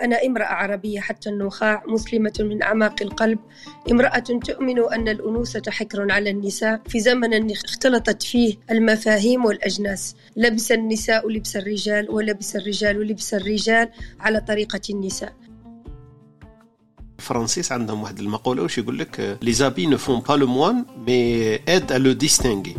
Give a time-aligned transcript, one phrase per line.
[0.00, 3.38] أنا امرأة عربية حتى النخاع مسلمة من أعماق القلب.
[3.90, 6.80] امرأة تؤمن أن الأنوثة حكر على النساء.
[6.88, 10.16] في زمن اختلطت فيه المفاهيم والأجناس.
[10.36, 13.88] لبس النساء لبس الرجال ولبس الرجال لبس الرجال
[14.20, 15.32] على طريقة النساء.
[17.18, 21.54] الفرنسيس عندهم واحد المقولة واش يقول لك؟ les habits ne font pas le moine mais
[21.54, 22.74] aident à le distinguer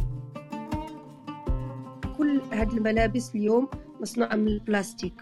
[2.17, 3.67] كل هذه الملابس اليوم
[4.01, 5.13] مصنوعة من البلاستيك.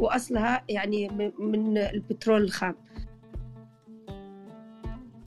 [0.00, 2.74] وأصلها يعني من البترول الخام.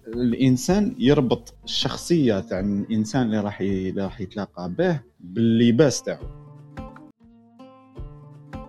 [0.08, 6.26] الإنسان يربط الشخصيه تاع الإنسان اللي راح اللي راح يتلاقى به باللباس تاعو.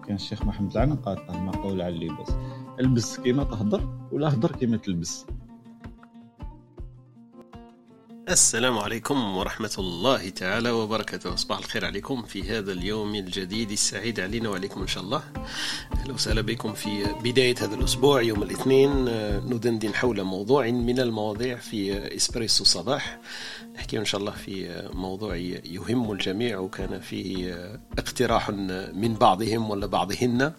[0.07, 2.37] كان الشيخ محمد العنق قال المقولة على اللباس.
[2.81, 5.27] البس كيما تهضر ولا هضر كيما تلبس.
[8.29, 11.37] السلام عليكم ورحمة الله تعالى وبركاته.
[11.37, 15.23] صباح الخير عليكم في هذا اليوم الجديد السعيد علينا وعليكم إن شاء الله.
[15.93, 19.05] أهلا وسهلا بكم في بداية هذا الأسبوع يوم الاثنين.
[19.55, 23.19] ندندن حول موضوع من المواضيع في إسبريسو صباح.
[23.75, 27.55] نحكي إن شاء الله في موضوع يهم الجميع وكان فيه
[27.99, 28.51] اقتراح
[28.95, 30.53] من بعضهم ولا بعضهن.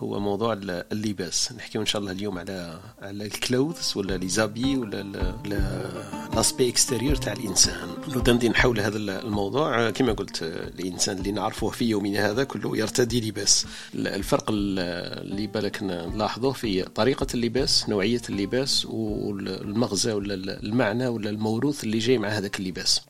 [0.00, 1.52] هو موضوع اللباس.
[1.52, 5.02] نحكي إن شاء الله اليوم على على ال clothes ولا les habits ولا
[6.34, 7.88] l'aspect extérieur تاع الإنسان.
[8.16, 9.90] ندندن حول هذا الموضوع.
[9.90, 13.66] كما قلت الإنسان اللي نعرفه في يومنا هذا كله يرتدي لباس.
[13.94, 21.98] الفرق اللي بالك نلاحظه في طريقة اللباس نوعية اللباس والمغزى ولا المعنى ولا الموروث اللي
[21.98, 23.00] جاي مع هذاك اللباس.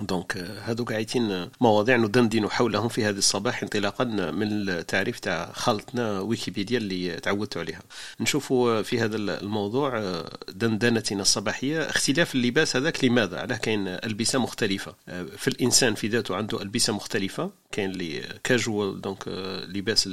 [0.00, 6.78] donc هادو قاعدين مواضيع ندندن حولهم في هذا الصباح انطلاقا من التعريف تاع خالتنا ويكيبيديا
[6.78, 7.82] اللي تعودت عليها.
[8.20, 11.90] نشوفوا في هذا الموضوع دندنتنا الصباحية.
[11.90, 14.94] اختلاف اللباس هذاك لماذا؟ علاه كاين ألبسة مختلفة.
[15.36, 17.50] في الإنسان في ذاته عنده ألبسة مختلفة.
[17.72, 19.28] كاين اللي casual donc
[19.68, 20.08] لباس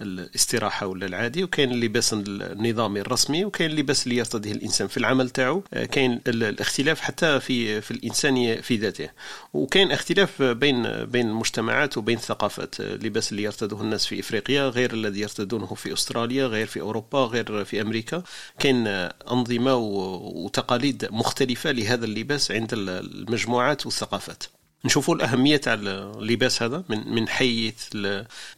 [0.00, 5.60] الاستراحة ولا العادي وكاين اللباس النظامي الرسمي وكاين اللباس اللي يرتديه الإنسان في العمل تاعو.
[5.92, 9.08] كاين الاختلاف حتى في في الانسان في ذاته
[9.54, 15.20] وكاين اختلاف بين بين المجتمعات وبين الثقافات اللباس اللي يرتدوه الناس في إفريقيا غير الذي
[15.20, 18.22] يرتدونه في أستراليا غير في أوروبا غير في أمريكا.
[18.58, 18.86] كاين
[19.30, 24.42] أنظمة وتقاليد مختلفة لهذا اللباس عند المجموعات والثقافات.
[24.84, 27.88] نشوفوا الأهمية تاع اللباس هذا من من حيث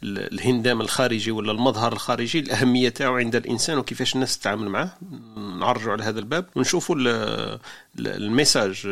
[0.03, 4.99] الهندام الخارجي ولا المظهر الخارجي الأهمية تاعو عند الإنسان وكيفاش الناس تتعامل معه
[5.37, 6.97] نعرجوا على هذا الباب ونشوفوا
[7.99, 8.89] الميساج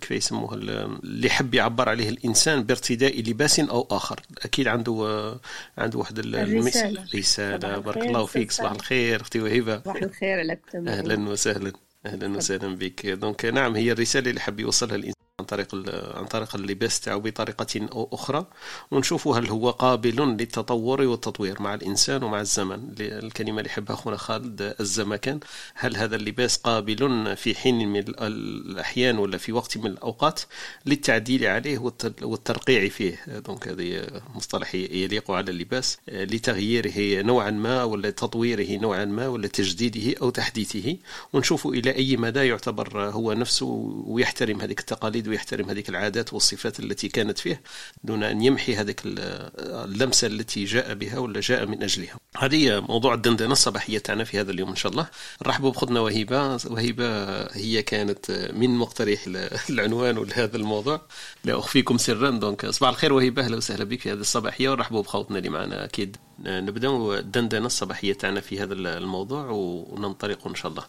[0.00, 4.20] كيف يسموه اللي يحب يعبر عليه الإنسان بارتداء لباس أو آخر.
[4.44, 5.38] أكيد عنده
[5.78, 7.06] عنده واحد الرسالة.
[7.14, 8.52] رسالة بارك الله فيك.
[8.52, 9.20] صباح الخير.
[9.20, 11.72] أختي وهبة صباح الخير لك أهلا وسهلا.
[12.06, 13.06] أهلا وسهلا بك.
[13.06, 15.25] donc نعم هي الرسالة اللي حب يوصلها الإنسان.
[15.40, 15.74] عن طريق
[16.16, 18.46] عن طريق اللباس تاعو بطريقة أو أخرى
[18.90, 22.94] ونشوفوا هل هو قابل للتطور والتطوير مع الإنسان ومع الزمن.
[23.00, 25.40] الكلمة اللي يحبها أخونا خالد الزمكان.
[25.74, 30.40] هل هذا اللباس قابل في حين من الأحيان ولا في وقت من الأوقات
[30.86, 31.92] للتعديل عليه
[32.22, 39.28] والترقيع فيه؟ donc هذه مصطلح يليق على اللباس لتغييره نوعا ما ولا تطويره نوعا ما
[39.28, 40.96] ولا تجديده أو تحديثه.
[41.32, 43.66] ونشوف إلى أي مدى يعتبر هو نفسه
[44.06, 47.62] ويحترم هذه التقاليد ويحترم هذه العادات والصفات التي كانت فيه
[48.04, 52.16] دون أن يمحي هذه اللمسة التي جاء بها ولا جاء من أجلها.
[52.36, 55.08] هذه موضوع الدندنة الصباحية تاعنا في هذا اليوم إن شاء الله.
[55.46, 59.24] نرحبوا بخدنا وهبة وهبة هي كانت من مقترح
[59.70, 61.00] العنوان لهذا الموضوع.
[61.44, 62.30] لا أخفيكم سرا.
[62.30, 64.68] دونك صباح الخير وهبة أهلا وسهلا بك في هذه الصباحية.
[64.68, 66.16] ونرحبوا بخوتنا اللي معنا أكيد.
[66.44, 70.84] نبداو الدندنه الصباحية تاعنا في هذا الموضوع وننطلق إن شاء الله.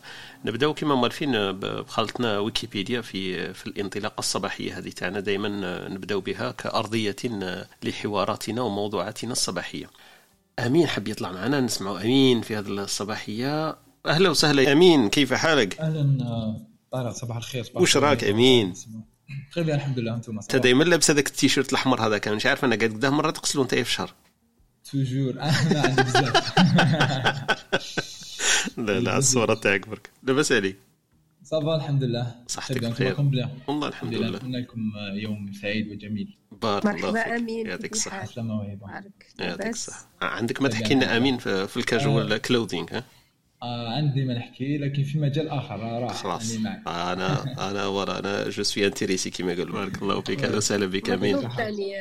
[0.46, 5.20] نبداو كما مالفين بخالتنا ويكيبيديا في في الانطلاقه الصباحية هذه تاعنا.
[5.20, 5.50] دائما
[5.88, 7.16] نبداو بها كأرضية
[7.84, 9.90] لحواراتنا وموضوعاتنا الصباحية.
[10.60, 11.60] أمين حب يطلع معنا.
[11.60, 13.78] نسمعوا أمين في هذه الصباحية.
[14.06, 14.72] أهلا وسهلا.
[14.72, 16.58] أمين كيف حالك؟ أهلا
[16.92, 17.64] طارق صباح الخير.
[17.64, 18.74] صباح وش راك أمين؟
[19.52, 20.16] بخير الحمد لله.
[20.16, 22.36] أنتم؟ أنت دائما لابس هذاك التيشيرت الأحمر هذا كان.
[22.36, 24.14] مش عارف أنا قاعد قدام مرة تغسلوا انت في الشهر
[24.92, 26.54] toujours أنا عندي بزاف
[28.78, 30.10] لا لا الصورة تاعك برك.
[30.24, 30.78] لاباس عليك
[31.44, 33.16] ça va الحمد لله صحتك بخير.
[33.68, 34.38] والله الحمد لله.
[34.38, 34.82] نتمنى لكم
[35.14, 36.38] يوم سعيد وجميل.
[36.52, 37.32] بارك الله فيك.
[37.32, 37.68] أمين.
[37.68, 37.96] يعطيك
[38.82, 40.08] وهبة يعطيك الصحة.
[40.22, 43.04] عندك ما تحكي لنا أمين في في ال casual clothing ها؟ آه
[43.96, 46.52] عندي ما نحكي لكن في مجال آخر راح خلاص.
[46.52, 46.82] يعني معك.
[46.88, 50.44] أنا أنا ورا أنا je suis intéressé كما قال بارك الله فيك.
[50.44, 51.10] أهلا وسهلا بك.
[51.10, 51.36] آمين.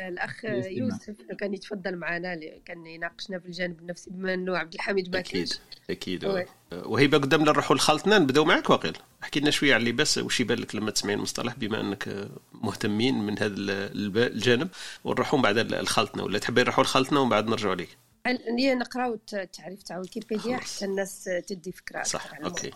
[0.08, 5.18] الاخ يوسف كان يتفضل معنا كان يناقشنا في الجانب النفسي بما أنه عبد الحميد ما
[5.18, 5.52] أكيد
[5.90, 6.46] أكيد.
[6.72, 10.74] وهيبه قدامنا نروحوا لخالتنا نبداو معك واقيل احكي لنا شوية على اللباس وش يبان لك
[10.74, 14.68] لما تسمعين المصطلح بما أنك مهتمين من هذا الجانب.
[15.04, 17.96] ونروحوا من بعد لخالتنا ولا تحبين نروحوا لخالتنا ومن بعد نرجعوا لك
[18.31, 20.56] اللي نقراو التعريف تاع ويكيبيديا.
[20.56, 22.44] حتى الناس تدي فكرة صح على.
[22.44, 22.70] okay.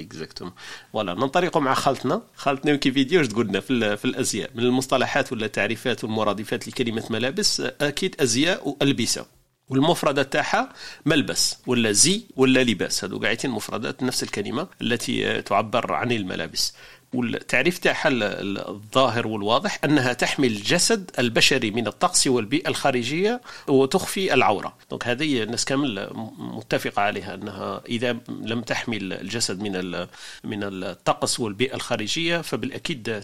[0.00, 0.52] exactement
[0.92, 2.22] voilà ننطلق مع خالتنا.
[2.34, 7.60] خالتنا ويكيبيديا واش تقول لنا في, في الأزياء؟ من المصطلحات ولا التعريفات والمرادفات لكلمة ملابس
[7.60, 9.26] أكيد أزياء وألبسة.
[9.68, 10.72] والمفردات تاعها
[11.06, 13.04] ملبس ولا زي ولا لباس.
[13.04, 16.74] هذو قاعدين مفردات نفس الكلمة التي تعبر عن الملابس.
[17.14, 24.34] والتعريف تاعها ال- ال- الظاهر والواضح أنها تحمي الجسد البشري من الطقس والبيئة الخارجية وتخفي
[24.34, 24.76] العورة.
[24.90, 26.08] دونك هذه الناس كامل
[26.38, 30.06] متفقة عليها أنها إذا لم تحمي الجسد من
[30.44, 33.20] من الطقس والبيئة الخارجية فبالأكيد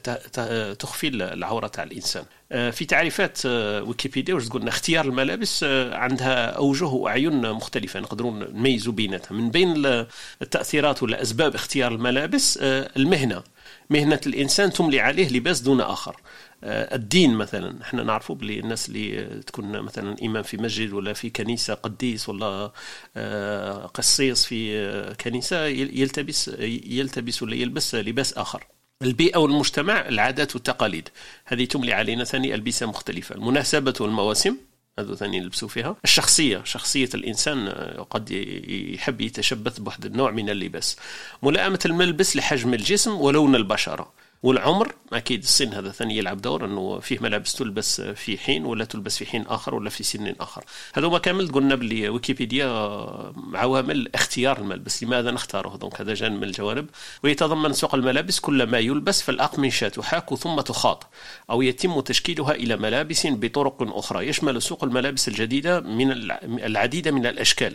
[0.78, 2.24] تخفي العورة تاع الإنسان.
[2.52, 8.00] آه، في تعريفات آه، ويكيبيديا واش تقولنا اختيار الملابس آه، عندها أوجه وأعين مختلفة.
[8.00, 9.34] نقدروا نميزوا بيناتها.
[9.34, 10.06] من بين ال-
[10.42, 13.42] التأثيرات ولا أسباب اختيار الملابس المهنة.
[13.90, 16.16] مهنة الإنسان تملي عليه لباس دون آخر.
[16.64, 21.30] آه، الدين مثلا إحنا نعرفوا بلي الناس اللي تكون مثلا إمام في مسجد ولا في
[21.30, 22.72] كنيسة قديس ولا
[23.16, 26.48] آه، قسيس في آه، كنيسة يل- يلتبس
[26.86, 28.66] يلتبس ولا يلبس لباس آخر.
[29.02, 31.08] البيئة والمجتمع العادات والتقاليد.
[31.44, 33.34] هذه تملي علينا ثاني ألبسة مختلفة.
[33.34, 34.56] المناسبة والمواسم.
[35.00, 35.96] هذو ثاني نلبسوا فيها.
[36.04, 38.30] الشخصية شخصية الإنسان آه، قد
[38.94, 40.96] يحب يتشبث بواحد النوع من اللباس.
[41.42, 44.12] ملائمة الملبس لحجم الجسم ولون البشرة.
[44.42, 49.18] والعمر أكيد السن هذا ثاني يلعب دور إنه فيه ملابس تلبس في حين ولا تلبس
[49.18, 50.64] في حين آخر ولا في سن آخر.
[50.94, 52.66] هذوما كامل قلنا باللي ويكيبيديا
[53.54, 56.86] عوامل اختيار الملبس لماذا نختاره؟ دونك هذا جانب من الجوانب.
[57.24, 61.06] ويتضمن سوق الملابس كل ما يلبس فالاقمشه تحاك ثم تخاط
[61.50, 64.28] أو يتم تشكيلها إلى ملابس بطرق أخرى.
[64.28, 67.74] يشمل سوق الملابس الجديدة من الع- العديد من الأشكال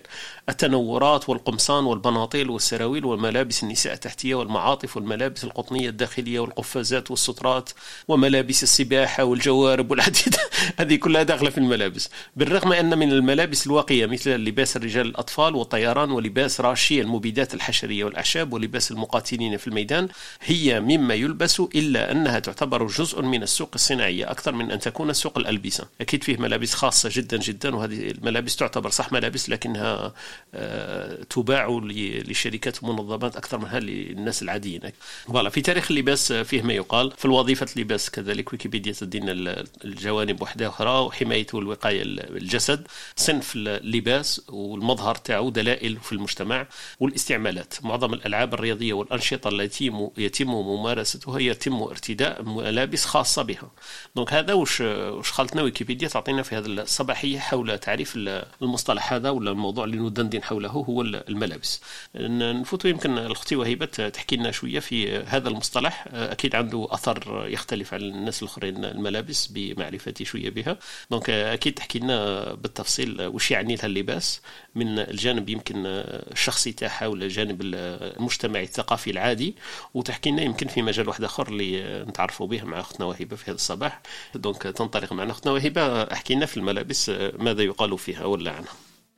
[0.50, 7.70] التنورات والقمصان والبناطيل والسراويل وملابس النساء التحتية والمعاطف والملابس القطنية الداخلية والقفازات والسترات
[8.08, 10.36] وملابس السباحة والجوارب والعديد.
[10.80, 12.10] هذه كلها داخلة في الملابس.
[12.36, 18.54] بالرغم أن من الملابس الواقية مثل لباس الرجال الأطفال والطيران ولباس راشي المبيدات الحشرية والأعشاب
[18.54, 20.08] ولباس المقاتلين في الميدان
[20.42, 25.38] هي مما يلبس إلا أنها تعتبر جزء من السوق الصناعية أكثر من أن تكون سوق
[25.38, 25.88] الألبسة.
[26.02, 30.14] أكيد فيه ملابس خاصة جدا جدا وهذه الملابس تعتبر صح ملابس لكنها
[30.54, 31.82] آه، تباع
[32.28, 34.82] لشركات ومنظمات أكثر منها للناس العاديين.
[35.28, 37.12] فوالا في تاريخ اللباس فيه ما يقال.
[37.18, 43.54] في الوظيفة اللباس كذلك ويكيبيديا تدينا ال- الجوانب وحده أخرى وحمايته والوقايه ال- الجسد صنف
[43.56, 46.68] اللباس والمظهر تاعو دلائل في المجتمع
[47.00, 47.74] والاستعمالات.
[47.84, 53.72] معظم الألعاب الرياضية والأنشطة التي يتم- ممارستها يتم ارتداء ملابس خاصة بها.
[54.16, 59.30] donc هذا وش وش خالتنا ويكيبيديا تعطينا في هذه الصباحية حول تعريف ال- المصطلح هذا
[59.30, 61.82] ولا الموضوع اللي ندندن حوله هو الملابس.
[62.16, 66.06] نفوتوا يمكن الأختي وهبه تحكي لنا شوية في هذا المصطلح.
[66.36, 70.78] أكيد عنده أثر يختلف عن الناس الأخرين الملابس بمعرفتي شوية بها.
[71.12, 74.42] donc أكيد تحكي لنا بالتفصيل وش يعني لها اللباس.
[74.76, 79.56] من الجانب يمكن الشخصي تاعها ولا الجانب المجتمعي الثقافي العادي.
[79.94, 83.56] وتحكي لنا يمكن في مجال واحد آخر اللي نتعرفوا به مع اختنا وهبه في هذا
[83.56, 84.02] الصباح.
[84.36, 85.32] دونك تنطلق معنا.
[85.32, 87.10] اختنا وهبه أحكي لنا في الملابس
[87.40, 88.74] ماذا يقال فيها ولا عنها.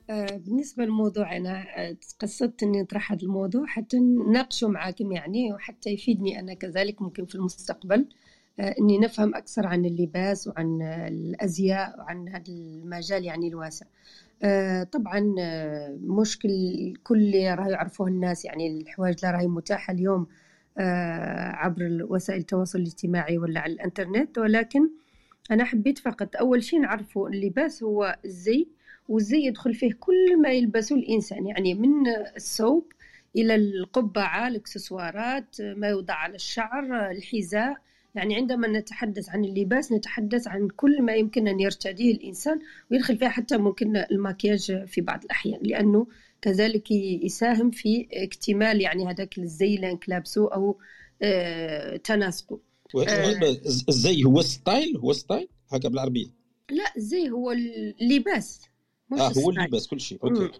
[0.08, 6.40] بالنسبة للموضوع أنا آه، قصدت إني أطرح هذا الموضوع حتى نناقشه معاكم يعني وحتى يفيدني
[6.40, 8.08] أنا كذلك ممكن في المستقبل
[8.60, 13.86] آه، إني نفهم أكثر عن اللباس وعن آه، الأزياء وعن هذا المجال يعني الواسع.
[14.42, 16.48] آه، طبعا آه، مشكل
[17.04, 20.26] كل اللي راه يعرفوه الناس يعني الحوايج اللي راهي متاحة اليوم
[20.78, 24.90] آه، عبر وسائل التواصل الاجتماعي ولا على الإنترنت ولكن
[25.50, 28.68] أنا حبيت فقط أول شيء نعرفوا اللباس هو الزي
[29.08, 31.46] والزي يدخل فيه كل ما يلبسه الإنسان.
[31.46, 32.92] يعني من الثوب
[33.36, 37.76] إلى القبعة الإكسسوارات ما يوضع على الشعر الحذاء.
[38.14, 42.60] يعني عندما نتحدث عن اللباس نتحدث عن كل ما يمكن أن يرتديه الإنسان
[42.90, 46.06] ويدخل فيها حتى ممكن المكياج في بعض الأحيان لأنه
[46.42, 50.78] كذلك يساهم في اكتمال يعني هذاك الزي اللي إنك لابسه أو
[51.22, 52.58] آه، تناسقه.
[52.94, 53.48] وهذا
[53.88, 56.26] الزي هو style؟ هو style؟ هكا بالعربية.
[56.70, 58.60] لا الزي هو اللباس.
[59.10, 59.50] مش آه هو.
[59.50, 60.18] اللباس كل شيء.
[60.24, 60.50] okay.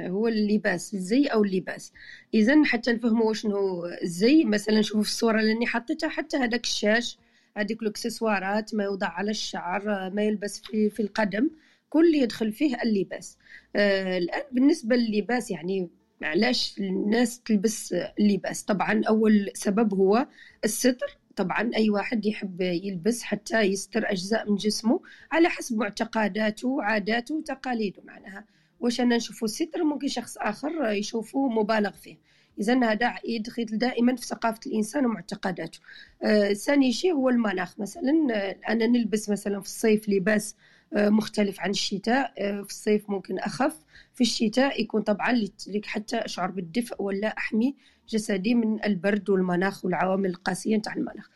[0.00, 1.92] هو اللباس الزي أو اللباس.
[2.34, 7.18] اذا حتى نفهموا شنو الزي مثلا شوفوا في الصورة اللي حطيتها حتى هذاك الشاش
[7.56, 11.50] هذيك الأكسسوارات ما يوضع على الشعر ما يلبس في, في القدم
[11.88, 13.38] كل يدخل فيه اللباس.
[13.76, 15.90] آه الآن بالنسبة لللباس يعني
[16.22, 20.26] علاش الناس تلبس اللباس؟ طبعا أول سبب هو
[20.64, 21.18] الستر.
[21.36, 25.00] طبعا أي واحد يحب يلبس حتى يستر أجزاء من جسمه
[25.32, 28.44] على حسب معتقداته وعاداته وتقاليده معناها.
[28.80, 32.16] واش أنا نشوفه ستر ممكن شخص آخر يشوفه مبالغ فيه.
[32.60, 35.78] اذا هذا يدخل دائما في ثقافة الإنسان ومعتقداته.
[36.22, 37.80] آه، ثاني شيء هو المناخ.
[37.80, 40.56] مثلا آه، أنا نلبس مثلا في الصيف لباس
[40.94, 42.32] آه، مختلف عن الشتاء.
[42.38, 43.76] آه، في الصيف ممكن أخف.
[44.14, 45.44] في الشتاء يكون طبعا
[45.84, 47.76] حتى أشعر بالدفء ولا أحمي.
[48.12, 51.30] جسدي من البرد والمناخ والعوامل القاسية نتاع المناخ.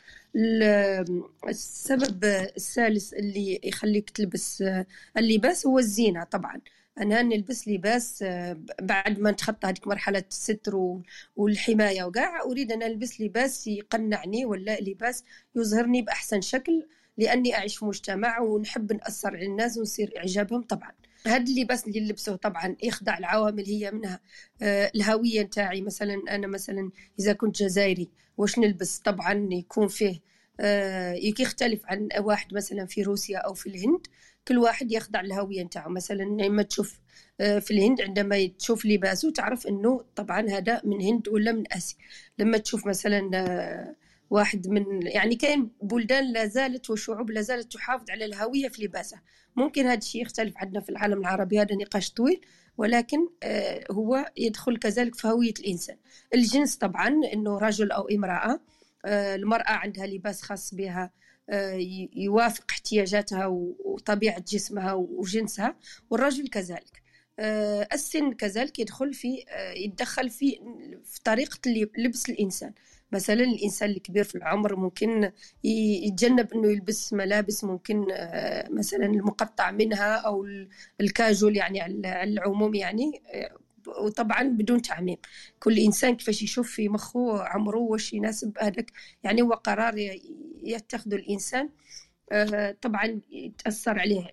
[1.49, 4.63] السبب الثالث اللي يخليك تلبس
[5.17, 6.61] اللباس هو الزينة طبعا.
[7.01, 8.23] أنا نلبس لباس
[8.81, 10.99] بعد ما نتخطى هذيك مرحلة الستر
[11.35, 15.23] والحماية وكاع أريد أن ألبس لباس يقنعني ولا لباس
[15.55, 16.85] يظهرني بأحسن شكل
[17.17, 20.91] لأني أعيش في مجتمع ونحب نأثر على الناس ونصير إعجابهم طبعا.
[21.25, 24.19] هذا اللباس اللي نلبسه طبعا يخضع العوامل هي منها.
[24.61, 30.19] آه، الهوية نتاعي مثلا أنا مثلا إذا كنت جزائري واش نلبس؟ طبعا يكون فيه
[30.59, 34.07] آه، يختلف عن واحد مثلا في روسيا أو في الهند.
[34.47, 35.89] كل واحد يخضع الهوية نتاعو.
[35.89, 36.99] مثلا لما تشوف
[37.41, 41.97] آه، في الهند عندما تشوف لباسه تعرف إنه طبعا هذا من هند ولا من آسيا.
[42.39, 43.95] لما تشوف مثلا
[44.29, 49.21] واحد من يعني كاين بلدان لا زالت وشعوب لا زالت تحافظ على الهوية في لباسها.
[49.57, 52.41] ممكن هذا الشيء يختلف عندنا في العالم العربي هذا نقاش طويل
[52.77, 55.97] ولكن آه، هو يدخل كذلك في هوية الإنسان.
[56.33, 58.59] الجنس طبعا أنه رجل أو امرأة
[59.05, 61.11] آه، المرأة عندها لباس خاص بها
[61.49, 61.79] آه،
[62.15, 63.45] يوافق احتياجاتها
[63.79, 65.75] وطبيعة جسمها وجنسها
[66.09, 67.07] والرجل كذلك.
[67.93, 69.45] السن كذلك يدخل في
[69.75, 70.59] يتدخل في
[71.05, 71.59] في طريقة
[71.97, 72.73] لبس الإنسان.
[73.11, 75.31] مثلا الإنسان الكبير في العمر ممكن
[75.63, 80.47] يتجنب إنه يلبس ملابس ممكن آه، مثلا المقطع منها أو
[81.01, 83.57] الكاجول يعني على العموم يعني آه،
[84.01, 85.17] وطبعا بدون تعميم.
[85.59, 88.91] كل إنسان كيفاش يشوف في مخه عمره واش يناسب هذاك
[89.23, 89.93] يعني هو قرار
[90.63, 91.69] يتخذه الإنسان.
[92.31, 94.27] آه، طبعا يتأثر عليه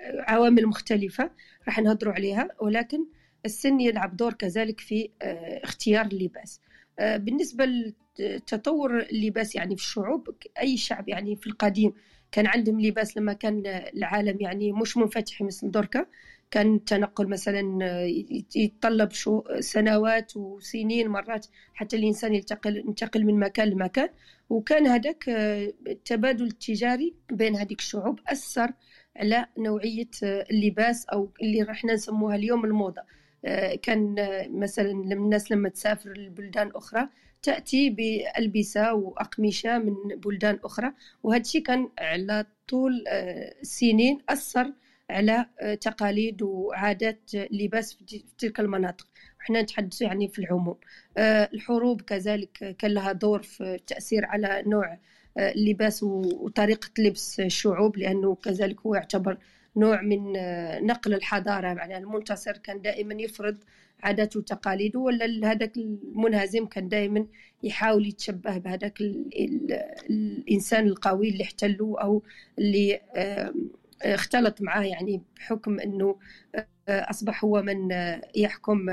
[0.00, 1.30] عوامل مختلفة
[1.66, 3.06] راح نهضروا عليها ولكن
[3.44, 5.10] السن يلعب دور كذلك في
[5.64, 6.60] اختيار اللباس.
[6.98, 7.68] بالنسبة
[8.18, 11.92] لتطور اللباس يعني في الشعوب أي شعب يعني في القديم
[12.32, 16.06] كان عندهم لباس لما كان العالم يعني مش منفتح مثل دركا
[16.50, 18.04] كان التنقل مثلا
[18.56, 24.08] يتطلب شو سنوات وسنين مرات حتى الإنسان ينتقل ينتقل من مكان لمكان.
[24.50, 28.72] وكان هذاك آه، التبادل التجاري بين هذيك الشعوب أثر
[29.16, 33.02] على نوعية اللباس أو اللي راح نسموها اليوم الموضة.
[33.82, 34.14] كان
[34.50, 37.08] مثلا الناس لما تسافر لبلدان أخرى
[37.46, 44.72] تأتي بألبسة وأقمشة من بلدان أخرى وهذا الشيء كان على طول السنين آه، أثر
[45.10, 49.06] على آه، تقاليد وعادات اللباس في تلك المناطق.
[49.40, 50.76] إحنا نتحدث يعني في العموم.
[51.16, 54.98] آه، الحروب كذلك كان لها دور في التأثير على نوع
[55.38, 59.38] اللباس وطريقة لبس الشعوب لأنه كذلك هو يعتبر
[59.76, 61.66] نوع من آه، نقل الحضارة.
[61.66, 63.56] يعني المنتصر كان دائما يفرض
[64.02, 67.26] عاداته وتقاليده ولا هذاك المنهزم كان دائما
[67.62, 69.00] يحاول يتشبه بهذاك
[70.10, 72.22] الإنسان القوي اللي احتله أو
[72.58, 73.00] اللي
[74.02, 74.84] اختلط معاه.
[74.84, 76.18] يعني بحكم أنه
[76.54, 78.88] آه، أصبح هو من آه، يحكم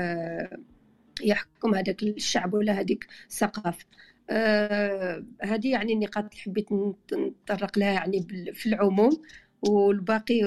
[1.22, 3.86] يحكم هذاك الشعب ولا هذيك الثقافة.
[4.30, 9.22] آه هذه يعني النقاط اللي حبيت نتطرق لها يعني في العموم.
[9.68, 10.44] والباقي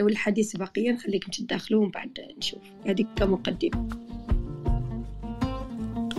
[0.00, 2.62] والحديث بقية نخليكم تدخلوا بعد نشوف.
[2.86, 3.88] هذيك كمقدمة.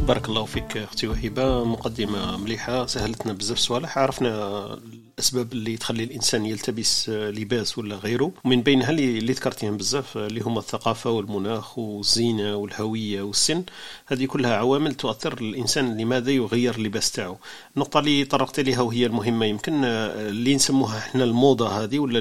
[0.07, 1.63] بارك الله فيك أختي وهبة.
[1.63, 3.97] مقدمة مليحة سهلتنا بزاف صوالح.
[3.97, 4.79] عرفنا
[5.19, 8.31] الأسباب اللي تخلي الإنسان يلتبس لباس ولا غيره.
[8.45, 13.63] ومن بينها اللي ذكرتيهم بزاف اللي هما الثقافة والمناخ والزينة والهوية والسن.
[14.07, 17.37] هذه كلها عوامل تؤثر الإنسان لماذا يغير اللباس تاعو.
[17.75, 22.19] النقطة اللي طرقت لها وهي المهمة يمكن اللي نسموها إحنا الموضة هذه ولا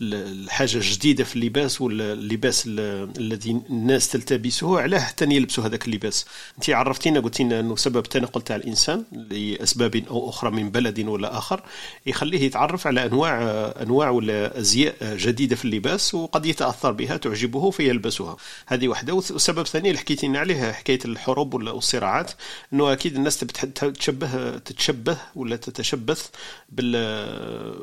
[0.00, 6.26] الحاجة الجديدة في اللباس ولا اللباس الذي الناس تلتبسه علاه حتى يلبسوا هذاك اللباس.
[6.56, 11.62] انت عرفتينا قلتي إنه سبب تنقل تاع الإنسان لأسباب أو أخرى من بلد ولا آخر.
[12.06, 13.38] يخليه يتعرف على أنواع
[13.82, 18.36] أنواع ولا ازياء جديدة في اللباس وقد يتأثر بها تعجبه فيلبسها.
[18.66, 22.30] هذه واحدة والسبب الثاني اللي حكيتي لنا عليه حكاية الحروب ولا الصراعات
[22.72, 26.28] إنه أكيد الناس تشبه تتشبه ولا تتشبث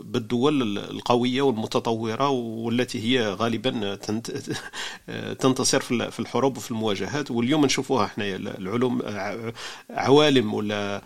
[0.04, 3.96] بالدول القوية والمتطورة والتي هي غالبا
[5.40, 7.32] تنتصر في الحروب وفي المواجهات.
[7.32, 9.02] واليوم نشوفوها إحنا العلوم
[9.90, 11.02] عوالم ولا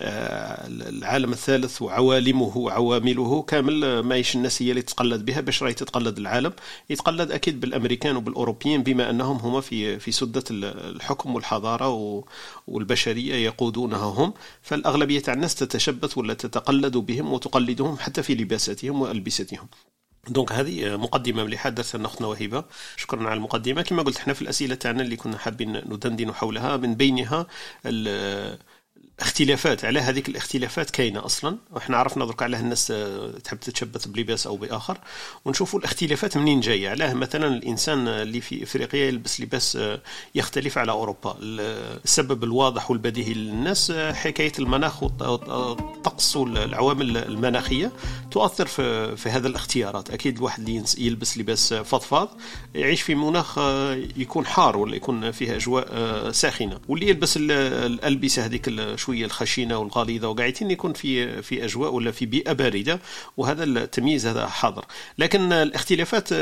[0.00, 6.18] العالم الثالث وعوالمه وعوامله كامل ما يش الناس هي اللي تتقلد بها باش راهي تتقلد
[6.18, 6.52] العالم.
[6.90, 12.24] يتقلد أكيد بالأمريكان وبالأوروبيين بما أنهم هما في في سدة الحكم والحضارة
[12.66, 14.34] والبشرية يقودونها هم.
[14.62, 19.68] فالأغلبية تاع الناس تتشبث ولا تتقلد بهم وتقلدهم حتى في لباساتهم وألبستهم.
[20.28, 22.64] دونك هذه مقدمة مليحة درسها أختنا وهبة
[22.96, 23.82] شكرا على المقدمة.
[23.82, 27.46] كما قلت إحنا في الأسئلة تاعنا اللي كنا حابين ندندن حولها من بينها
[29.20, 34.46] اختلافات على هذيك الاختلافات كاينة أصلا وحنا عرفنا درك علاه الناس آه، تحب تتشبث بلباس
[34.46, 34.98] أو بآخر
[35.44, 36.90] ونشوفوا الاختلافات منين جاية.
[36.90, 40.00] علاه مثلا الإنسان اللي في إفريقيا يلبس لباس آه،
[40.34, 41.36] يختلف على أوروبا.
[41.40, 47.92] السبب الواضح والبديهي للناس آه، حكاية المناخ والطقس والعوامل المناخية
[48.30, 50.10] تؤثر في, في هذا الاختيارات.
[50.10, 52.28] أكيد الواحد اللي يلبس لباس فضفاض
[52.74, 53.58] يعيش في مناخ
[54.16, 56.80] يكون حار ولا يكون فيه أجواء ساخنة.
[56.88, 62.52] واللي يلبس الألبسة هذيك شوية الخشينة والغليظه وقاعدين يكون في في أجواء ولا في بيئة
[62.52, 63.00] باردة
[63.36, 64.84] وهذا التمييز هذا حاضر.
[65.18, 66.34] لكن الاختلافات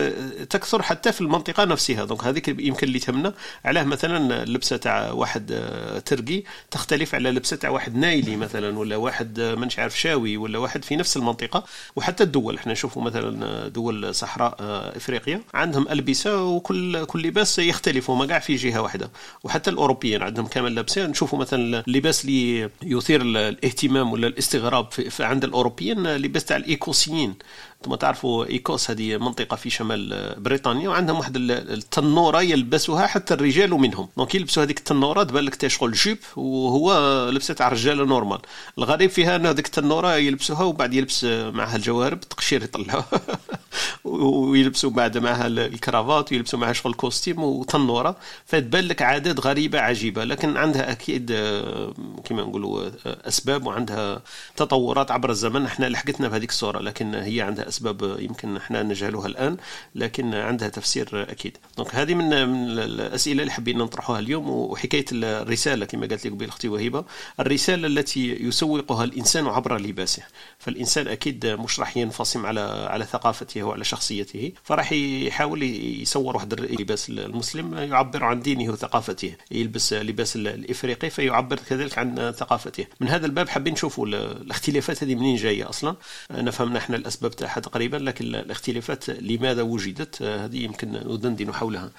[0.50, 2.04] تكثر حتى في المنطقة نفسها.
[2.04, 3.34] donc هذيك يمكن اللي تهمنا
[3.64, 5.62] علاه مثلا اللبسه تاع واحد
[6.04, 6.42] ترقي.
[6.70, 10.96] تختلف على لبسة تاع واحد نايلي مثلا ولا واحد مانيش عارف شاوي ولا واحد في
[10.96, 11.64] نفس المنطقة.
[11.96, 14.56] وحتى الدول إحنا نشوفوا مثلا دول صحراء
[14.96, 19.10] افريقيا عندهم ألبسة وكل كل لباس يختلف هما كاع في جهة واحدة.
[19.44, 25.44] وحتى الأوروبيين عندهم كامل لابسين نشوفوا مثلا اللباس اللي يثير الاهتمام ولا الاستغراب في عند
[25.44, 27.34] الأوروبيين لباس تاع الإيكوسيين.
[27.78, 34.08] أنتم تعرفوا إيكوس هذه منطقة في شمال بريطانيا وعندهم واحد التنورة يلبسوها حتى الرجال منهم
[34.16, 36.92] donc يلبسوا هذيك التنورة تبان لك تشغل jupe وهو
[37.30, 38.38] لبسه تاع رجاله normal
[38.78, 43.02] الغريب فيها ان هذيك التنورة يلبسوها وبعد يلبس معها الجوارب تقشير يطلعوا
[44.04, 48.16] ويلبسوا بعد معها ال cravate ويلبسوا معها شغل costume وتنورة.
[48.47, 50.25] فتبان لك عادات غريبة عجيبة.
[50.25, 51.94] لكن عندها أكيد آه،
[52.25, 54.23] كما نقولوا آه، أسباب وعندها
[54.56, 55.64] تطورات عبر الزمن.
[55.64, 59.56] إحنا لحقتنا بهذيك الصورة لكن هي عندها أسباب يمكن إحنا نجهلها الآن
[59.94, 61.56] لكن عندها تفسير أكيد.
[61.76, 66.68] دونك هذه من الأسئلة اللي حابين نطرحها اليوم وحكاية الرسالة كما قالت لك قبل أختي
[66.68, 67.04] وهبه
[67.40, 70.22] الرسالة التي يسوقها الإنسان عبر لباسه.
[70.58, 72.60] فالإنسان أكيد مش راح ينفصم على
[72.90, 75.62] على ثقافته وعلى شخصيته فراح يحاول
[76.02, 82.87] يصور واحد اللباس المسلم يعبر عن دينه وثقافته يلبس لباس الإفريقي فيعبر كذلك عن ثقافته.
[83.00, 85.96] من هذا الباب حابين نشوفوا الاختلافات هذه منين جاية أصلا؟
[86.30, 87.57] نفهمنا إحنا الأسباب تاعها.
[87.60, 91.90] تقريبا لكن الاختلافات لماذا وجدت؟ آه، هذه يمكن ندندن حولها.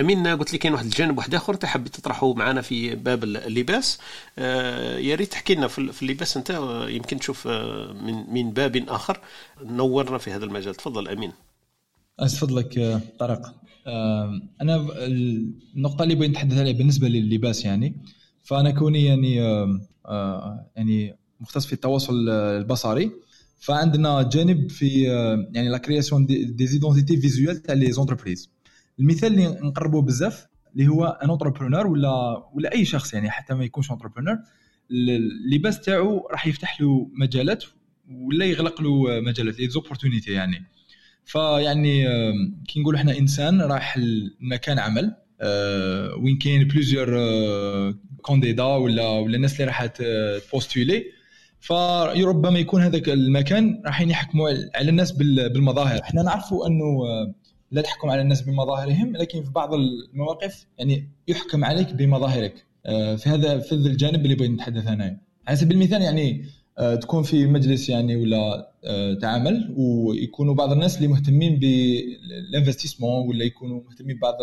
[0.00, 3.98] امين قلت لي كاين واحد الجانب واحد آخر تحب تطرحه معنا في باب اللباس.
[4.38, 7.46] آه، يا ريت تحكي لنا في اللباس أنت آه، يمكن تشوف
[8.02, 9.20] من من باب آخر.
[9.62, 10.74] نورنا في هذا المجال.
[10.74, 11.32] تفضل أمين.
[12.38, 13.54] فضلك طارق.
[14.60, 14.86] أنا
[15.76, 17.96] النقطة اللي بغيت نتحدث عليها بالنسبة لللباس يعني
[18.42, 19.36] فأنا كوني يعني
[20.76, 23.10] يعني مختص في التواصل البصري
[23.58, 25.02] فعندنا جانب في
[25.52, 28.50] يعني la création des identités visuelles تاع les entreprises
[28.98, 33.64] المثال اللي نقربوه بزاف اللي هو un entrepreneur ولا ولا أي شخص يعني حتى ما
[33.64, 34.38] يكونش entrepreneur
[34.90, 37.64] اللباس تاعو راح يفتح له مجالات
[38.10, 40.64] ولا يغلق له مجالات les opportunités يعني.
[41.24, 42.04] فيعني
[42.68, 45.14] كي نقولوا إحنا إنسان راح لمكان عمل
[46.22, 47.08] وين كاين plusieurs
[48.22, 51.04] candidats ولا ولا الناس اللي راح ت postuler
[51.66, 56.00] فربما يكون هذاك المكان راح يحكموا على الناس بالمظاهر.
[56.02, 57.34] إحنا نعرفوا أنه آه،
[57.70, 62.66] لا تحكم على الناس بمظاهرهم لكن في بعض المواقف يعني يحكم عليك بمظاهرك.
[62.86, 65.20] آه، في هذا في هذا الجانب اللي بغيت نتحدث أنا.
[65.48, 66.44] على سبيل المثال يعني
[66.78, 68.72] آه، تكون في مجلس يعني ولا
[69.20, 74.34] تعامل ويكونوا بعض الناس اللي مهتمين بال investissement ولا يكونوا مهتمين ببعض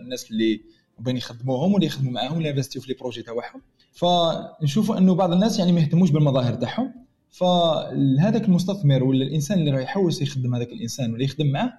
[0.00, 0.60] الناس اللي
[0.98, 3.62] باغيين يخدموهم ولا يخدموا معاهم ولا في les projets تاعهم.
[3.92, 6.92] فنشوفوا أنه بعض الناس يعني ما يهتموش بالمظاهر تاعهم.
[7.30, 11.72] فهذاك المستثمر ولا الإنسان اللي راح يحوس يخدم هذاك الإنسان ولا يخدم معه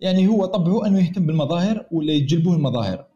[0.00, 3.06] يعني هو طبعه أنه يهتم بالمظاهر ولا يجلبوه المظاهر.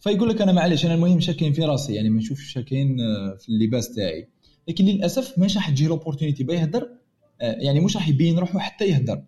[0.00, 2.96] فيقول لك أنا معلش أنا المهم شا كاين في راسي يعني ما نشوفش شا كاين
[3.38, 4.28] في اللباس تاعي.
[4.68, 6.88] لكن للأسف ماش راح تجي l'opportunité باه يهدر
[7.40, 9.22] آه، يعني مش راح يبين روحه حتى يهدر.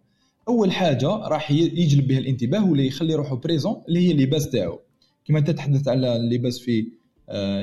[0.48, 4.80] أول حاجة راح يجلب بها الانتباه ولا يخلي روحه présent اللي هي اللباس تاعو.
[5.24, 6.84] كما أنت تحدثت على اللباس في آه،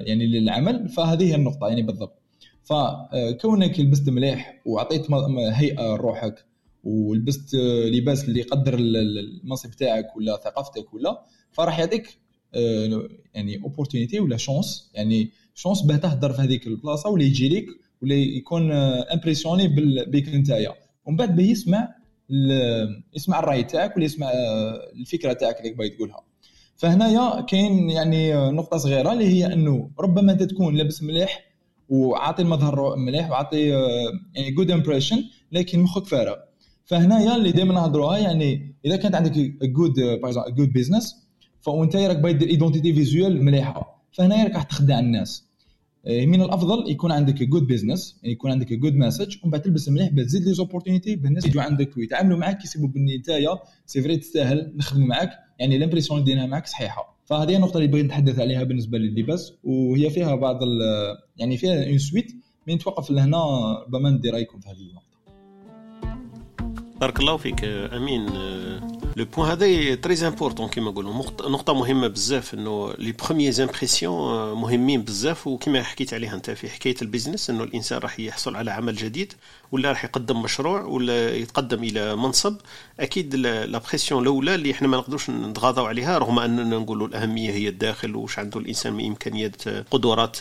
[0.06, 2.22] يعني للعمل فهذه هي النقطة يعني بالضبط.
[2.64, 5.12] فكونك لبست مليح وعطيت
[5.54, 6.46] هيئة لروحك
[6.84, 7.56] ولبست
[7.94, 12.20] لباس اللي يقدر المنصب تاعك ولا ثقافتك ولا فراح يعطيك
[12.56, 17.66] آه، يعني opportunité ولا chance يعني chance باه تهدر في هذيك البلاصة ولا يجي لك
[18.02, 19.68] ولا يكون impressionné
[20.08, 20.74] بك نتايا
[21.06, 21.96] ومن بعد يسمع
[23.16, 26.24] يسمع الرأي تاعك ولا يسمع آه، الفكرة تاعك اللي باغي تقولها.
[26.80, 31.46] فهنايا كاين يعني نقطة صغيرة اللي هي أنه ربما أنت تكون لابس مليح
[31.90, 33.80] وعاطي المظهر مليح وعاطي آه،
[34.36, 36.36] يعني good impression لكن مخك فارغ.
[36.86, 39.32] فهنايا اللي دائما نهضروها يعني إذا كانت عندك
[39.64, 39.94] good
[40.50, 41.16] good business
[41.62, 44.04] فأنت راك باغي دير identité visuelle مليحة.
[44.12, 45.49] فهنايا راك راح تخدع الناس.
[46.08, 50.10] من الأفضل يكون عندك good business يعني يكون عندك good message ومن بعد تلبس مليح
[50.10, 54.74] باش تزيد les opportunités الناس يجوا عندك ويتعاملوا معك يصيبوا بلي نتايا c'est vrai تستاهل
[54.76, 57.20] نخدموا معك يعني l'impression اللي ديناها معك صحيحة.
[57.26, 60.60] فهذه النقطة اللي بغيت نتحدث عليها بالنسبة لللباس وهي فيها بعض
[61.38, 62.32] يعني فيها une suite
[62.68, 63.38] mais نتوقف لهنا
[63.88, 65.10] ربما ندي رأيكم في هذه النقطة.
[67.02, 68.26] بارك الله فيك أمين
[69.20, 75.02] le point هذا très important كيما نقولوا نقطة مهمة بزاف انه les premières impressions مهمين
[75.02, 78.96] بزاف وكما حكيت عليها انت في حكاية ال business انه الانسان راح يحصل على عمل
[78.96, 79.34] جديد
[79.72, 82.56] ولا راح يقدم مشروع ولا يتقدم إلى منصب
[83.00, 88.16] أكيد l'impression الأولى اللي إحنا ما نقدروش نتغاضوا عليها رغم أننا نقولوا الأهمية هي الداخل
[88.16, 90.38] وش عنده الإنسان من إمكانيات قدرات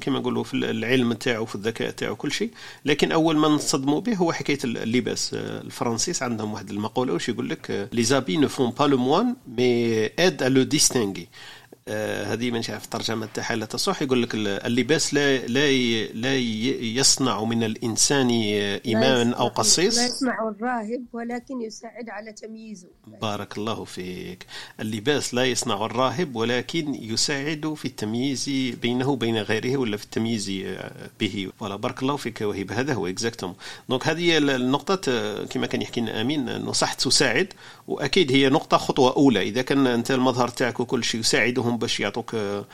[0.00, 2.50] كما نقولوا في العلم نتاعو في الذكاء تاعو كل شيء.
[2.84, 5.30] لكن أول ما نصدموا به هو حكاية اللباس.
[5.34, 10.06] الفرنسيس عندهم واحد المقولة واش يقول لك les habits ne font pas le moine mais
[10.06, 14.02] aident à le distinguer آه، هذه من شاف الترجمة تاعها لا تصح.
[14.02, 15.70] يقول لك اللباس لا لا
[16.12, 18.30] لا يصنع من الإنسان
[18.86, 19.98] إماما أو قسيس.
[19.98, 22.88] لا يصنع الراهب ولكن يساعد على تمييزه.
[23.22, 24.46] بارك الله فيك.
[24.80, 28.50] اللباس لا يصنع الراهب ولكن يساعد في التمييز
[28.82, 30.52] بينه وبين غيره ولا في التمييز
[31.20, 31.50] به.
[31.60, 33.54] ولا بارك الله فيك وهب هذا هو exactement
[33.88, 34.96] donc هذه النقطة
[35.44, 37.52] كما كان يحكي لنا أمين أنه صح تساعد.
[37.88, 39.42] وأكيد هي نقطة خطوة أولى.
[39.42, 42.64] إذا كان أنت المظهر تاعك وكل شيء يساعدهم لهم باش يعطوك آه،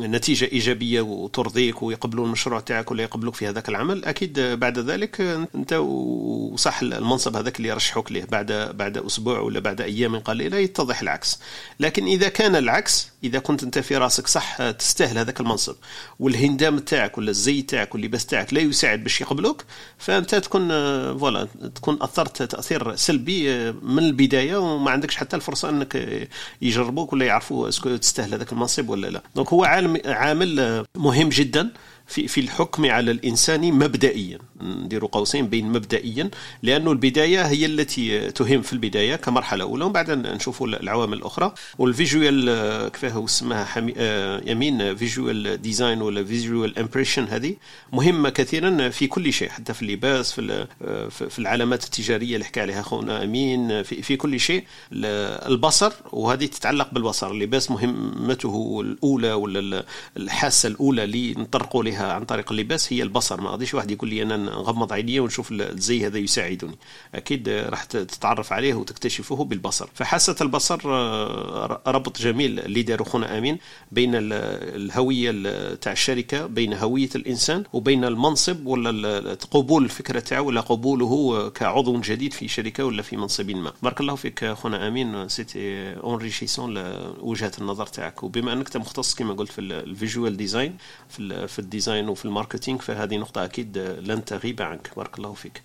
[0.00, 4.04] نتيجة إيجابية وترضيك ويقبلوا المشروع تاعك ولا يقبلوك في هذاك العمل.
[4.04, 5.20] أكيد بعد ذلك
[5.54, 8.24] أنت وصح المنصب هذاك اللي يرشحوك ليه.
[8.24, 11.38] بعد بعد أسبوع ولا بعد أيام قليلة يتضح العكس.
[11.80, 15.76] لكن إذا كان العكس إذا كنت أنت في راسك صح تستاهل هذاك المنصب.
[16.18, 19.64] والهندام تاعك ولا الزي تاعك واللباس تاعك لا يساعد باش يقبلوك
[19.98, 20.68] فأنت تكون
[21.18, 26.28] فوالا تكون أثرت تأثير سلبي من البداية وما عندكش حتى الفرصة أنك
[26.62, 29.22] يجربوك ولا يعرفوا est-ce que تستاهل هذاك المنصب ولا لا.
[29.36, 29.64] donc هو
[30.06, 31.70] عامل مهم جدا
[32.06, 34.38] في في الحكم على الإنسان مبدئيا.
[34.62, 36.30] نديروا قوسين بين مبدئيا
[36.62, 41.54] لأنه البداية هي التي تهم في البداية كمرحلة أولى ومن بعد نشوفوا العوامل الأخرى.
[41.78, 43.94] وال visual كيفاه اسمها حمي...
[43.96, 47.54] آه، يمين visual design ولا visual impression هذه
[47.92, 52.60] مهمة كثيرا في كل شيء حتى في اللباس في آه، في العلامات التجارية اللي حكى
[52.60, 54.64] عليها اخونا أمين في, في كل شيء.
[54.92, 57.30] البصر وهذه تتعلق بالبصر.
[57.30, 59.84] اللباس مهمته الأولى ولا
[60.16, 63.40] الحاسة الأولى اللي نطرقوا لها عن طريق اللباس هي البصر.
[63.40, 66.78] ما غاديش واحد يقول لي أنا نغمض عيني ونشوف الزي هذا يساعدني.
[67.14, 69.88] أكيد راح تتعرف عليه وتكتشفه بالبصر.
[69.94, 73.58] فحاسة البصر آه، ربط جميل اللي داروا خونا أمين
[73.92, 75.30] بين الهوية
[75.74, 82.32] تاع الشركة بين هوية الإنسان وبين المنصب ولا قبول الفكرة تاعو ولا قبوله كعضو جديد
[82.32, 83.72] في شركة ولا في منصب ما.
[83.82, 85.28] بارك الله فيك خونا أمين.
[85.28, 86.78] c'était enrichissant
[87.20, 88.22] وجهة النظر تاعك.
[88.22, 90.76] وبما أنك مختص كما قلت في ال visual design
[91.48, 95.62] في ال design وفي ال marketing فهذه نقطة أكيد لن تغيب عنك بارك الله فيك.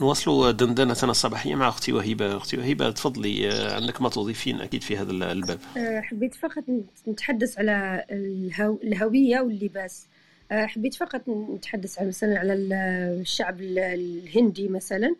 [0.00, 5.12] نواصلوا دندنتنا الصباحية مع أختي وهبة أختي وهبة تفضلي عندك ما تضيفين أكيد في هذا
[5.12, 5.58] الباب.
[5.76, 6.64] أه، حبيت فقط
[7.08, 8.78] نتحدث على الهو...
[8.84, 10.06] الهوية واللباس.
[10.52, 15.14] أه، حبيت فقط نتحدث على مثلا على الشعب الهندي مثلا.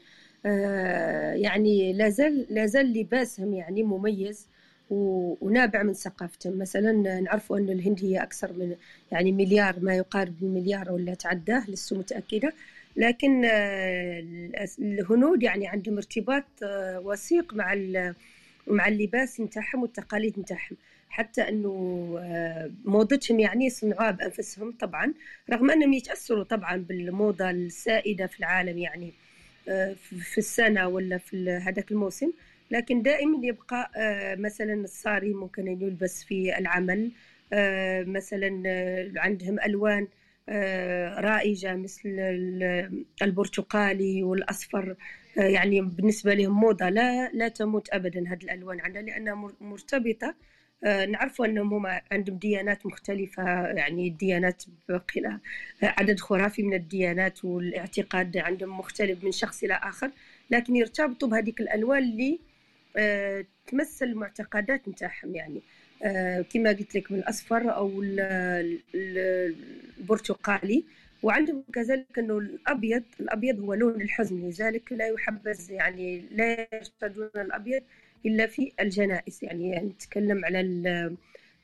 [0.46, 4.46] آه، يعني لازال لازال لباسهم يعني مميز.
[4.90, 6.58] ونابع من ثقافتهم.
[6.58, 8.76] مثلا نعرف أن الهند هي أكثر من
[9.12, 12.52] يعني مليار ما يقارب المليار ولا تعداه لست متأكدة.
[12.96, 14.24] لكن آه،
[14.78, 17.74] الهنود يعني عندهم ارتباط آه، وثيق مع
[18.66, 20.76] مع اللباس نتاعهم والتقاليد نتاعهم.
[21.10, 21.72] حتى أنه
[22.84, 25.14] موضتهم يعني يصنعوها بأنفسهم طبعا
[25.50, 29.12] رغم أنهم يتأثروا طبعا بالموضة السائدة في العالم يعني
[30.00, 32.32] في السنة ولا في هذاك الموسم.
[32.70, 37.10] لكن دائما يبقى آه، مثلا الصاري ممكن أن يلبس في العمل
[37.52, 40.08] آه، مثلا آه، عندهم ألوان
[41.18, 42.08] رائجة مثل
[43.22, 44.96] البرتقالي والأصفر
[45.36, 46.88] يعني بالنسبة لهم موضة.
[46.88, 50.34] لا لا تموت أبدا هذه الألوان عندها لأنها مرتبطة
[50.84, 54.62] آه، نعرف أنهم هم عندهم ديانات مختلفة يعني الديانات
[55.82, 60.10] عدد خرافي من الديانات والإعتقاد عندهم مختلف من شخص إلى آخر.
[60.50, 62.38] لكن يرتبطوا بهذيك الألوان اللي
[63.66, 65.60] تمثل المعتقدات نتاعهم يعني.
[66.02, 68.02] آه، كما قلت لك من الأصفر أو
[68.94, 70.84] البرتقالي.
[71.22, 77.82] وعندهم كذلك إنه الأبيض الأبيض هو لون الحزن لذلك لا يحبذ يعني لا يرتدون الأبيض
[78.26, 79.38] إلا في الجنائز.
[79.42, 80.60] يعني, نتكلم على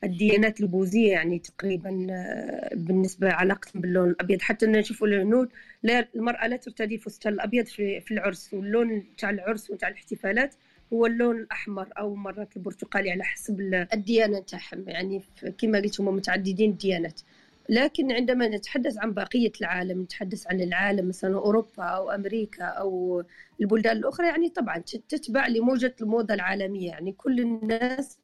[0.03, 4.41] الديانات البوذية يعني تقريبا آه، بالنسبة علاقتهم باللون الأبيض.
[4.41, 5.49] حتى نشوفوا الهنود
[5.83, 8.53] لا المرأة لا ترتدي الفستان الأبيض في, في العرس.
[8.53, 10.55] واللون تاع العرس وتاع الاحتفالات
[10.93, 13.61] هو اللون الأحمر أو مرات البرتقالي على حسب
[13.93, 15.23] الديانة تاعهم يعني
[15.57, 17.21] كما قلت هم متعددين الديانات.
[17.69, 23.23] لكن عندما نتحدث عن بقية العالم نتحدث عن العالم مثلا أوروبا أو أمريكا أو
[23.61, 24.77] البلدان الأخرى يعني طبعا
[25.09, 26.89] تتبع لموجة الموضة العالمية.
[26.89, 28.17] يعني كل الناس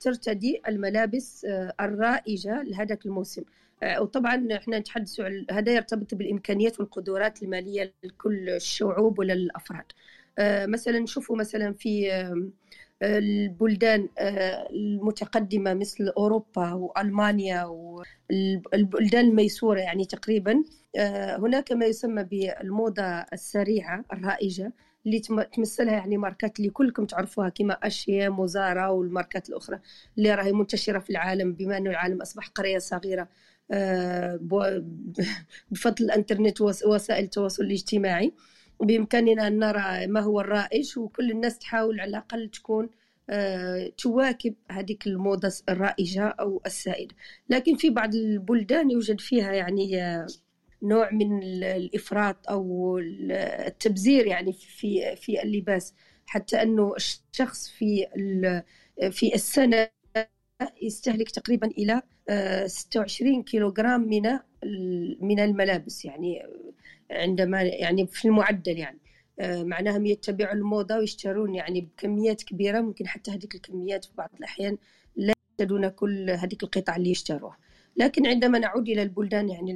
[0.00, 3.42] ترتدي الملابس آه، الرائجة لهذاك الموسم.
[3.82, 9.24] آه، وطبعا إحنا نتحدث هذا يرتبط بالإمكانيات والقدرات المالية لكل الشعوب آه،
[10.40, 12.10] مثلا نشوفوا مثلا في
[13.02, 14.08] البلدان
[14.70, 20.64] المتقدمة مثل أوروبا وألمانيا والبلدان الميسورة يعني تقريبا
[21.38, 24.72] هناك ما يسمى بالموضة السريعة الرائجة
[25.06, 25.20] اللي
[25.54, 29.80] تمثلها يعني ماركات اللي كلكم تعرفوها كما أشياء وزارا والماركات الأخرى
[30.18, 33.28] اللي راهي منتشرة في العالم بما أنه العالم أصبح قرية صغيرة
[33.70, 34.36] آه،
[35.70, 38.32] بفضل الإنترنت ووسائل التواصل الاجتماعي.
[38.80, 42.90] بإمكاننا أن نرى ما هو الرائج وكل الناس تحاول على الأقل تكون
[43.30, 47.14] آه، تواكب هذيك الموضة الرائجة أو السائدة
[47.48, 50.26] لكن في بعض البلدان يوجد فيها يعني آه،
[50.82, 55.94] نوع من الإفراط أو التبذير يعني في في اللباس.
[56.26, 58.06] حتى أنه الشخص في
[59.10, 59.88] في السنة
[60.82, 62.02] يستهلك تقريبا إلى
[62.66, 64.22] 26 كيلوغرام من
[65.20, 66.04] من الملابس.
[66.04, 66.42] يعني
[67.10, 68.98] عندما يعني في المعدل يعني.
[69.40, 74.78] معناها يتبعوا الموضة ويشترون يعني بكميات كبيرة ممكن حتى هذيك الكميات في بعض الأحيان
[75.16, 77.58] لا يحتاجون كل هذيك القطع اللي يشتروها.
[77.96, 79.72] لكن عندما نعود إلى البلدان يعني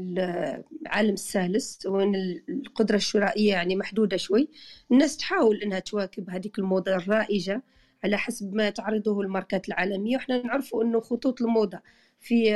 [0.82, 2.14] العالم الثالث وين
[2.48, 4.48] القدرة الشرائية يعني محدودة شوي
[4.92, 7.62] الناس تحاول أنها تواكب هذيك الموضة الرائجة
[8.04, 10.16] على حسب ما تعرضه الماركات العالمية.
[10.16, 11.80] وإحنا نعرفوا أنه خطوط الموضة
[12.20, 12.52] في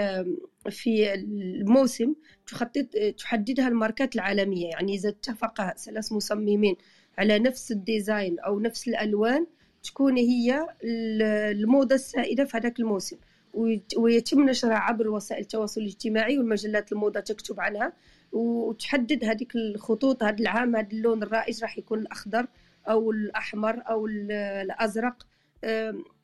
[0.70, 2.14] في الموسم
[2.46, 2.86] تخطط
[3.18, 4.70] تحددها الماركات العالمية.
[4.70, 6.76] يعني إذا اتفق ثلاث مصممين
[7.18, 9.46] على نفس ال design أو نفس الألوان
[9.82, 13.16] تكون هي الموضة السائدة في هذاك الموسم.
[13.96, 17.92] ويتم نشرها عبر وسائل التواصل الاجتماعي والمجلات الموضة تكتب عنها.
[18.32, 22.46] وتحدد هذيك الخطوط هذا العام هذا اللون الرائج راح يكون الأخضر
[22.88, 25.26] أو الأحمر أو الأزرق.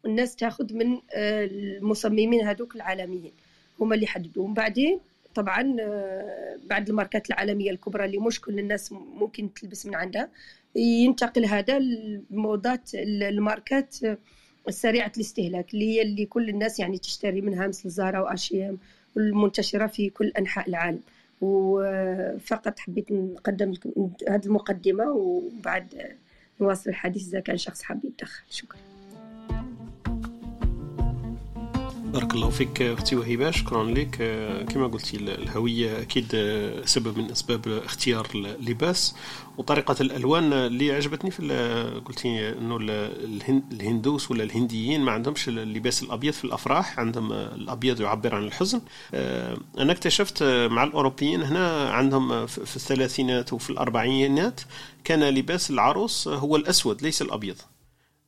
[0.05, 3.33] الناس تاخذ من آه، المصممين هذوك العالميين.
[3.81, 5.01] هما اللي حددوهم بعدين
[5.35, 10.31] طبعا آه، بعد الماركات العالمية الكبرى اللي مش كل الناس ممكن تلبس من عندها
[10.77, 13.95] ينتقل هذا الموضات الماركات
[14.69, 18.79] سريعة الاستهلاك اللي هي اللي كل الناس يعني تشتري منها مثل زارا واشيام
[19.17, 21.01] المنتشرة في كل أنحاء العالم.
[21.41, 26.17] وفقط حبيت نقدم لكم هذه المقدمة وبعد
[26.61, 28.43] نواصل الحديث إذا كان شخص حاب يتدخل.
[28.51, 28.88] شكرا.
[32.13, 33.51] بارك الله فيك أختي وهبة.
[33.51, 34.17] شكرا لك.
[34.73, 36.27] كما قلتي الهوية أكيد
[36.85, 39.15] سبب من أسباب اختيار اللباس.
[39.59, 41.43] وطريقة الألوان اللي عجبتني في
[42.05, 42.77] قلتي إنه
[43.73, 48.81] الهندوس ولا الهنديين ما عندهمش اللباس الأبيض في الأفراح عندهم الأبيض يعبر عن الحزن.
[49.79, 54.61] أنا اكتشفت مع الأوروبيين هنا عندهم في الثلاثينات وفي الأربعينات
[55.05, 57.57] كان لباس العروس هو الأسود ليس الأبيض.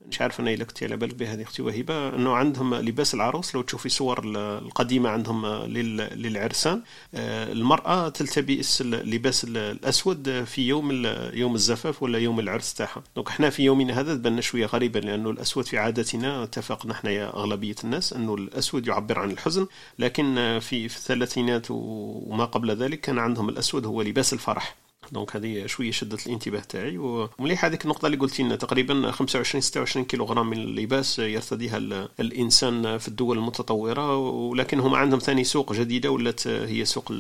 [0.09, 3.63] مش عارف أنا اذا كنت على بالك بهذه أختي وهبه إنه عندهم لباس العروس لو
[3.63, 4.21] تشوفي صور
[4.59, 6.83] القديمة عندهم للعرسان
[7.15, 13.03] آه، المرأة تلبس اللباس الأسود في يوم يوم الزفاف ولا يوم العرس تاعها.
[13.17, 17.37] donc إحنا في يومنا هذا تبان شوية غريبا لأنه الأسود في عاداتنا اتفقنا إحنا يا
[17.37, 19.67] أغلبية الناس إنه الأسود يعبر عن الحزن
[19.99, 24.77] لكن في في الثلاثينات وما قبل ذلك كان عندهم الأسود هو لباس الفرح.
[25.13, 30.05] donc هذه شوية شدت الانتباه تاعي ومليح هذيك النقطة اللي قلتي لنا تقريبا 25 26
[30.07, 31.77] كيلوغرام من اللباس يرتديها
[32.21, 37.13] الإنسان في الدول المتطورة ولكن هم عندهم ثاني سوق جديدة ولات هي سوق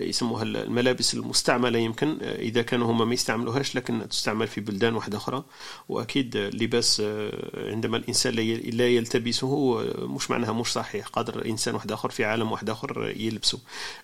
[0.00, 5.44] يسموها الملابس المستعملة يمكن إذا كانوا هم ما يستعملوهاش لكن تستعمل في بلدان واحدة أخرى.
[5.88, 7.02] وأكيد اللباس
[7.54, 11.06] عندما الإنسان لا يلتبسه مش معناها مش صحيح.
[11.06, 13.58] قادر إنسان واحد آخر في عالم واحد آخر يلبسه.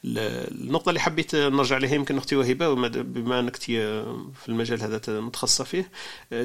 [0.05, 2.69] النقطة اللي حبيت نرجع لها يمكن أختي وهبه
[3.13, 5.91] بما انك في المجال هذا متخصصه فيه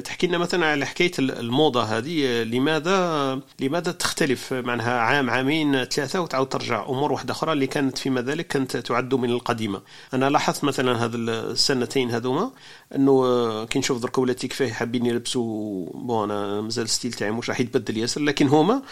[0.00, 6.48] تحكي لنا مثلا على حكاية الموضة هذه لماذا لماذا تختلف معناها عام عامين ثلاثة وتعاود
[6.48, 9.82] ترجع أمور واحدة أخرى اللي كانت فيما ذلك كانت تعد من القديمة.
[10.14, 12.50] أنا لاحظت مثلا هذا السنتين هذوما
[12.94, 17.48] أنه كي نشوف درك ولاتي كيفاه حابين يلبسوا bon أنا مازال ال style تاعي مش
[17.48, 18.82] راح يتبدل ياسر لكن هما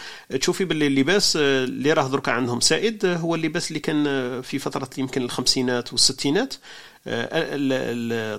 [0.40, 4.04] تشوفي باللي اللباس اللي راه درك عندهم سائد هو اللباس اللي كان
[4.42, 6.54] في فترة يمكن الخمسينات والستينات.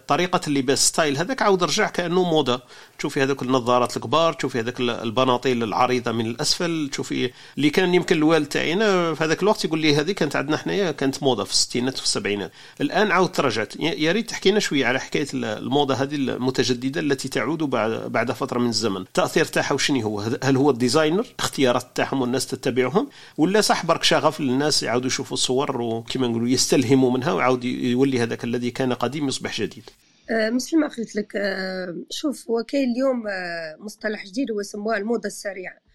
[0.07, 2.61] طريقة اللباس style هذاك عاود رجع كأنه موضة.
[2.99, 8.45] تشوفي هذوك النظارات الكبار تشوفي هذاك البناطيل العريضة من الأسفل تشوفي اللي كان يمكن الوالد
[8.45, 12.03] تاعنا في هذاك الوقت يقول لي هذه كانت عندنا حنايا كانت موضة في الستينات وفي
[12.03, 12.51] السبعينات.
[12.81, 17.63] الآن عاود ترجعت يا ريت تحكي لنا شوية على حكاية الموضة هذه المتجددة التي تعود
[17.63, 19.01] بعد بعد فترة من الزمن.
[19.01, 24.03] التاثير تاعها وشنو هو؟ هل هو ال designer؟ اختيارات تاعهم والناس تتبعهم؟ ولا صح برك
[24.03, 29.27] شغف للناس يعاودوا يشوفوا الصور وكما نقولوا يستلهموا منها ويعاود يولي هذاك الذي كان قديم
[29.27, 29.89] يصبح جديد؟
[30.31, 35.27] مثل ما قلت لك آه، شوف هو كاين اليوم آه، مصطلح جديد هو يسموه الموضة
[35.27, 35.87] السريعة.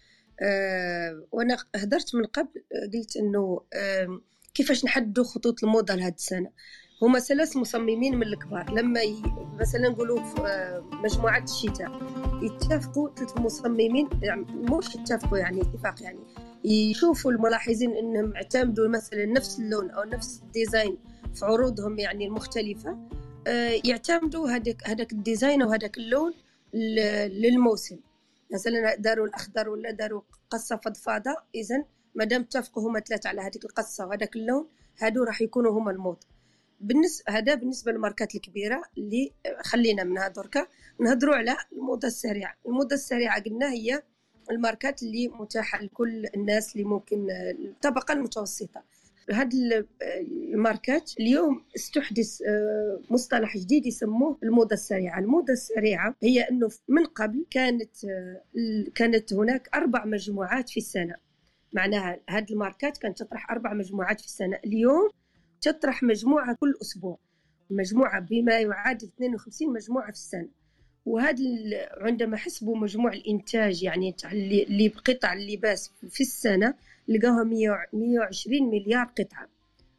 [1.31, 3.61] وأنا هدرت من قبل قلت إنه
[4.53, 6.49] كيفاش نحددوا خطوط الموضة لهذه السنة؟
[7.01, 8.73] هما ثلاث مصممين من الكبار.
[8.73, 9.15] لما ي...
[9.59, 11.91] مثلا نقولوا في مجموعة الشتاء
[12.41, 16.19] يتفقوا ثلاث مصممين يعني مش يتفقوا يعني اتفاق يعني
[16.65, 20.97] يشوفوا الملاحظين إنهم اعتمدوا مثلا نفس اللون أو نفس الديزاين
[21.35, 22.89] في عروضهم يعني المختلفة.
[22.89, 23.22] آه،
[23.85, 26.33] يعتمدوا هذاك هذاك ال design وهذاك اللون
[26.73, 27.99] للموسم.
[28.53, 33.65] مثلا داروا الاخضر ولا داروا قصة فضفاضة اذا ما دام اتفقوا هما ثلاثة على هذيك
[33.65, 34.67] القصة وهذاك اللون
[34.99, 36.27] هادو راح يكونوا هما الموضه
[36.81, 40.67] بالنسبة هذا بالنسبة للماركات الكبيرة اللي خلينا منها دركا
[40.99, 42.55] نهضروا على الموضة السريعة.
[42.65, 44.03] الموضة السريعة قلنا هي
[44.51, 48.83] الماركات اللي متاحة لكل الناس اللي ممكن الطبقه المتوسطه
[49.31, 49.53] هاد
[50.53, 55.19] الماركات اليوم استحدث آه، مصطلح جديد يسموه الموضة السريعة.
[55.19, 58.41] الموضة السريعة هي أنه من قبل كانت آه،
[58.95, 61.15] كانت هناك أربع مجموعات في السنة.
[61.73, 64.59] معناها هاد الماركات كانت تطرح أربع مجموعات في السنة.
[64.65, 65.09] اليوم
[65.61, 67.17] تطرح مجموعة كل أسبوع.
[67.69, 70.49] مجموعة بما يعادل 52 مجموعة في السنة.
[71.05, 71.43] وهذا
[71.97, 76.73] عندما حسبوا مجموع الإنتاج يعني اللي بقطع اللباس في السنة
[77.07, 79.49] لقاها 120 مليار قطعة.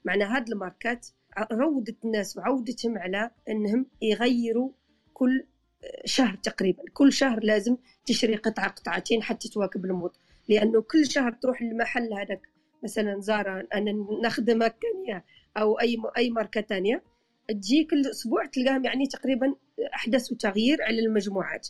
[0.05, 1.07] معنى هاد الماركات
[1.53, 4.71] روضت الناس وعودتهم على أنهم يغيروا
[5.15, 5.47] كل
[6.05, 6.83] شهر تقريبا.
[6.93, 10.15] كل شهر لازم تشري قطعة قطعتين حتى تواكب الموضة
[10.49, 12.49] لأنه كل شهر تروح للمحل هذاك
[12.83, 15.25] مثلا زارا أنا نخدم كانيا
[15.57, 17.03] أو أي أي ماركة تانية.
[17.49, 19.55] تجي كل أسبوع تلقاهم يعني تقريبا
[19.95, 21.69] أحدثوا تغيير على المجموعات.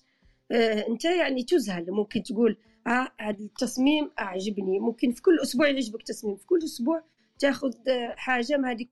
[0.52, 1.90] آه أنت يعني تزهل.
[1.90, 4.80] ممكن تقول هذا التصميم أعجبني.
[4.80, 6.36] ممكن في كل أسبوع يعجبك تصميم.
[6.36, 7.02] في كل أسبوع
[7.38, 7.72] تاخذ
[8.16, 8.90] حاجة ما هذيك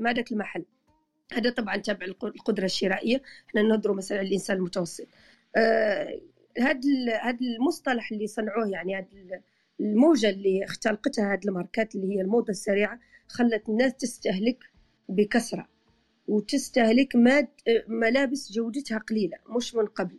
[0.00, 0.64] ما هذاك المحل.
[1.32, 3.22] هذا طبعا تابع القدرة الشرائية.
[3.48, 5.06] إحنا نهضروا مثلا الانسان المتوسط.
[5.56, 6.20] آه
[6.58, 9.42] هذا المصطلح اللي صنعوه يعني هذا
[9.80, 14.58] الموجة اللي اختلقتها هذه الماركات اللي هي الموضة السريعة خلت الناس تستهلك
[15.08, 15.68] بكثرة
[16.28, 17.48] وتستهلك ماد
[17.88, 20.18] ملابس جودتها قليلة مش من قبل.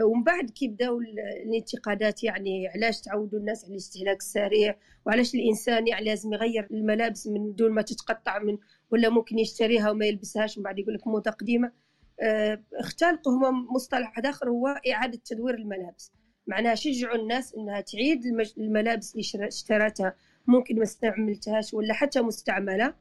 [0.00, 4.76] ومن بعد كي بداو الانتقادات يعني علاش تعودوا الناس على الاستهلاك السريع؟
[5.06, 8.58] وعلاش الإنسان يعني لازم يغير الملابس من دون ما تتقطع من
[8.90, 11.72] ولا ممكن يشتريها وما يلبسهاش ومن بعد يقول لك موضه قديمة.
[12.20, 16.12] آه، اختلقوا هما مصطلح آخر هو إعادة تدوير الملابس.
[16.46, 18.24] معناها شجعوا الناس إنها تعيد
[18.58, 20.14] الملابس اللي اشترتها
[20.46, 22.94] ممكن ما استعملتهاش ولا حتى مستعملة.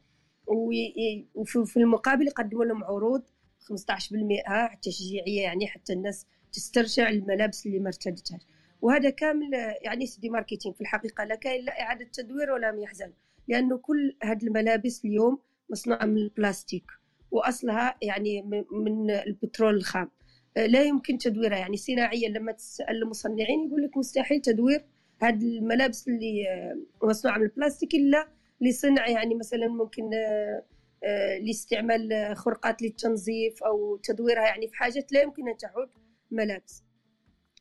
[1.35, 3.23] وفي المقابل يقدموا لهم عروض
[3.59, 8.41] 15% تشجيعية يعني حتى الناس تسترجع الملابس اللي ما ارتدتهاش.
[8.81, 13.11] وهذا كامل يعني سيدي ماركتينغ في الحقيقة لا كاين لا إعادة تدوير ولا يحزن
[13.47, 16.85] لأنه كل هذه الملابس اليوم مصنوعة من البلاستيك
[17.31, 20.11] وأصلها يعني من البترول الخام.
[20.55, 24.85] لا يمكن تدويرها يعني صناعيا لما تسأل المصنعين يقول لك مستحيل تدوير
[25.21, 26.45] هذه الملابس اللي
[27.03, 28.27] مصنوعة من البلاستيك إلا
[28.61, 30.09] لصنع يعني مثلا ممكن
[31.03, 35.89] آه، لاستعمال خرقات للتنظيف أو تدويرها يعني في حاجات لا يمكن أن تعود.
[36.31, 36.83] ملابس.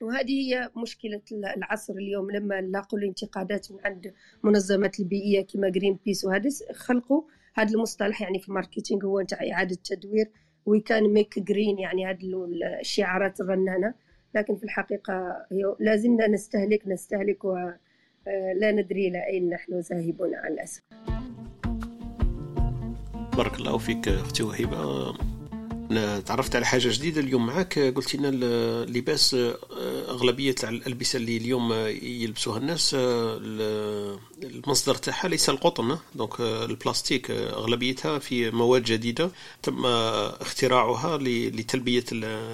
[0.03, 1.23] وهذه هي مشكلة
[1.57, 7.23] العصر اليوم لما لاقوا الانتقادات من عند منظمات البيئية كما Greenpeace وهذا خلقوا
[7.55, 10.31] هذا المصطلح يعني في ال marketing هو نتاع إعادة تدوير
[10.67, 12.49] we can make green يعني هذه
[12.81, 13.95] الشعارات الرنانة.
[14.35, 15.47] لكن في الحقيقة
[15.81, 17.79] لازلنا نستهلك نستهلك ولا
[18.29, 20.81] آه، ندري إلى أين نحن ذاهبون على الأسف.
[23.37, 25.15] بارك الله فيك أختي وهبة
[26.27, 29.37] تعرفت على حاجة جديدة اليوم معك قلت لنا اللباس
[30.09, 31.73] أغلبية الألبسة اللي اليوم
[32.03, 32.97] يلبسوها الناس
[34.43, 39.31] المصدر تاعها ليس القطن donc البلاستيك أغلبيتها في مواد جديدة
[39.63, 42.05] تم اختراعها لتلبية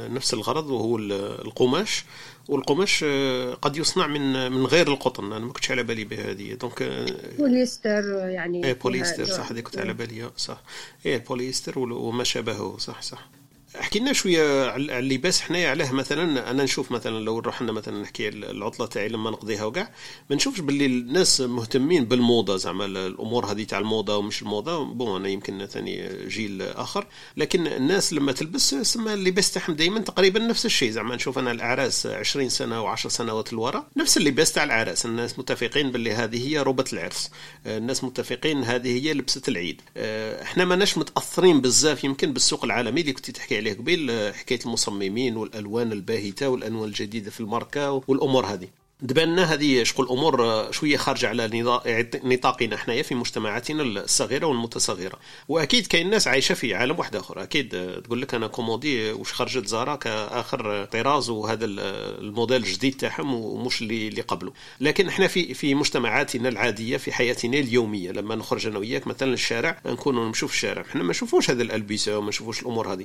[0.09, 2.05] نفس الغرض وهو القماش.
[2.49, 3.05] والقماش
[3.63, 5.33] قد يصنع من من غير القطن.
[5.33, 6.55] أنا ما كنتش على بالي بهذه.
[6.55, 7.07] donc
[7.39, 10.61] بوليستر يعني إيه بوليستر صح هذيك كنت على بالي صح.
[11.07, 13.29] إيه البوليستر وما شابهه صح صح.
[13.81, 18.29] احكي لنا شوية على اللباس حنايا علاه مثلا أنا نشوف مثلا لو رحنا مثلا نحكي
[18.29, 19.91] العطلة تاعي لما نقضيها وكاع
[20.31, 22.57] ما نشوفش باللي الناس مهتمين بالموضة.
[22.57, 27.07] زعما الأمور هذه تاع الموضة ومش الموضة bon أنا يمكن ثاني جيل آخر.
[27.37, 30.91] لكن الناس لما تلبس سما اللباس تاعهم دائما تقريبا نفس الشيء.
[30.91, 35.91] زعما نشوف أنا الأعراس 20 سنة و10 سنوات لورا نفس اللباس تاع العراس الناس متفقين
[35.91, 37.31] باللي هذه هي روبة العرس.
[37.67, 39.81] الناس متفقين هذه هي لبسة العيد.
[40.43, 43.66] إحنا ماناش متأثرين بزاف يمكن بالسوق العالمي اللي كنت تحكي عليه.
[43.73, 48.69] قبيل حكاية المصممين والألوان الباهتة والالوان الجديدة في الماركة والأمور هذه.
[49.09, 51.51] تبان هذه شغل امور شوية خارجة على
[52.25, 55.19] نطاقنا حنايا في مجتمعاتنا الصغيرة والمتصغره
[55.49, 57.43] وأكيد كاين ناس عايشة في عالم واحد آخر.
[57.43, 63.83] أكيد تقول لك أنا كومودي واش خرجت زارا كآخر طراز وهذا الموديل الجديد تاعهم ومش
[63.83, 64.53] اللي اللي قبله.
[64.81, 69.81] لكن إحنا في في مجتمعاتنا العادية في حياتنا اليومية لما نخرج أنا وياك مثلا الشارع
[69.87, 70.83] نكونوا نمشوا في الشارع.
[70.83, 73.05] إحنا ما نشوفوش هذه الألبسة وما نشوفوش الأمور هذه.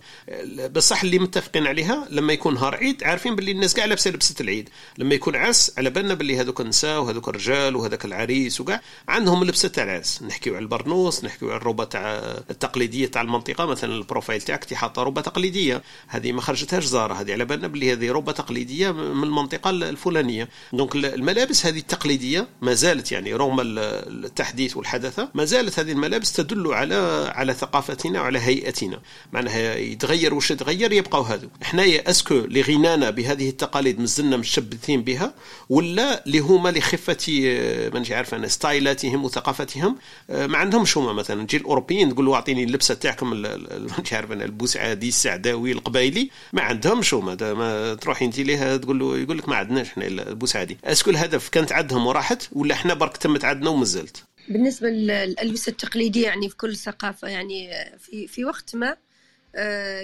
[0.68, 4.70] بصح اللي متفقين عليها لما يكون نهار عيد عارفين باللي الناس كاع لابسه لبسه العيد.
[4.98, 9.68] لما يكون عرس على بالنا باللي هذوك النساء وهذوك الرجال وهذاك العريس وكاع عندهم لبسة
[9.68, 10.24] تاع العرس.
[10.24, 12.02] نحكيو على البرنوس نحكيو على الروبة تاع
[12.50, 13.66] التقليدية تاع المنطقة.
[13.66, 15.84] مثلا ال profile تاعك تي حاطه روبة تقليدية.
[16.08, 17.14] هذه ما خرجتهاش Zara.
[17.14, 20.50] هذه على بالنا باللي هذه روبة تقليدية من المنطقة الفلانية.
[20.74, 26.74] donc الملابس هذه التقليدية ما زالت يعني رغم التحديث والحداثة ما زالت هذه الملابس تدل
[26.74, 29.02] على على ثقافتنا وعلى هيئتنا.
[29.34, 31.48] معناها يتغير واش يتغير يبقاو هذو.
[31.64, 35.34] حنايا est-ce que لغنانا بهذه التقاليد مازلنا متشبثين بها
[35.72, 39.98] ولا اللي هما لخفه آه، مانيش عارف أنا ستايلاتهم وثقافتهم
[40.30, 41.44] آه، ما عندهمش هما مثلا.
[41.48, 47.14] تجي الأوروبيين تقول له أعطيني اللبسة تاعكم مانيش عارف أنا البوسعادي السعداوي القبايلي ما عندهمش
[47.14, 50.78] هما ما تروحي انت ليه تقول له يقول لك ما عندناش إحنا البوسعادي.
[50.86, 56.24] est-ce que الهدف كانت عندهم وراحت ولا إحنا برك تمت عندنا ومازالت بالنسبة للألبسة التقليدية
[56.24, 57.70] يعني في كل ثقافة يعني
[58.00, 58.98] في في وقت ما آه،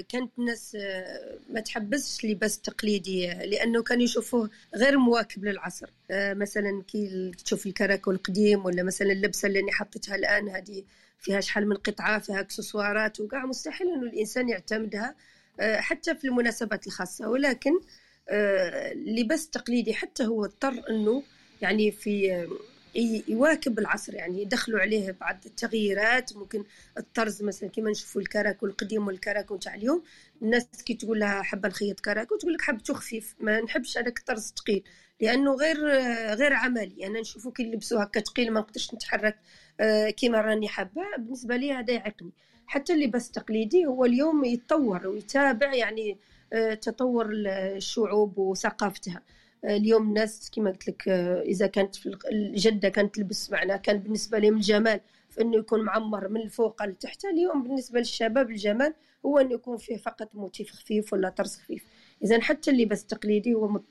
[0.09, 5.89] كانت الناس آه، ما تحبسش لباس تقليدي لأنه كانوا يشوفوه غير مواكب للعصر.
[6.11, 10.83] آه، مثلا كي تشوف الكراكو القديم ولا مثلا اللبسة اللي أنا حطيتها الآن هذه
[11.19, 15.15] فيها شحال من قطعة فيها إكسسوارات وكاع مستحيل إنه الإنسان يعتمدها
[15.61, 17.29] حتى في المناسبات الخاصة.
[17.29, 17.71] ولكن
[18.29, 21.23] اللباس التقليدي حتى هو اضطر إنه
[21.61, 22.47] يعني في
[23.27, 26.35] يواكب العصر يعني يدخلوا عليه بعض التغييرات.
[26.35, 26.63] ممكن
[26.97, 30.03] الطرز مثلا كيما نشوفوا الكراكو القديم والكراكو تاع اليوم
[30.41, 33.35] الناس كي تقول لها حابة نخيط كراكو تقول لك حبته خفيف.
[33.39, 34.83] ما نحبش هذاك الطرز ثقيل
[35.21, 35.77] لأنه غير
[36.33, 37.07] غير عملي.
[37.07, 39.37] أنا نشوفوا كي نلبسوا هكا ثقيل ما نقدرش نتحرك
[39.79, 41.01] آه، كيما راني حابة.
[41.17, 42.31] بالنسبة لي هذا يعيقني.
[42.67, 46.17] حتى اللباس التقليدي هو اليوم يتطور ويتابع يعني
[46.53, 49.21] آه، تطور الشعوب وثقافتها.
[49.65, 54.39] اليوم الناس كما قلت لك آه، إذا كانت في الجدة كانت تلبس معنا كان بالنسبة
[54.39, 54.99] لهم الجمال
[55.29, 58.93] فانه يكون معمر من الفوق لتحت اليوم بالنسبة للشباب الجمال
[59.25, 61.85] هو إنه يكون فيه فقط motif خفيف ولا طرز خفيف.
[62.23, 63.83] اذا حتى اللباس التقليدي هو مت...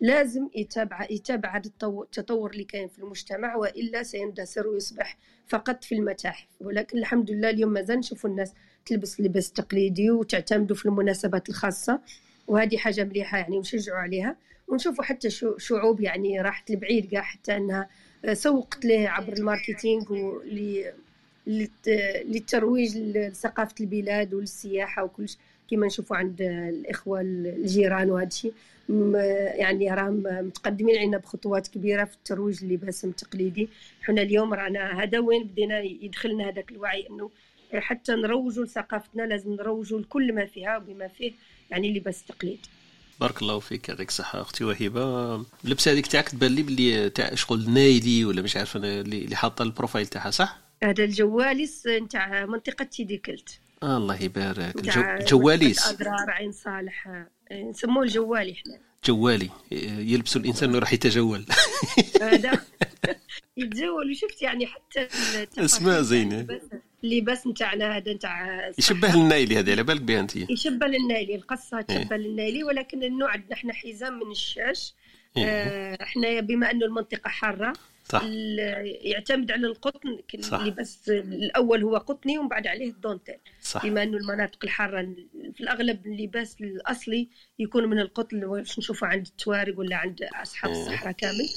[0.00, 6.48] لازم يتابع يتابع التطور اللي كاين في المجتمع وإلا سيندثر ويصبح فقط في المتاحف.
[6.60, 8.54] ولكن الحمد لله اليوم مازال نشوفوا الناس
[8.86, 12.00] تلبس اللباس التقليدي وتعتمدوا في المناسبات الخاصة
[12.48, 14.36] وهذه حاجة مليحة يعني نشجعوا عليها.
[14.68, 17.88] ونشوفوا حتى شعوب يعني راحت لبعيد كاع حتى إنها
[18.32, 20.04] سوقت له عبر ال marketing
[21.46, 25.38] للترويج لثقافة البلاد وللسياحة وكل شيء
[25.70, 28.52] كما نشوفوا عند الإخوة الجيران وهذا الشيء.
[29.54, 33.68] يعني راهم متقدمين علينا بخطوات كبيرة في الترويج اللباس التقليدي.
[34.02, 37.30] حنا اليوم رانا هذا وين بدينا يدخلنا هذاك الوعي إنه
[37.74, 41.32] حتى نروجوا لثقافتنا لازم نروجوا لكل ما فيها وبما فيه
[41.70, 42.58] يعني لباس التقليد.
[43.20, 45.44] بارك الله فيك يعطيك الصحة أختي وهبة.
[45.64, 49.62] اللبسة هذيك تاعك تبان لي بلي تاع شغل نايلي ولا مش عارف أنا اللي حاطة
[49.62, 53.58] ال profile تاعها صح؟ هذا الجواليس نتاع منطقة تيدي كلت.
[53.82, 54.98] آه الله يبارك.
[54.98, 55.88] الجواليس.
[55.88, 57.24] أضرار عين صالح.
[57.52, 58.87] نسموه الجوالي إحنا.
[59.04, 59.50] جوالي.
[59.98, 61.46] يلبسوا الإنسان راح يتجول.
[62.20, 62.60] هذا.
[63.56, 64.10] يتجول.
[64.10, 65.08] وشفت يعني حتى
[65.58, 66.46] أسماء زينة.
[67.04, 70.36] اللباس نتاعنا هذا نتاع يشبه النايلي هذه على بالك بها أنت.
[70.36, 74.94] يشبه للنايلي القصة تشبه إيه؟ للنايلي ولكن النوع عندنا إحنا حزام من الشاش.
[75.36, 77.72] إيه؟ آه إحنا بما أنه المنطقة حارة
[78.12, 78.22] صح.
[79.02, 83.86] يعتمد على القطن اللباس الأول هو قطني ومن بعد عليه الدونتيل صح.
[83.86, 85.02] بما إنه المناطق الحارة
[85.54, 87.28] في الأغلب اللباس الأصلي
[87.58, 90.80] يكون من القطن واش نشوفه عند التوارق ولا عند اصحاب إيه.
[90.80, 91.48] الصحراء كامل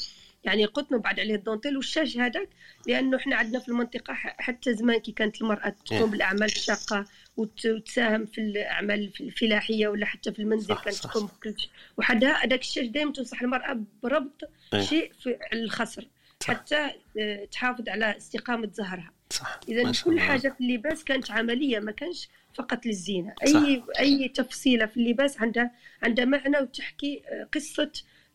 [0.44, 2.50] يعني القطن وبعد عليه الدونتيل والشاش هذاك
[2.88, 6.06] لأنه إحنا عندنا في المنطقة حتى زمان كي كانت المرأة تقوم إيه.
[6.06, 7.06] بالأعمال الشاقة
[7.38, 12.86] وتساهم في الأعمال الفلاحية ولا حتى في المنزل كانت تقوم بكل شيء وحدها هذاك الشاش
[12.86, 14.42] دائما تنصح المرأة بربط
[14.74, 14.82] إيه.
[14.82, 16.08] شيء في الخصر
[16.44, 16.90] حتى
[17.20, 20.20] آه، تحافظ على استقامة زهرها صح إذا كل.
[20.20, 23.60] حاجة في اللباس كانت عملية ما كانش فقط للزينة صح.
[23.62, 25.72] أي أي تفصيلة في اللباس عندها
[26.04, 27.92] عندها معنى وتحكي آه، قصة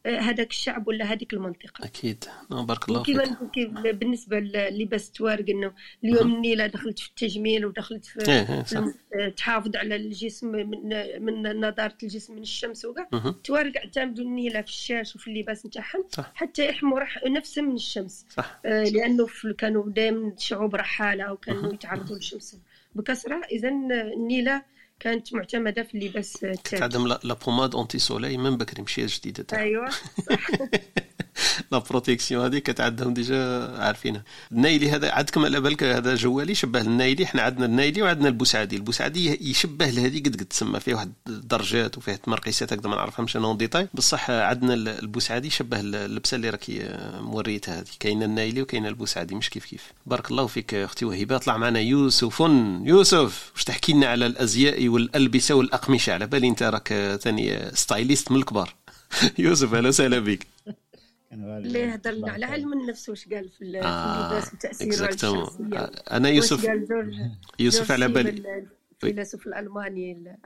[0.07, 1.85] هذاك الشعب ولا هذيك المنطقة.
[1.85, 2.25] أكيد.
[2.51, 3.17] نعم، بارك الله فيك.
[3.95, 5.73] بالنسبة للباس توارق إنه
[6.05, 8.19] اليوم النيله دخلت في التجميل ودخلت في
[8.79, 13.09] الم- آه، تحافظ على الجسم من من نضاره الجسم من الشمس وكاع.
[13.13, 13.33] مهم.
[13.45, 16.05] توارق اعتمدوا النيلة في الشاش وفي اللباس نتاعهم.
[16.35, 18.27] حتى يحموا نفسهم من الشمس.
[18.31, 18.61] صح.
[18.67, 21.73] آه، لأنه في- كانوا دائما شعوب رحالة وكانوا.
[21.73, 22.57] يتعرضوا للشمس
[22.95, 23.41] بكثرة.
[23.53, 24.63] اذا النيلة
[25.01, 29.63] كانت معتمدة في اللباس نتاعهم la pommade anti-soleil من بكري ماشي جديدة تاعها.
[29.63, 29.91] أيوه
[31.73, 34.23] la protection هذه كانت عندهم déjà عارفينها.
[34.53, 38.77] النايلي هذا عندكم على بالك هذا جوالي شبه النايلي حنا عندنا النايلي وعندنا البوسعدي.
[38.77, 43.55] البوسعدي يشبه لهذه قد قد تسمى فيه واحد الدرجات وفيه تمرقيسات هكذا ما نعرفهمش أنا
[43.55, 47.87] ديتاي بصح عندنا البوسعدي شبه اللبسة اللي راكي موريتها هذه.
[48.01, 49.93] كاينة النايلي وكاينة البوسعدي مش كيف كيف.
[50.07, 52.41] بارك الله فيك أختي وهبه طلع معنا يوسف.
[52.85, 58.39] يوسف واش تحكي لنا على الأزياء والألبسة والأقمشة؟ على بالي أنت راك ثاني styliste من
[58.39, 58.75] الكبار.
[59.39, 60.47] يوسف أهلا وسهلا بك.
[61.33, 65.05] اللي هضر لنا على علم النفس واش قال في ال- في آه، اللباس وتأثيره على
[65.05, 66.67] exactement الشخصيه أنا يوسف
[67.59, 68.67] يوسف على بالي.
[69.03, 70.37] الفيلسوف الألماني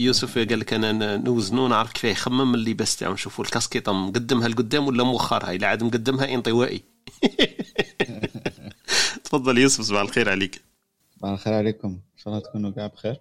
[0.00, 5.04] يوسف قال لك أنا نوزنو نعرف كيف يخمم اللباس تاعو نشوفوا الكاسكيطه مقدمها لقدام ولا
[5.04, 6.82] موخرها الا عاد مقدمها انطوائي
[9.24, 10.62] تفضل يوسف صباح الخير عليك.
[11.18, 11.88] صباح الخير عليكم.
[11.88, 13.16] إن شاء الله تكونوا كاع بخير.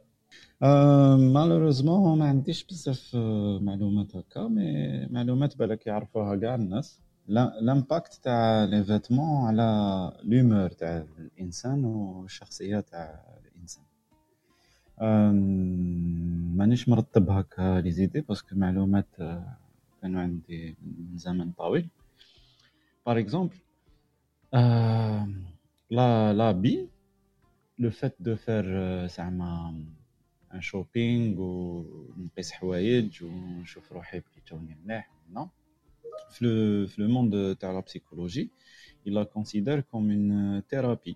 [0.63, 7.01] أه malheureusement ما عنديش بزاف آه، معلومات هكا mais معلومات بالك يعرفوها كاع الناس.
[7.27, 9.63] l'- l'impact تاع les vêtements على
[10.23, 13.83] l'humeur تاع الإنسان والشخصيه تاع الإنسان.
[15.01, 19.07] أم، مانيش مرتب هكا لي زيدي parce que معلومات
[20.01, 21.89] كانوا عندي من زمن طويل.
[23.05, 23.55] par exemple
[25.91, 26.89] لا لا بي
[27.79, 28.65] le fait de faire
[29.07, 29.75] زعما
[30.53, 35.49] un shopping ونقيس حوايج ونشوف روحي بلي توني مليح ولا
[36.31, 38.49] في في le monde تاع la psychologie
[39.07, 41.15] la considère comme une thérapie.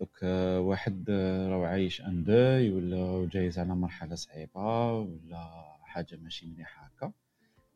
[0.00, 0.22] دوك
[0.66, 6.86] واحد آه، راه عايش un deuil ولا جايز على مرحلة صعيبة ولا حاجة ماشي مليحة
[6.96, 7.12] هكا.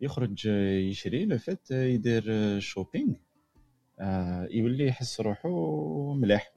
[0.01, 2.25] يخرج آه، يشري le fait آه، يدير
[2.61, 3.14] shopping
[4.01, 6.53] آه، يولي يحس روحو مليح.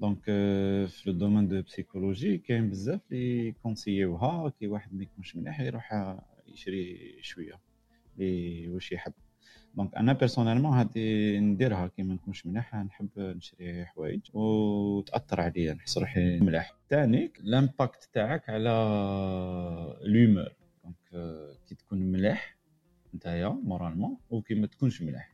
[0.00, 5.02] donc آه، في le domaine de psychologie كاين بزاف لي conseilli وها كي واحد ما
[5.02, 6.16] يكونش مليح يروح
[6.48, 7.60] يشري شوية
[8.18, 9.12] لي واش يحب.
[9.74, 15.98] donc أنا personnellement هادي نديرها كي ما نكونش مليح نحب نشري حوايج وتاثر عليا نحس
[15.98, 16.74] روحي مليح.
[16.90, 18.68] ثاني ال impact تاعك على
[20.02, 20.52] l'humeur
[20.84, 22.56] donc آه، كي تكون مليح
[23.14, 25.32] نتايا moralement وكي ما تكونش مليح.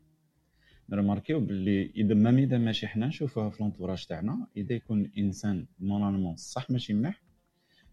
[0.91, 4.47] ن remarqui و باللي إذا ما إذا ماشي حنا نشوفوها في l'entourage تاعنا.
[4.57, 7.23] إذا يكون إنسان moralement صح ماشي مليح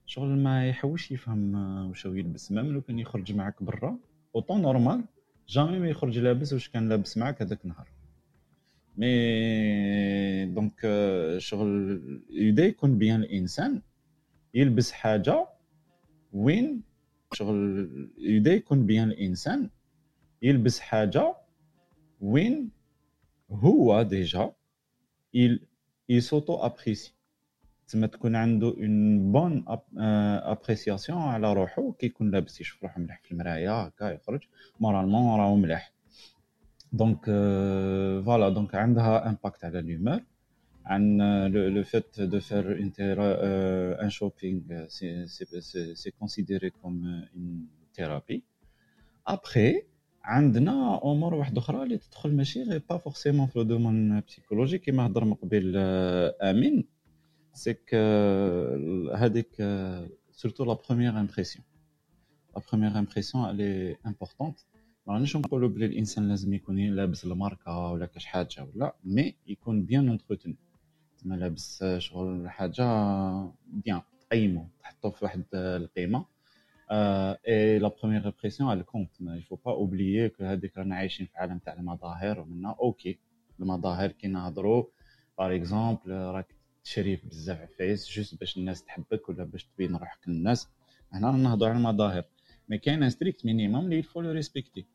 [0.06, 2.52] شغل ما يحوش يفهم آه، واش هو يلبس.
[2.52, 3.98] même لو كان يخرج معاك برا
[4.36, 5.04] en temps normal
[5.50, 7.88] jamais ما يخرج لابس واش كان لابس معاك هذاك النهار.
[8.98, 13.82] mais donc آه، شغل إذا يكون bien الإنسان
[14.54, 15.48] يلبس حاجة
[16.34, 16.82] وين
[17.34, 17.90] شغل
[18.20, 19.70] إذا يكون bien الإنسان
[20.42, 21.36] يلبس حاجة
[22.22, 22.70] وين
[23.52, 24.54] هو déjà
[25.36, 25.60] il
[26.12, 27.14] il s'auto apprécie
[27.88, 29.66] تما تكون عنده une bonne
[29.98, 34.42] appréciation على روحو كي يكون لابس يشوف روحو مليح في المرايه هكا يخرج
[34.80, 35.94] moralement راهو مليح.
[36.94, 37.26] donc
[38.26, 40.20] voilà donc عندها impact على l'humeur
[40.86, 41.18] عن
[41.52, 42.92] le fait de faire
[44.02, 44.88] un shopping
[45.94, 48.44] c'est considéré comme une thérapie
[49.28, 49.84] après
[50.24, 55.06] عندنا أمور واحدة أخرى اللي تدخل ماشي غير pas forcément في le domaine psychologie كيما
[55.08, 56.88] هضر من قبل آه، أمين.
[57.54, 57.96] c'est que
[59.16, 59.56] هذيك
[60.32, 61.66] surtout la première impression
[62.56, 64.60] la première impression elle est importante
[65.08, 69.84] ما رانيش نقولوا بلي الإنسان لازم يكون لابس الماركة ولا كاش حاجة ولا mais يكون
[69.84, 70.56] bien entretenu
[71.18, 72.84] تما لابس آه، شغل حاجة
[73.68, 75.44] بيان تقيمو تحطو في واحد
[76.92, 81.26] آه، et la première impression elle compte mais faut pas oublier que هذيك رانا عايشين
[81.26, 83.20] في عالم تاع المظاهر ومنا أوكي
[83.60, 84.84] المظاهر كي نهضروا
[85.38, 90.70] par exemple راك تشري بزاف عفايس juste باش الناس تحبك ولا باش تبين روحك للناس.
[91.12, 92.24] هنا نهضروا على المظاهر.
[92.70, 94.86] mais كاين un strict minimum اللي il faut le respecter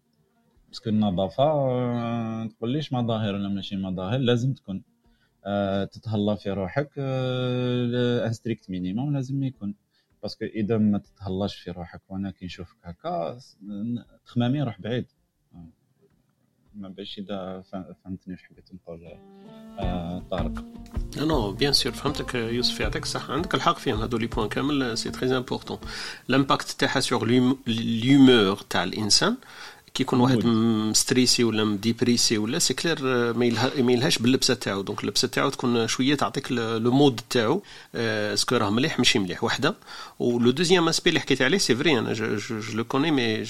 [0.69, 4.83] parce que النظافة آه، تقوليش مظاهر ولا ماشي مظاهر لازم تكون.
[5.47, 9.75] آه، تتهلا في روحك un strict minimum لازم يكون.
[10.23, 13.39] parce que إذا ما تتهلاش في روحك وأنا كي نشوفك هكا
[14.27, 15.07] تخمامي روح بعيد.
[16.75, 17.63] ما باش إذا
[18.05, 19.07] فهمتني في حبيت نقول
[19.79, 20.65] آه طارق.
[21.17, 23.35] non bien sûr فهمتك يوسف يعطيك الصحة.
[23.35, 25.79] عندك الحق فيهم هذو les points كامل c'est très important
[26.29, 27.27] l'impact تاعها sur
[27.67, 29.37] l'humeur تاع الإنسان
[29.95, 33.03] كي يكون واحد م stressi ولا م dépressi ولا c'est clair
[33.83, 34.83] ما يلهاش باللبسة تاعو.
[34.83, 37.63] donc اللبسة تاعو تكون شوية تعطيك le mood تاعو
[37.95, 39.75] est-ce que راه مليح ماشي مليح وحدة.
[40.19, 42.39] و le deuxième aspect اللي حكيت عليه c'est vrai أنا je
[42.75, 43.45] le connais mais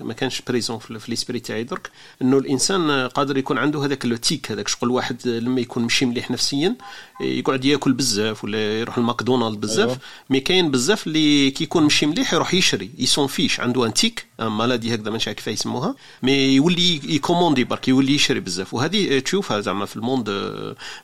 [0.00, 1.64] ما كانش présent في l'esprit تاعي.
[1.64, 1.90] درك
[2.22, 6.30] إنه الإنسان قادر يكون عنده هذاك le tic هذاك شغل واحد لما يكون ماشي مليح
[6.30, 6.76] نفسيا
[7.20, 9.88] يقعد ياكل بزاف ولا يروح الماكدونالد بزاف.
[9.88, 10.00] أيوة.
[10.30, 13.94] mais كاين بزاف اللي كي يكون ماشي مليح يروح يشري il s'en fiche عنده un
[13.94, 18.74] tic maladie هكذا مش عارف كيف يسموها mais يولي ي commandé برك يولي يشري بزاف.
[18.74, 20.28] وهذه تشوفها زعما في ال monde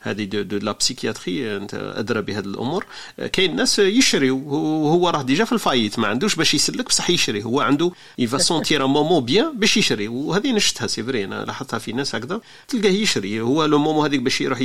[0.00, 2.86] هذه de, de la psychiatrie انت أدرى بهذه الأمور.
[3.32, 7.44] كاين ناس يشري وهو راه ديجا في ال faillite ما عندوش باش يسلك بصح يشري.
[7.44, 10.08] هو عنده il va se sentir moment bien باش يشري.
[10.08, 12.40] وهذه نشتها c'est vrai أنا لاحظتها في ناس هكذا.
[12.68, 13.40] تلقاه يشري.
[13.40, 14.58] هو le moment هذيك باش يروح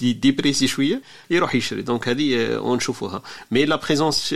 [0.00, 1.82] dépressi شوية يروح يشري.
[1.82, 4.34] donc هذه ونشوفوها mais la présence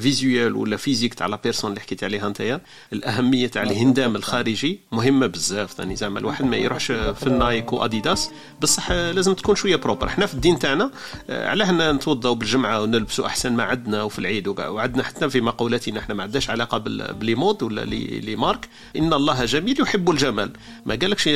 [0.00, 2.60] visuelle ولا physique تاع la personne اللي حكيت عليها انت
[2.92, 8.30] الأهمية تاع الهندام الخارجي مهمة بزاف ثاني زعما الواحد ما يروحش في ال Nike وأديداس.
[8.60, 10.90] بصح لازم تكون شوية propre حنا في الدين تاعنا
[11.30, 16.22] علاه نتوضاو بالجمعة ونلبسوا أحسن ما عندنا وفي العيد وعندنا حتى في مقولاتنا إحنا ما
[16.22, 16.78] عندناش علاقة
[17.12, 17.80] ب les modes ولا
[18.20, 20.52] les marques إن الله جميل يحب الجمال.
[20.86, 21.28] ما قالكش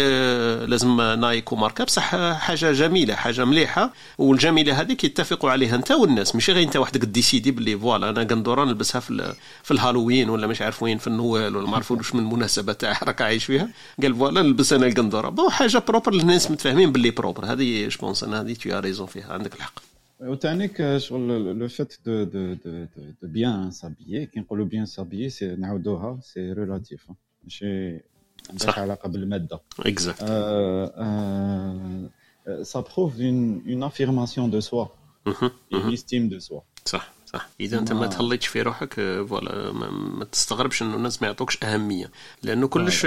[0.69, 3.93] لازم Nike وماركه بصح حاجة جميلة حاجة مليحة.
[4.19, 6.35] والجميلة هذيك يتفقوا عليها أنت والناس.
[6.35, 8.11] ماشي غير أنت وحدك décider باللي voilà.
[8.11, 11.97] أنا قندورة نلبسها في في الهالوين ولا مش عارف وين في النوال ولا ما عرفوا
[11.97, 13.69] واش من المناسبه تاعها راك عايش فيها.
[14.03, 18.25] قال voilà نلبس أنا القندوره bon حاجة propre الناس متفاهمين باللي propre هذه je pense
[18.25, 19.33] أنا هذه t'as raison فيها.
[19.33, 19.81] عندك الحق.
[20.21, 25.57] وتانيك شغل le fait de de de de bien s'habiller كي نقولوا bien s'habiller si
[25.57, 27.07] نعاودوها c'est relatif
[27.45, 28.01] ماشي
[28.51, 29.61] عندهاش علاقة بالمادة.
[29.81, 30.23] exact
[32.93, 34.85] prouve une, une affirmation de soi,
[35.73, 36.63] une estime de soi.
[36.85, 37.13] صح.
[37.33, 37.49] صح.
[37.61, 38.95] إذا أنت ما تهليتش في روحك
[39.29, 39.73] voilà
[40.19, 42.11] ما تستغربش إنه الناس ما يعطوكش أهمية.
[42.43, 43.07] لأنه كلش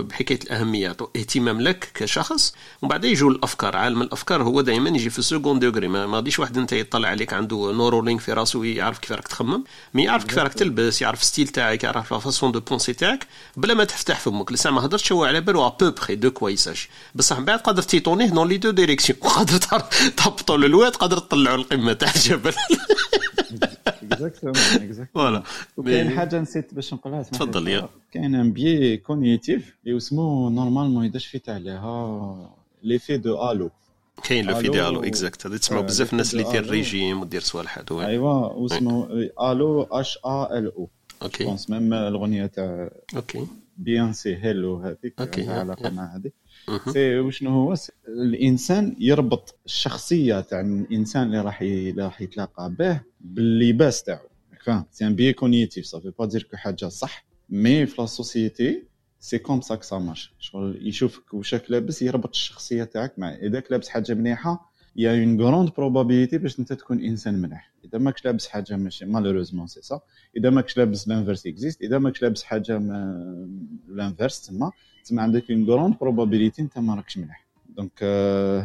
[0.00, 3.76] بحكاية الأهمية يعطوا اهتمام لك كشخص ومن بعد يجوا الأفكار.
[3.76, 7.32] عالم الأفكار هو دائما يجي في ال second degré ما غاديش واحد أنت يطلع عليك
[7.32, 9.64] عنده Neuralink في راسه يعرف كيف راك تخمم
[9.94, 13.74] mais يعرف كيف راك تلبس يعرف style تاعك يعرف la façon de penser تاعك بلا
[13.74, 14.52] ما تفتح فمك.
[14.52, 17.58] لسا ما هضرتش هو على بالو à peu de quoi il s'agit بصح من بعد
[17.58, 19.58] قادر t'étonner dans les deux directions قادر
[20.16, 22.54] تهبطوا للواد قادر تطلعوا القمة تاع الجبل
[23.86, 24.54] exactement
[25.14, 25.42] voilà
[25.76, 31.26] وكاين حاجة نسيت باش نقولها تفضل يا كاين un biais cognitif اللي اسمه normalement يداش
[31.26, 33.70] فيت عليها l'effet de halo
[34.22, 38.02] كاين l'effet de halo exact هذا تسمعوا بزاف الناس اللي دير ريجيم ودير صوالح هادو
[38.02, 39.08] ايوا واسمه
[39.40, 40.88] halo H A L O
[41.22, 46.32] okay je pense même الاغنيه تاع okay Beyoncé Halo هذيك علاقه مع c'est
[46.98, 47.74] وشنو هو؟
[48.08, 54.28] الإنسان يربط الشخصيه تاع الإنسان اللي راح اللي راح يتلاقى به باللباس تاعو
[54.64, 58.06] فاهم c'est un biais cognitif ça veut pas dire que حاجة صح mais في la
[58.06, 58.82] société
[59.20, 63.62] c'est comme ça que ça marche شغل يشوفك وشك لابس يربط الشخصية تاعك مع اذا
[63.70, 68.24] لابس حاجة مليحة y a une grande probabilité باش أنت تكون إنسان مليح إذا ماكش
[68.24, 70.00] لابس حاجة ماشي malheureusement c'est ça
[70.36, 72.78] إذا ماكش لابس l'inverse existe إذا ماكش لابس حاجة
[73.88, 74.70] l'inverse تما
[75.04, 78.02] تما عندك une grande probabilité أنت ما راكش مليح donc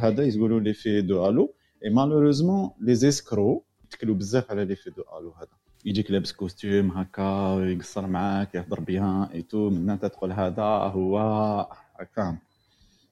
[0.01, 1.53] هذا يقولوا l'effet de halo
[1.85, 5.47] et malheureusement les escrocs يتكلوا بزاف على l'effet de halo هذا.
[5.85, 11.17] يجيك لابس costume هكا يقصر معاك يهضر bien et tout من انت تقول هذا هو
[11.99, 12.37] هكا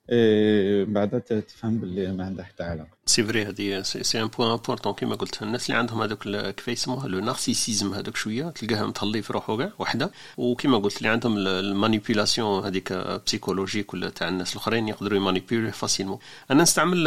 [0.09, 4.93] إيه بعد تفهم باللي ما عندها حتى علاقه c'est vrai هذه c'est un point important
[4.93, 9.33] كيما قلت الناس اللي عندهم هذوك كيف يسموها le narcissisme هذوك شوية تلقاها متهلي في
[9.33, 14.87] روحه كاع وحده وكيما قلت اللي عندهم ال manipulation هذيك psychologique ولا تاع الناس الاخرين
[14.87, 16.19] يقدروا ي manipuler facilement
[16.51, 16.97] أنا نستعمل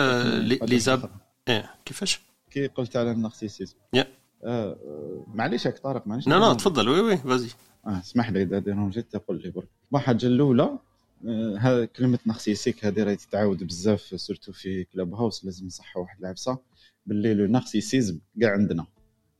[0.63, 1.11] les apps
[1.49, 2.21] إيه كيفاش
[2.51, 4.07] كي قلت على ال narcissisme يا
[4.45, 4.77] آه
[5.35, 7.49] معليش ياك طارق معليش لا لا تفضل oui oui vas-y
[7.87, 10.79] آه اسمح لي اذا dérangé ت تقول لي برك الحاجة الاولى
[11.59, 16.59] هذا كلمة narcissique هذه راهي تتعاود بزاف surtout في Clubhouse لازم نصحوا واحد العبسة.
[17.07, 18.87] باللي le narcissisme كاع عندنا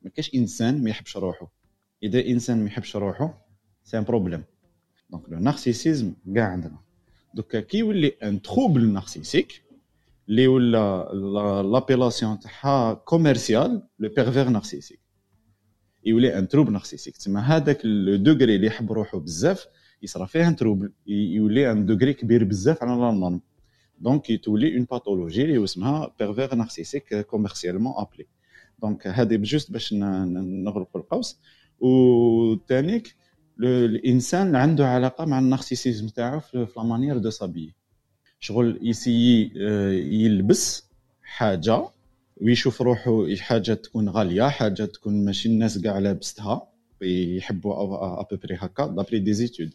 [0.03, 1.53] ما كاش إنسان ما يحبش روحه
[2.03, 3.47] إذا إنسان ما يحبش روحه
[3.85, 4.45] c'est un problème.
[5.11, 6.79] donc le narcissisme كاع عندنا.
[7.35, 9.63] دوكا كي يولي un trouble narcissique
[10.29, 11.13] اللي ولا
[11.73, 15.01] l'appellation تاعها commerciale le pervers narcissique
[16.05, 19.67] يولي un trouble narcissique تسمى هذاك le degré اللي يحب روحه بزاف
[20.03, 23.41] يصرا فيه un trouble يولي un degré كبير بزاف على la norme
[24.01, 28.27] donc تولي une pathologie اللي اسمها pervers narcissique commercialement appelée
[28.83, 31.41] donc هذه ب juste باش نغلقوا القوس
[31.81, 33.17] وثانيك
[33.61, 37.75] الانسان عنده علاقه مع ال narcissisme تاعو في la manière de s'habiller
[38.41, 40.89] شغل ي essayer آه، يلبس
[41.23, 41.89] حاجة
[42.37, 46.69] ويشوف روحه حاجة تكون غاليه حاجة تكون ماشي الناس كاع لابستها
[47.03, 49.73] يحبوا à peu près هكا d'après des études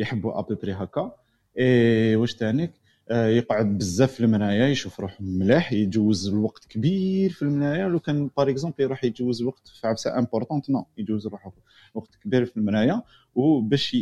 [0.00, 1.12] يحبوا à peu près هكا.
[1.58, 2.72] إي واش تانيك؟
[3.10, 8.30] آه، يقعد بزاف في المرايه يشوف روحه ملاح يجوز الوقت كبير في المرايه لو كان
[8.36, 11.52] par exemple يروح يجوز وقت في عبسة importante non يجوز روحه
[11.94, 13.96] وقت كبير في المرايه وباش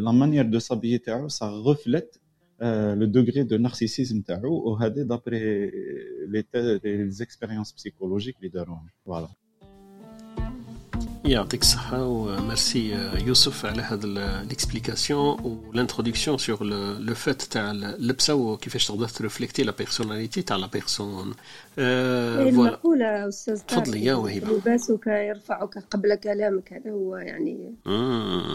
[0.00, 2.20] la manière de s'habiller تاعو ça reflète
[2.94, 4.70] le degré de narcissisme تاعو.
[4.70, 5.70] وهذا d'après
[6.28, 9.28] les expériences psychologiques اللي داروهم voilà
[11.24, 14.06] يعطيك الصحة وميرسي يوسف على هذا
[14.48, 16.64] l'explication و l'introduction sur
[16.98, 21.34] le fait تاع اللبسة وكيفاش تقدر ت refléter la personnalité تاع la personne
[21.78, 24.52] المقولة أستاذ تفضلي يا وهبة.
[24.52, 27.74] لباسك يرفعك قبل كلامك هذا هو يعني.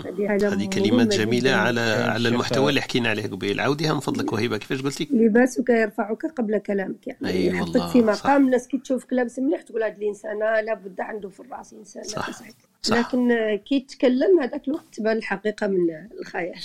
[0.05, 1.51] هذه هذه كلمات جميلة.
[1.51, 5.70] على آه، على المحتوى اللي حكينا عليه قبيل عاوديها من فضلك وهبة كيفاش قلتي؟ لباسك
[5.70, 8.01] يرفعك قبل كلامك يعني أي يحطك والله، في.
[8.01, 12.03] مقام الناس كي تشوفك لابس مليح تقول هذا الإنسان آه، لابد عنده في الرأس إنسان
[12.03, 12.43] صح.
[12.43, 12.52] هيك.
[12.81, 12.97] صح.
[12.97, 13.29] لكن
[13.65, 15.77] كي يتكلم هذاك الوقت تبان الحقيقة من
[16.19, 16.59] الخيال.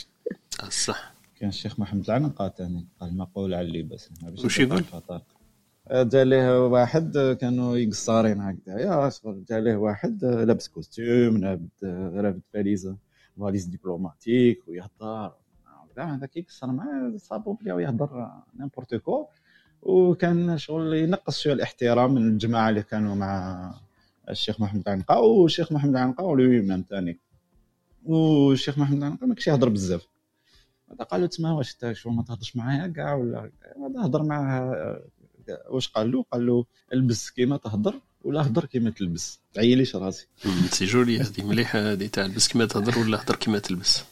[0.69, 1.15] صح.
[1.41, 4.11] كان الشيخ محمد العنقا تاني قال مقول على اللباس.
[4.23, 4.85] ما باش وش يقول؟
[5.91, 8.79] جا ليه واحد كانوا يقصارين هكذا.
[8.79, 12.95] يا شغل جا ليه واحد لابس costume لابس آه، لابس valise
[13.41, 15.33] valise diplomatique ويهضر.
[15.99, 19.27] هذاك يقصر معاه صابو بلي يهضر n'importe quoi.
[19.83, 23.75] وكان شغل ينقص شوية الاحترام من الجماعة اللي كانوا مع
[24.31, 27.19] الشيخ محمد العنقا والشيخ محمد العنقا و lui-même تاني
[28.05, 30.07] والشيخ محمد العنقا ما كانش يهضر بزاف.
[30.93, 35.01] هذا قال له تسمى واش انت شو ما تهضرش معايا كاع ولا هذا هضر معاه
[35.69, 39.41] واش قال له قال له البس كيما تهضر ولا هضر كيما تلبس.
[39.55, 40.27] تعيليش راسي؟
[40.71, 44.05] c'est joli هذه مليحة هذه تاع البس كيما تهضر ولا هضر كيما تلبس.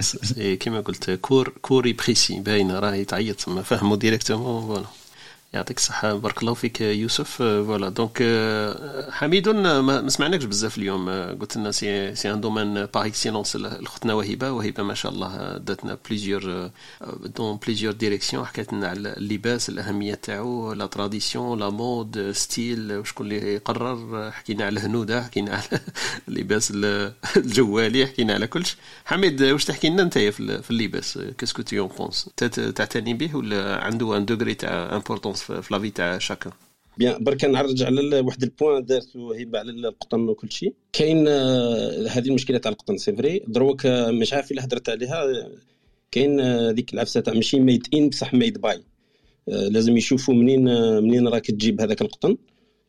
[0.00, 4.86] c'est كيما قلت court court et précis باينة راهي تعيط ما فهموا directement voilà.
[5.52, 6.14] يعطيك الصحة.
[6.14, 7.42] بارك الله فيك يوسف.
[7.42, 7.88] آه، voilà.
[7.88, 11.08] donc آه، حميد ما سمعناكش بزاف اليوم.
[11.08, 15.56] آه، قلت لنا c'est c'est un domaine par excellence اختنا وهبة وهبة ما شاء الله
[15.58, 16.70] داتنا plusieurs
[17.36, 23.26] dans plusieurs directions حكيت لنا على اللباس الأهمية تاعو la tradition la mode style وشكون
[23.26, 24.30] اللي يقرر.
[24.30, 25.80] حكينا على الهنودة حكينا على
[26.28, 28.76] اللباس ال- الجوالي حكينا على كلش.
[29.04, 32.30] حميد واش تحكي لنا انت في ال- في اللباس؟ qu'est-ce que tu penses
[32.74, 36.52] تعتني به ولا عنده un degré تاع importance في في la vie تاع شاكا.
[36.98, 40.74] bien برك نرجع على واحد ال point دارتو هبه على القطن وكل شيء.
[40.92, 43.42] كاين آه، هذه المشكلة تاع القطن c'est vrai.
[43.48, 45.24] دروك آه، مش عارف إلا هضرت عليها.
[45.24, 45.50] آه،
[46.10, 48.82] كاين آه، ديك العفسة تاع ماشي made in بصح made by
[49.46, 52.36] لازم يشوفوا منين آه، منين راك تجيب هذاك القطن.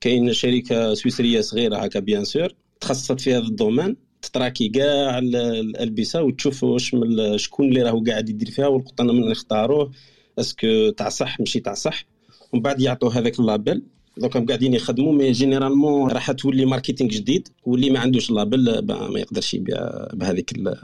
[0.02, 3.96] كاين شركة سويسرية صغيرة هكا bien sûr تخصصت في هذا ال domaine.
[4.22, 6.96] تتراكي كاع ال- الألبسة وتشوف واش
[7.36, 9.92] شكون اللي راهو قاعد يدير فيها والقطن من يختاروه
[10.40, 12.06] est-ce que تاع صح ماشي تاع صح
[12.54, 13.82] ومن بعد يعطوا هذاك ال label
[14.18, 19.20] دوك هم قاعدين يخدموا mais généralement راح تولي marketing جديد واللي ما عندوش label ما
[19.20, 20.76] يقدرش يبيع بهذيك ال-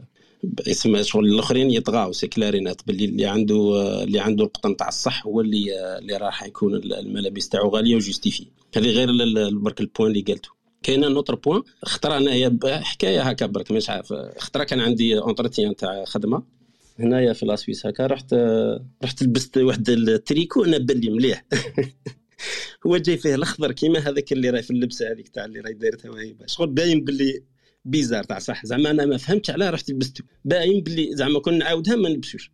[0.68, 2.12] اسم شغل الأخرين يطغاو.
[2.12, 6.18] c'est clair et net باللي اللي عنده اللي عنده القطن تاع الصح هو اللي اللي
[6.18, 8.46] راح يكون الملابس تاعو غالية و justifiée
[8.78, 9.08] هذه غير
[9.60, 10.50] برك ال point اللي قالته.
[10.84, 14.14] كاين un autre point خطره انايا حكاية هكا برك مش عارف.
[14.38, 16.44] خطره كان عندي entretien تاع خدمة.
[17.00, 18.36] هنايا في la Suisse هكا رحت
[19.04, 21.46] رحت لبست واحد التريكو أنا بالي مليح.
[22.88, 26.12] هو جاي فيه الأخضر كيما هذاك اللي راهي في اللبسة هذيك تاع اللي راهي دايرتها
[26.12, 27.44] وهيبه شغل باين باللي
[27.86, 28.66] bizarre تاع صح.
[28.66, 30.24] زعما أنا ما فهمتش علاه رحت لبسته.
[30.46, 32.52] باين باللي زعما كون نعاودها ما نلبسوش.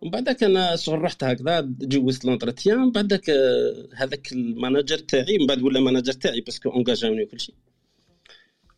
[0.00, 5.38] ومن بعدك أنا شغل رحت هكذا جوزت l'entretien من بعدك آه، هذاك ال manager تاعي
[5.38, 7.54] من بعد ولا manager تاعي parce que اونجاجوني وكل شيء.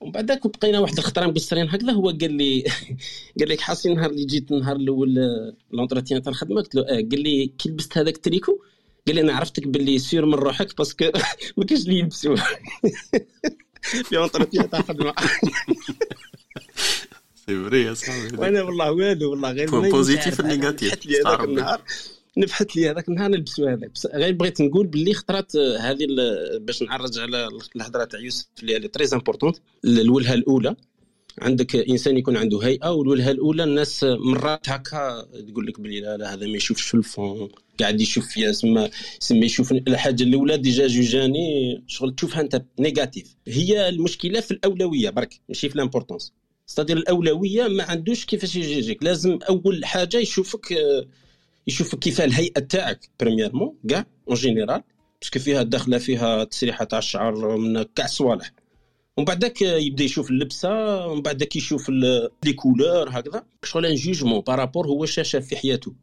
[0.00, 2.62] ومن بعدك بقينا واحد الخطره مقصرين هكذا هو قال لي
[3.40, 6.86] قال لك حاسين النهار اللي جيت النهار الأول آه، l'entretien تاع الخدمة قلت له آه
[6.94, 8.58] قال لي كي لبست هذاك التريكو
[9.06, 11.04] قال لي أنا عرفتك باللي sûr من روحك parce que
[11.56, 12.36] ما كاينش اللي يلبسوه
[14.08, 15.14] في entretien تاع الخدمة.
[17.46, 21.06] c'est vrai يا صاحبي وأنا والله والو والله غير positif négatif.
[21.06, 21.40] لي هذاك.
[21.40, 21.82] النهار.
[22.38, 26.06] نفحت لي هذاك النهار نلبسو هذاك غير بغيت نقول باللي خطرات آه، هذه
[26.58, 30.76] باش نعرج على الهضرة تاع يوسف اللي très importante الوجهه الأولى.
[31.42, 36.34] عندك إنسان يكون عنده هيئة والوجهه الأولى الناس مرات هكا تقول لك بلي لا لا
[36.34, 37.48] هذا ما يشوفش في ال fond
[37.80, 40.56] قاعد يشوف فيها سما سما يشوف الحاجة الأولى.
[40.56, 43.36] déjà جوجاني شغل تشوفها أنت négatif.
[43.48, 46.32] هي المشكلة في الأولوية برك ماشي في ال importance
[46.66, 50.74] c'est-à-dire الأولوية ما عندوش كيفاش يجيك لازم أول حاجة يشوفك
[51.68, 54.82] يشوفك كيف الهيئة تاعك premièrement كاع en général
[55.22, 58.52] parce que فيها داخله فيها تسريحة تاع الشعر من كاع صوالح.
[59.16, 61.88] ومن بعدك يبدأ يشوف اللبسة ومن بعدك يشوف
[62.44, 63.44] les couleurs هكذا.
[63.64, 65.94] شغل un jugement par rapport هو شاف في حياته.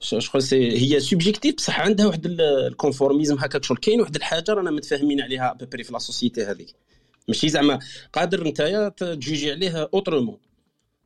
[0.00, 3.64] شغل هي subjective بصح عندها واحد ال conformisme هكاك.
[3.64, 6.74] شغل كاين واحد الحاجة رانا متفاهمين عليها à peu près في la société هذيك.
[7.28, 7.78] ماشي زعما
[8.12, 10.38] قادر نتايا تجوجي عليه autrement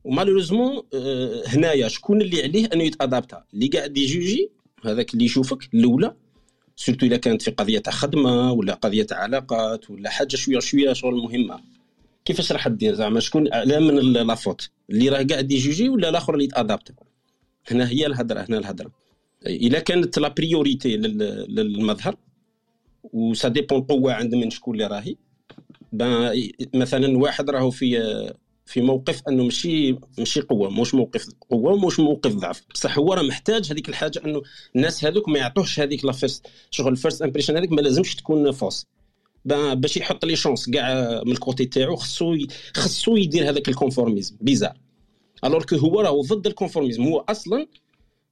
[0.04, 4.50] و malheureusement آه، هنايا شكون اللي عليه أنه يتأدابتا؟ اللي قاعد يجوجي
[4.84, 6.14] هذاك اللي يشوفك الأولى.
[6.76, 10.92] surtout اذا كانت في قضية تاع خدمة ولا قضية تاع علاقات ولا حاجة شوية شوية
[10.92, 11.60] شغل مهمة.
[12.24, 16.34] كيفاش راح دير زعما؟ شكون على من la faute اللي راه قاعد يجوجي ولا الآخر
[16.34, 16.94] اللي يتأدابتا؟
[17.70, 18.90] هنا هي الهضره هنا الهضره
[19.46, 22.16] اذا كانت la priorité للمظهر
[23.02, 25.16] و ça dépend القوه عند من شكون اللي راهي.
[26.74, 27.98] مثلا واحد راهو في
[28.70, 32.62] في موقف أنه ماشي ماشي قوة مش موقف قوة مش موقف ضعف.
[32.74, 34.42] بصح هو راه محتاج هذيك الحاجة أنه
[34.76, 38.52] الناس هذوك ما يعطوهش هذيك la first شغل ال first impression هذيك ما لازمش تكون
[38.52, 38.86] fausse
[39.44, 42.36] باش يحط les chances كاع من ال côté تاعو خصو
[42.74, 44.80] خصو يدير هذاك ال conformisme bizarre
[45.44, 47.66] alors que هو راهو ضد ال conformisme هو أصلا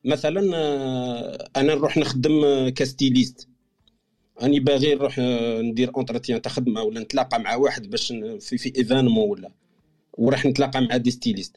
[0.05, 3.49] مثلا آه، أنا نروح نخدم كا styliste.
[4.43, 8.09] راني باغي نروح آه، ندير entretien تاع خدمة ولا نتلاقى مع واحد باش
[8.41, 9.51] في في événement ولا.
[10.19, 11.57] وراح نتلاقى مع des stylistes.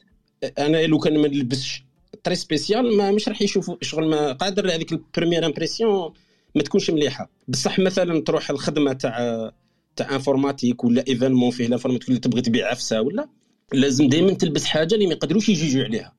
[0.58, 1.84] أنا لو كان ما نلبسش
[2.24, 6.12] très spécial ما مش راح يشوفوا شغل ما قادر هذيك ال première impression
[6.54, 7.30] ما تكونش مليحة.
[7.48, 9.52] بصح مثلا تروح الخدمة تاع
[9.96, 13.28] تاع informatique ولا événement فيه l'informatique ولا تبغي تبيع عفسة ولا
[13.72, 16.14] لازم دائما تلبس حاجة اللي ما يقدروش يجيجوا عليها.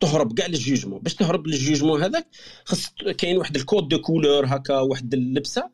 [0.00, 2.26] تهرب كاع لل jugement باش تهرب لل jugement هذاك
[2.64, 2.86] خص
[3.18, 5.70] كاين واحد ال code de couleurs هكا واحد اللبسة.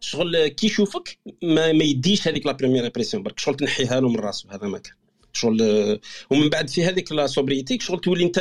[0.00, 4.16] شغل كي يشوفك ما, ما يديش هذيك la première impression برك شغل تنحيها له من
[4.16, 4.94] راسه هذا ما كان.
[5.32, 5.98] شغل
[6.30, 8.38] ومن بعد في هذيك la sobriété شغل تولي انت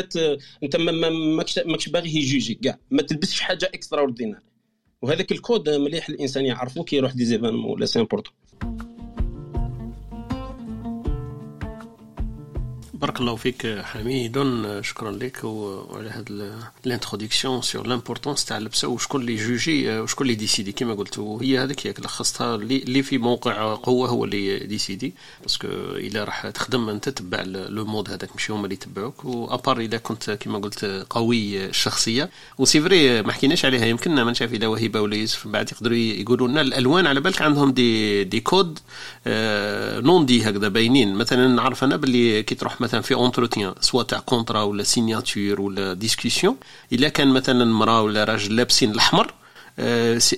[0.63, 4.41] انت ما ماكش ماكش باغي يجيجيك كاع ما تلبسش حاجة extraordinaire
[5.01, 8.33] وهذاك الكود مليح الإنسان يعرفه كي يروح دي voilà c'est important
[13.01, 14.37] بارك الله فيك حميد
[14.81, 20.35] شكرا لك وعلى هذا ال introduction sur l'importance تاع اللبسة وشكون اللي جوجي وشكون اللي
[20.35, 21.19] ديسيدي كما قلت.
[21.19, 26.89] وهي هذيك ياك لخصتها اللي في موقع قوة هو اللي ديسيدي باسكو إلا راح تخدم
[26.89, 29.25] أنت تتبع le mode هذاك ماشي هما اللي يتبعوك.
[29.25, 33.85] و à part إذا كنت كما قلت قوي الشخصيه و c'est vrai ما حكيناش عليها
[33.85, 35.47] يمكن ما نشاف اذا وهبه ولا يوسف.
[35.47, 38.79] بعد يقدروا يقولوا لنا الألوان على بالك عندهم des des codes
[40.05, 41.15] non des هكذا باينين.
[41.15, 45.61] مثلا نعرف أنا باللي كي تروح مثلا مثلا في entretien سواء تاع contrat ولا signature
[45.61, 46.57] ولا discussion
[46.93, 49.33] الا كان مثلا مراه ولا راجل لابسين الأحمر.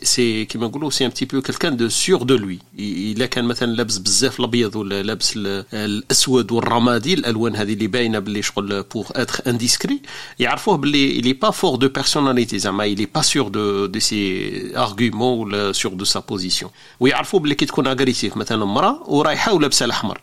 [0.03, 3.71] c'est كيما نقولوا c'est un petit peu quelqu'un de sûr de lui الا كان مثلا
[3.71, 5.33] لابس بزاف الابيض ولا لابس
[5.73, 10.01] الاسود والرمادي الالوان هذه اللي باينه باللي شغل pour être discret
[10.39, 13.99] يعرفوه باللي il est pas fort de personnalité زعما il est pas sûr de de
[13.99, 19.53] ses arguments ولا sûr de sa position ويعرفوا باللي كي تكون agressive مثلا امراه ورايحه
[19.53, 20.21] ولابسه الاحمر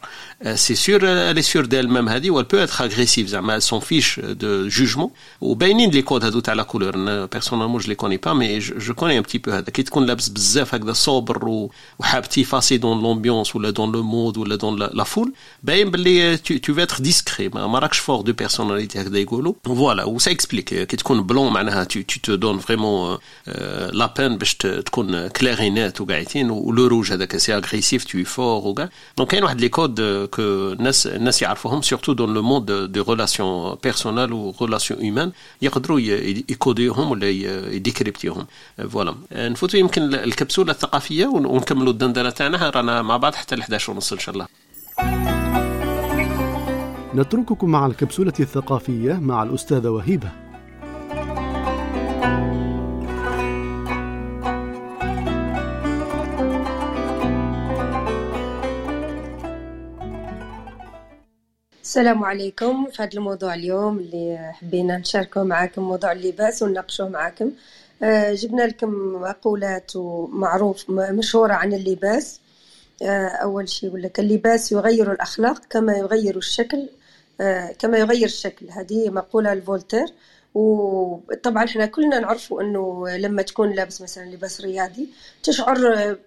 [0.55, 4.21] c'est sûr elle est sûre d'elle-même هذه و elle peut être agressive زعما s'en fiche
[4.21, 5.11] du jugement
[5.41, 9.19] وباينين les codes هذو تاع la couleur personnellement je les connais pas mais je connais
[9.19, 13.71] un petit peu هذا كي تكون لابس بزاف هكذا sobre وحاب t'effacer dans l'ambiance ولا
[13.71, 17.99] dans le monde ولا dans la foule باين باللي tu veux être discret ما راكش
[17.99, 22.35] fort de personnalité هكذا يقولوا voilà و ça explique كي تكون blanc معناها tu tu
[22.35, 23.19] donnes vraiment
[23.93, 28.89] لا بين باش تكون كلارينات وقاعدين و le rouge هذاك c'est agressif, trop fort وكاع
[29.19, 30.01] donc كاين واحد les codes
[30.31, 36.01] que الناس الناس يعرفوهم surtout dans le mode de relations personnelles ou relations humaines يقدروا
[36.01, 37.29] يcodiw هم ولا
[37.75, 38.47] يdécrypti هم
[38.91, 44.13] voilà نفوتوا يمكن الكبسولة الثقافية ونكملوا الدندنه تاعنا رانا مع بعض حتى ل 11 ونص
[44.13, 44.47] إن شاء الله.
[47.15, 50.31] نترككم مع الكبسولة الثقافية مع الأستاذة وهيبة.
[61.83, 62.87] السلام عليكم.
[62.91, 67.45] في هذا الموضوع اليوم اللي حبينا نشاركه معاكم موضوع اللباس ونناقشوه معاكم.
[67.47, 67.51] آه،
[68.33, 68.89] جبنا لكم
[69.23, 69.93] مقولات
[70.29, 72.41] معروف مشهورة عن اللباس.
[73.03, 76.89] آه، أول شيء لك اللباس يغير الأخلاق كما يغير الشكل
[77.41, 78.71] آه، كما يغير الشكل.
[78.71, 80.07] هذه مقولة لفولتير.
[80.55, 85.09] وطبعا إحنا كلنا نعرفوا إنه لما تكون لابس مثلا لباس رياضي
[85.43, 85.79] تشعر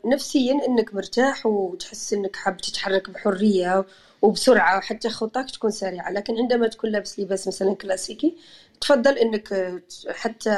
[0.05, 3.85] نفسيا إنك مرتاح وتحس إنك حاب تتحرك بحرية
[4.21, 6.11] وبسرعة وحتى خطاك تكون سريعة.
[6.11, 8.35] لكن عندما تكون لابس لباس مثلا كلاسيكي
[8.81, 10.49] تفضل إنك حتى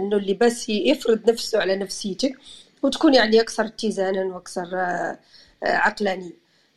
[0.00, 2.36] إنه اللباس يفرض نفسه على نفسيتك
[2.82, 5.18] وتكون يعني أكثر اتزانا وأكثر آه،
[5.62, 6.32] عقلاني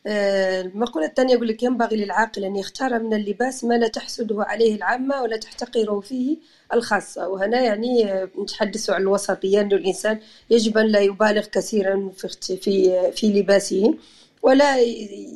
[0.06, 4.74] آه، المقولة الثانية يقول لك ينبغي للعاقل أن يختار من اللباس ما لا تحسده عليه
[4.76, 6.36] العامة ولا تحتقره فيه
[6.72, 7.28] الخاصة.
[7.28, 8.04] وهنا يعني
[8.42, 10.20] نتحدث عن الوسطية أن الإنسان
[10.50, 13.94] يجب أن لا يبالغ كثيرا في في في لباسه
[14.42, 14.76] ولا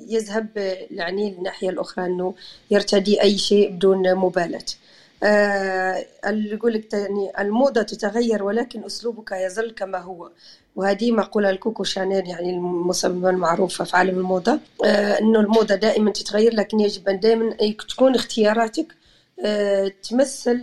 [0.08, 0.48] يذهب
[0.90, 2.34] يعني الناحية الأخرى أنه
[2.70, 4.64] يرتدي أي شيء بدون مبالاة.
[5.22, 10.30] آه يقول لك يعني الموضة تتغير ولكن أسلوبك يظل كما هو.
[10.76, 14.58] وهذه مقولة الكوكو شانيل يعني المصممة المعروفة في عالم الموضة.
[14.84, 17.56] آه أنه الموضة دائما تتغير لكن يجب أن دائما
[17.88, 18.94] تكون اختياراتك
[19.44, 20.60] آه تمثل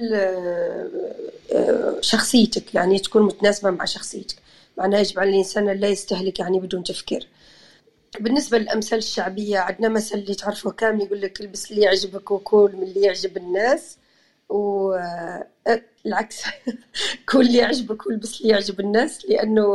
[2.01, 4.35] شخصيتك يعني تكون متناسبة مع شخصيتك.
[4.77, 7.27] معناها يجب على الإنسان لا يستهلك يعني بدون تفكير.
[8.19, 12.83] بالنسبة للأمثال الشعبية عندنا مثل اللي تعرفه كامل يقول لك البس اللي يعجبك وكل من
[12.83, 13.97] اللي يعجب الناس.
[14.49, 16.43] والعكس
[17.29, 19.65] كل اللي يعجبك والبس اللي يعجب الناس لأنه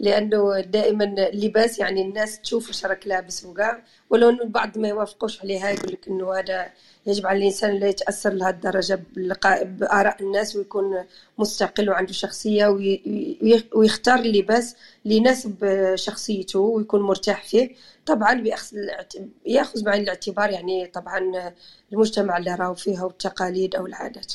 [0.00, 5.40] لأنه دائما اللباس يعني الناس تشوف إيش راك لابس وكاع ولو إنه البعض ما يوافقوش
[5.40, 6.72] عليها يقول لك إنه هذا
[7.06, 9.00] يجب على الإنسان لا يتأثر لهالدرجه
[9.64, 11.04] بآراء الناس ويكون
[11.38, 12.66] مستقل وعنده شخصية
[13.74, 15.54] ويختار اللباس اللي يناسب
[15.94, 17.70] شخصيته ويكون مرتاح فيه.
[18.06, 18.44] طبعا
[19.46, 21.52] يأخذ بعين الاعتبار يعني طبعا
[21.92, 24.32] المجتمع اللي راهو فيه والتقاليد أو العادات.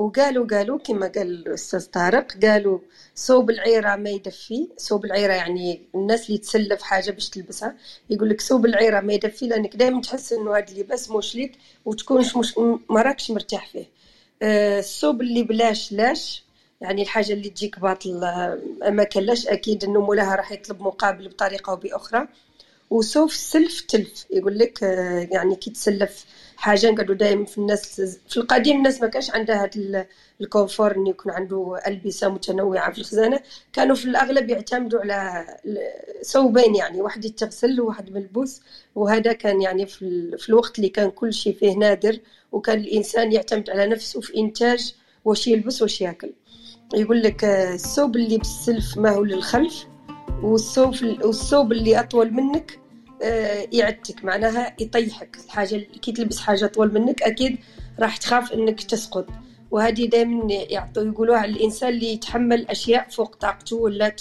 [0.00, 2.78] وقالوا قالوا كما قال الأستاذ طارق قالوا
[3.14, 4.68] صوب العيرة ما يدفي.
[4.76, 7.76] صوب العيرة يعني الناس اللي تسلف حاجة باش تلبسها
[8.10, 11.52] يقول لك صوب العيرة ما يدفي لأنك دائما تحس إنه هذا اللباس مش ليك
[11.84, 12.58] وتكونش مش
[12.90, 13.84] ما راكش مرتاح فيه.
[14.42, 16.44] آه، الصوب اللي بلاش لاش
[16.80, 18.20] يعني الحاجة اللي تجيك باطل
[18.88, 22.28] ما كلاش أكيد إنه مولاها راح يطلب مقابل بطريقة أو بأخرى.
[22.90, 24.26] وسوف سلف تلف.
[24.30, 26.24] يقول لك آه، يعني كي تسلف
[26.56, 30.06] حاجة نقعدوا دائما في الناس في القديم الناس ما كانش عندها هذا
[30.40, 33.40] الكونفور انه يكون عنده ألبسة متنوعة في الخزانة.
[33.72, 35.46] كانوا في الأغلب يعتمدوا على
[36.24, 38.60] ثوبين يعني واحد يتغسل وواحد ملبوس.
[38.94, 42.18] وهذا كان يعني في, في الوقت اللي كان كل شيء فيه نادر.
[42.52, 46.32] وكان الإنسان يعتمد على نفسه في إنتاج واش يلبس واش ياكل.
[46.94, 49.86] يقول لك آه، الثوب اللي بالسلف ما هو للخلف.
[50.42, 52.79] والثوب والثوب اللي أطول منك
[53.22, 55.36] آه، يعتك معناها يطيحك.
[55.44, 57.58] الحاجة كي تلبس حاجة اطول منك أكيد
[57.98, 59.26] راح تخاف إنك تسقط.
[59.70, 64.14] وهذه دائما يعطوا يقولوها الإنسان اللي يتحمل أشياء فوق طاقته ولا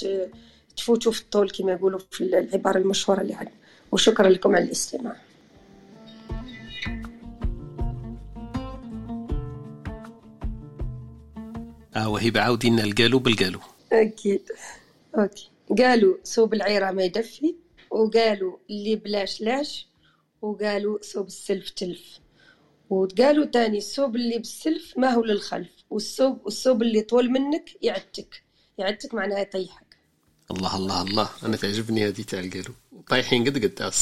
[0.78, 3.56] تفوتوا في الطول كما يقولوا في العبارة المشهورة اللي عندنا.
[3.92, 5.16] وشكرا لكم على الاستماع.
[11.96, 14.42] آه وهبة عاودين القالوا بالقالوا أكيد.
[15.18, 15.50] أوكي.
[15.78, 17.56] قالوا صوب العيرة ما يدفي.
[17.92, 19.88] وقالوا اللي بلاش لاش
[20.42, 22.20] وقالوا صوب السلف تلف.
[22.90, 28.44] وقالوا تاني الثوب اللي بالسلف ما هو للخلف والثوب والثوب اللي طول منك يعتك
[28.78, 29.98] يعتك معناها يطيحك.
[30.52, 31.30] الله الله الله.
[31.44, 32.76] أنا تعجبني هذه تاع القالوا
[33.08, 33.72] طايحين قد قد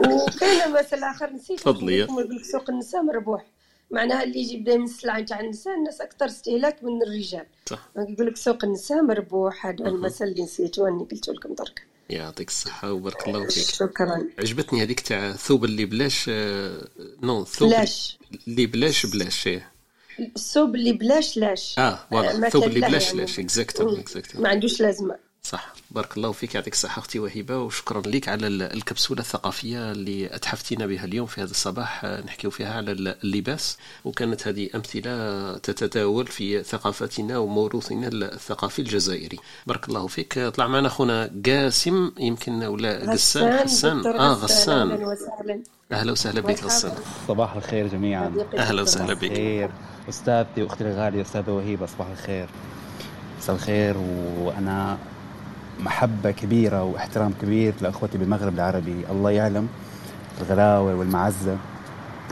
[0.00, 1.60] وكاين مثل آخر نسيت.
[1.60, 2.06] تفضلي.
[2.52, 3.46] سوق النساء مربوح.
[3.90, 7.46] معناها اللي يجيب دائما السلعه تاع النساء الناس أكثر استهلاك من الرجال.
[7.66, 7.90] صح.
[7.96, 11.87] يقول لك سوق النساء مربوح هذا المثل اللي نسيته أني قلت لكم درك.
[12.10, 13.64] يعطيك الصحة وبارك الله فيك.
[13.74, 14.24] شكرا.
[14.38, 16.88] عجبتني هذيك تاع ثوب اللي بلاش آه،
[17.22, 18.18] نو ثوب بلاش.
[18.48, 19.72] اللي بلاش بلاش إيه.
[20.36, 21.78] الثوب اللي بلاش لاش.
[21.78, 25.16] آه والله الثوب اللي بلاش لاش exacto exacto ما عندوش لازمة.
[25.48, 25.72] صح.
[25.90, 31.04] بارك الله فيك يعطيك الصحة أختي وهبة وشكرا لك على الكبسولة الثقافية اللي أتحفتينا بها
[31.04, 32.04] اليوم في هذا الصباح.
[32.04, 39.38] نحكي فيها على اللباس وكانت هذه أمثلة تتداول في ثقافتنا وموروثنا الثقافي الجزائري.
[39.66, 40.38] بارك الله فيك.
[40.38, 45.14] طلع معنا أخونا قاسم يمكن ولا غسان غسان آه غسان.
[45.92, 46.92] أهلا وسهلا بك غسان.
[47.28, 48.46] صباح الخير جميعا.
[48.58, 49.32] أهلا وسهلا بك.
[49.32, 49.70] خير.
[50.08, 52.48] أستاذتي وأختي الغالية أستاذة وهيبة صباح الخير.
[53.38, 53.96] مساء الخير
[54.38, 54.98] وأنا
[55.80, 58.96] محبة كبيرة واحترام كبير لأخوتي بالمغرب العربي.
[59.10, 59.68] الله يعلم
[60.40, 61.56] الغلاوة والمعزة.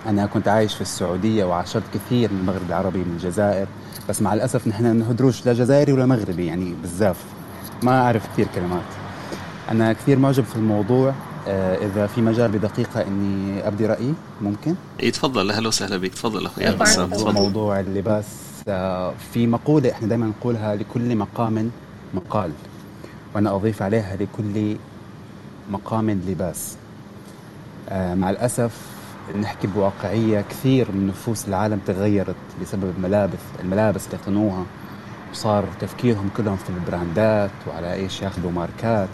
[0.06, 3.66] أنا كنت عايش في السعودية وعاشرت كثير من المغرب العربي من الجزائر
[4.08, 7.24] بس مع الأسف نحن نهدروش لا جزائري ولا مغربي يعني بزاف.
[7.82, 8.84] ما أعرف كثير كلمات.
[9.70, 11.14] أنا كثير معجب في الموضوع.
[11.48, 15.50] آه، إذا في مجال بدقيقة إني أبدي رأيي ممكن؟ إيه تفضل.
[15.50, 16.14] أهلا وسهلا بك.
[16.14, 16.72] تفضل أخوي.
[16.72, 17.32] تفضل.
[17.32, 18.24] موضوع اللباس.
[18.68, 21.70] آه، في مقولة إحنا دائما نقولها لكل مقام
[22.14, 22.50] مقال.
[23.34, 24.76] وأنا أضيف عليها لكل
[25.70, 26.76] مقام لباس.
[27.88, 28.80] آه، مع الأسف
[29.40, 34.64] نحكي بواقعية كثير من نفوس العالم تغيرت بسبب الملابس الملابس اللي اقتنوها.
[35.32, 39.08] وصار تفكيرهم كلهم في ال brandات وعلى إيش ياخذوا ماركات.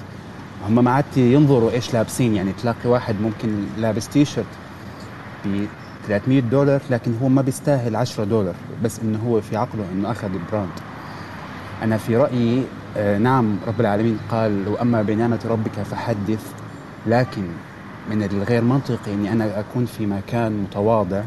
[0.69, 2.35] هم ما عاد ينظروا إيش لابسين.
[2.35, 4.47] يعني تلاقي واحد ممكن لابس تي شيرت
[5.45, 5.67] ب
[6.09, 8.55] 300 دولار لكن هو ما بيستاهل 10 دولار
[8.85, 10.71] بس إنه هو في عقله إنه أخذ ال brand.
[11.83, 12.65] أنا في رأيي
[12.97, 16.53] نعم رب العالمين قال وأما بنعمة ربك فحدث.
[17.07, 17.49] لكن
[18.11, 21.23] من الغير منطقي أني أنا أكون في مكان متواضع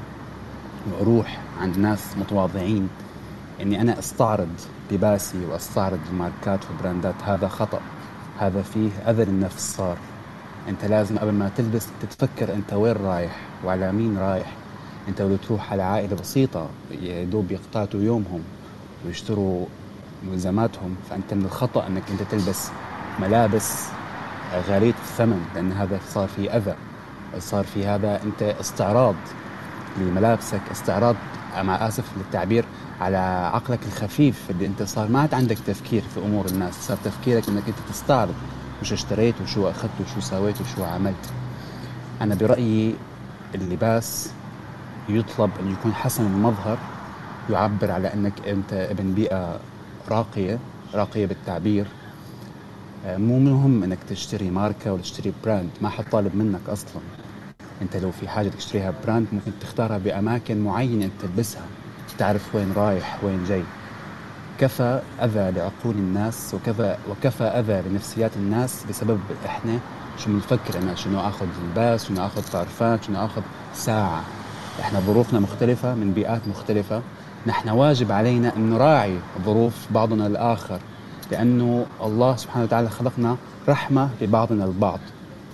[0.92, 2.90] وأروح عند ناس متواضعين
[3.62, 4.50] أني أنا أستعرض
[4.92, 7.16] لباسي وأستعرض الماركات والبراندات.
[7.24, 7.80] هذا خطأ.
[8.40, 9.98] هذا فيه أذى للنفس صار.
[10.70, 13.36] أنت لازم قبل ما تلبس تتفكر أنت وين رايح
[13.66, 14.54] وعلى مين رايح.
[15.08, 16.70] أنت لو تروح على عائلة بسيطة
[17.02, 17.58] يا دوب
[17.94, 18.42] يومهم
[19.06, 19.66] ويشتروا
[20.32, 22.70] ملزماتهم فأنت من الخطأ إنك أنت تلبس
[23.20, 23.86] ملابس
[24.68, 26.76] غاليه الثمن لأن هذا صار في أذى
[27.40, 29.16] صار في هذا أنت استعراض
[29.98, 31.16] لملابسك استعراض
[31.62, 32.66] مع آسف للتعبير
[33.02, 33.18] على
[33.54, 37.64] عقلك الخفيف اللي أنت صار ما عاد عندك تفكير في أمور الناس صار تفكيرك إنك
[37.68, 38.36] أنت تستعرض
[38.82, 41.34] وش اشتريت وشو أخذت وشو سويت وشو عملت.
[42.22, 42.96] أنا برأيي
[43.56, 44.32] اللباس
[45.10, 46.78] يطلب أن يكون حسن المظهر
[47.50, 49.60] يعبر على إنك أنت ابن بيئة
[50.10, 50.60] راقية
[50.94, 51.88] راقية بالتعبير.
[53.06, 57.02] آه، مو مهم إنك تشتري ماركة ولا تشتري brand ما حد طالب منك أصلا.
[57.82, 61.66] أنت لو في حاجة تشتريها brand ممكن تختارها بأماكن معينة تلبسها.
[62.18, 63.64] تعرف وين رايح وين جاي.
[64.60, 69.80] كفى أذى لعقول الناس وكفى وكفى أذى لنفسيات الناس بسبب إحنا
[70.18, 73.42] شو بنفكر أنا شنو آخذ لباس شنو آخذ طرفات شنو آخذ
[73.74, 74.24] ساعة.
[74.80, 77.02] إحنا ظروفنا مختلفة من بيئات مختلفة.
[77.48, 80.80] نحن واجب علينا أن نراعي ظروف بعضنا الآخر
[81.32, 83.38] لأنه الله سبحانه وتعالى خلقنا
[83.70, 85.00] رحمة لبعضنا البعض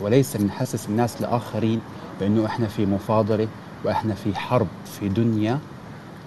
[0.01, 1.81] وليس لنحسس الناس الآخرين
[2.19, 3.47] بأنه إحنا في مفاضلة
[3.85, 4.67] وإحنا في حرب
[4.99, 5.59] في دنيا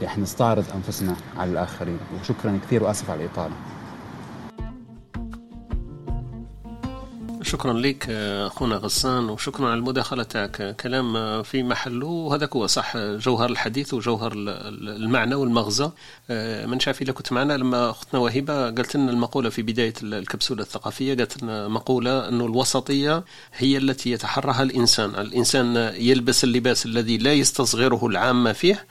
[0.02, 1.98] رح نستعرض أنفسنا على الآخرين.
[2.20, 3.52] وشكرا كثير وأسف على الإطالة.
[7.54, 10.76] شكرا لك أخونا غسان وشكرا على المداخلة تاعك.
[10.76, 15.90] كلام في محله وهذاك هو صح جوهر الحديث وجوهر المعنى والمغزى.
[16.66, 21.14] من شاف اذا كنت معنا لما أختنا وهبه قالت لنا المقولة في بداية الكبسولة الثقافية
[21.14, 23.24] قالت لنا مقولة انه الوسطية
[23.56, 25.10] هي التي يتحرها الإنسان.
[25.10, 28.86] الإنسان يلبس اللباس الذي لا يستصغره العامة فيه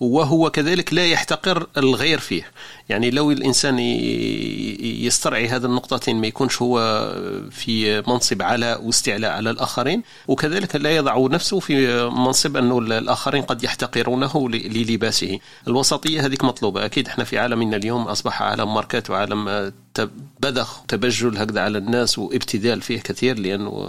[0.00, 2.50] وهو كذلك لا يحتقر الغير فيه.
[2.88, 3.78] يعني لو الإنسان
[5.04, 6.78] يسترعي هذه النقطتين ما يكونش هو
[7.50, 13.64] في منصب علاء واستعلاء على الآخرين وكذلك لا يضع نفسه في منصب أنه الآخرين قد
[13.64, 15.38] يحتقرونه للباسه.
[15.68, 16.84] الوسطية هذيك مطلوبة.
[16.84, 19.72] أكيد إحنا في عالمنا اليوم أصبح عالم ماركات وعالم
[20.40, 23.86] بذخ وتبجل هكذا على الناس وابتذال فيه كثير لأنه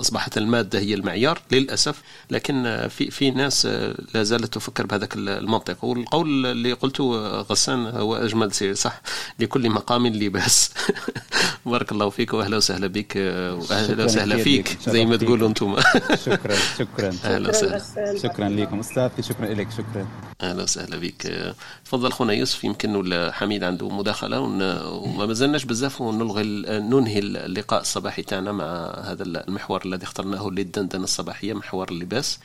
[0.00, 2.02] أصبحت المادة هي المعيار للأسف.
[2.30, 3.66] لكن في في ناس
[4.14, 5.16] لا زالت تفكر بهذاك
[5.50, 9.00] المنطق والقول اللي قلته غسان هو أجمل شيء صح؟
[9.38, 10.70] لكل مقام لباس.
[11.66, 15.76] بارك الله فيك وأهلا وسهلا بك وأهلا وسهلا فيك زي ما تقولوا أنتم.
[16.26, 17.14] شكرا شكرا.
[17.24, 18.18] أهلا وسهلا.
[18.22, 18.78] شكرا لكم.
[18.80, 20.06] أستاذ شكرا لك شكرا.
[20.40, 21.52] أهلا وسهلا بك.
[21.84, 28.22] تفضل خونا يوسف يمكن ولا حميد عنده مداخلة؟ وما مازلناش بزاف ونلغي ننهي اللقاء الصباحي
[28.22, 32.38] تاعنا مع هذا المحور الذي اخترناه للدندنة الصباحية محور اللباس.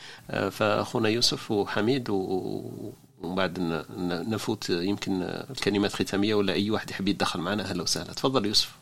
[0.51, 2.09] فاخونا يوسف وحميد
[3.21, 3.59] ومن بعد
[4.29, 7.63] نفوت يمكن الكلمات ختامية ولا أي واحد يحب يتدخل معنا.
[7.63, 8.13] أهلا وسهلا.
[8.13, 8.77] تفضل يوسف.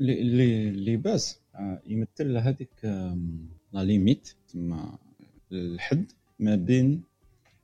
[0.00, 1.38] اللباس
[1.86, 2.84] يمثل هذيك
[3.72, 4.98] la limite تما
[5.52, 7.02] الحد ما بين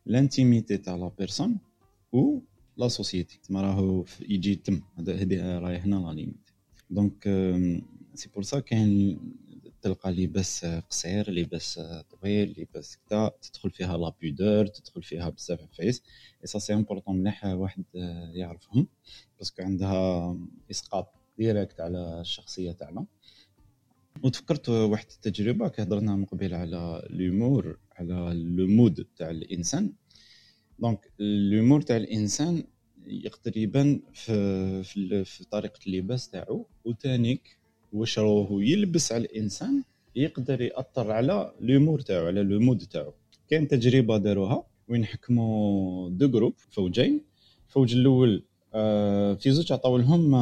[0.06, 1.58] l'intimité تاع la personne
[2.12, 2.38] و
[2.76, 4.80] la société تما راهو يجي تم.
[4.98, 6.50] هذه راهي هنا la limite.
[6.90, 7.24] Donc
[8.14, 9.18] c'est pour ça كاين
[9.82, 16.02] تلقى لباس قصير لباس طويل لباس كذا تدخل فيها la pudeur تدخل فيها بزاف عفايس
[16.42, 17.84] et ça c'est important مليح واحد
[18.34, 18.86] يعرفهم
[19.38, 20.36] parce que عندها
[20.70, 23.06] إسقاط directe على الشخصية تاعنا.
[24.22, 29.92] وتفكرت واحد التجربة كهضرنا من قبل على l'humeur على le mood تاع الإنسان.
[30.78, 32.64] donc l'humeur تاع الإنسان
[33.06, 37.59] يقدر يبان في في, في طريقة اللباس تاعو وتانيك
[37.92, 39.82] واش راهو يلبس على الإنسان
[40.16, 43.12] يقدر يأثر على l'humeur تاعو على le mood تاعو.
[43.48, 47.24] كاين تجربة داروها وين حكموا deux groupes فوجين.
[47.66, 50.36] الفوج الأول آه، في زوج عطاو لهم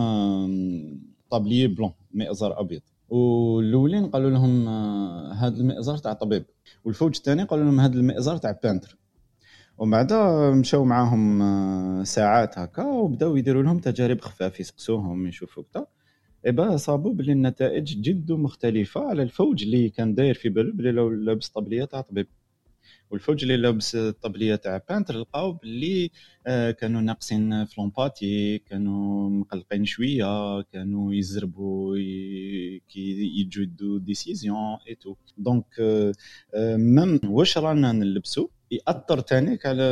[1.30, 2.80] طابليي بلون مئزر أبيض.
[3.09, 4.68] والأولين قالوا لهم
[5.32, 6.44] هذا آه، المئزر تاع طبيب.
[6.84, 8.97] والفوج الثاني قالوا لهم هذا المئزر تاع peintre.
[9.78, 10.12] ومن بعد
[10.59, 15.86] مشاو معاهم آه، ساعات هكا وبداو يديروا لهم تجارب خفاف يسقسوهم يشوفوا كذا
[16.47, 21.11] إيا صابوا بلي النتائج جد مختلفة على الفوج اللي كان داير في باله بلي لو
[21.11, 22.26] لابس طبلية تاع طبيب.
[23.11, 26.11] والفوج اللي لابس الطبليه تاع peintre لقاو باللي
[26.47, 31.97] آه، كانوا ناقصين في l'empathie كانوا مقلقين شوية كانوا يزربوا
[32.89, 35.14] كي يدو décision et tout.
[35.39, 35.66] Donc
[36.76, 39.83] même واش رانا نلبسو؟ يأثر تانيك على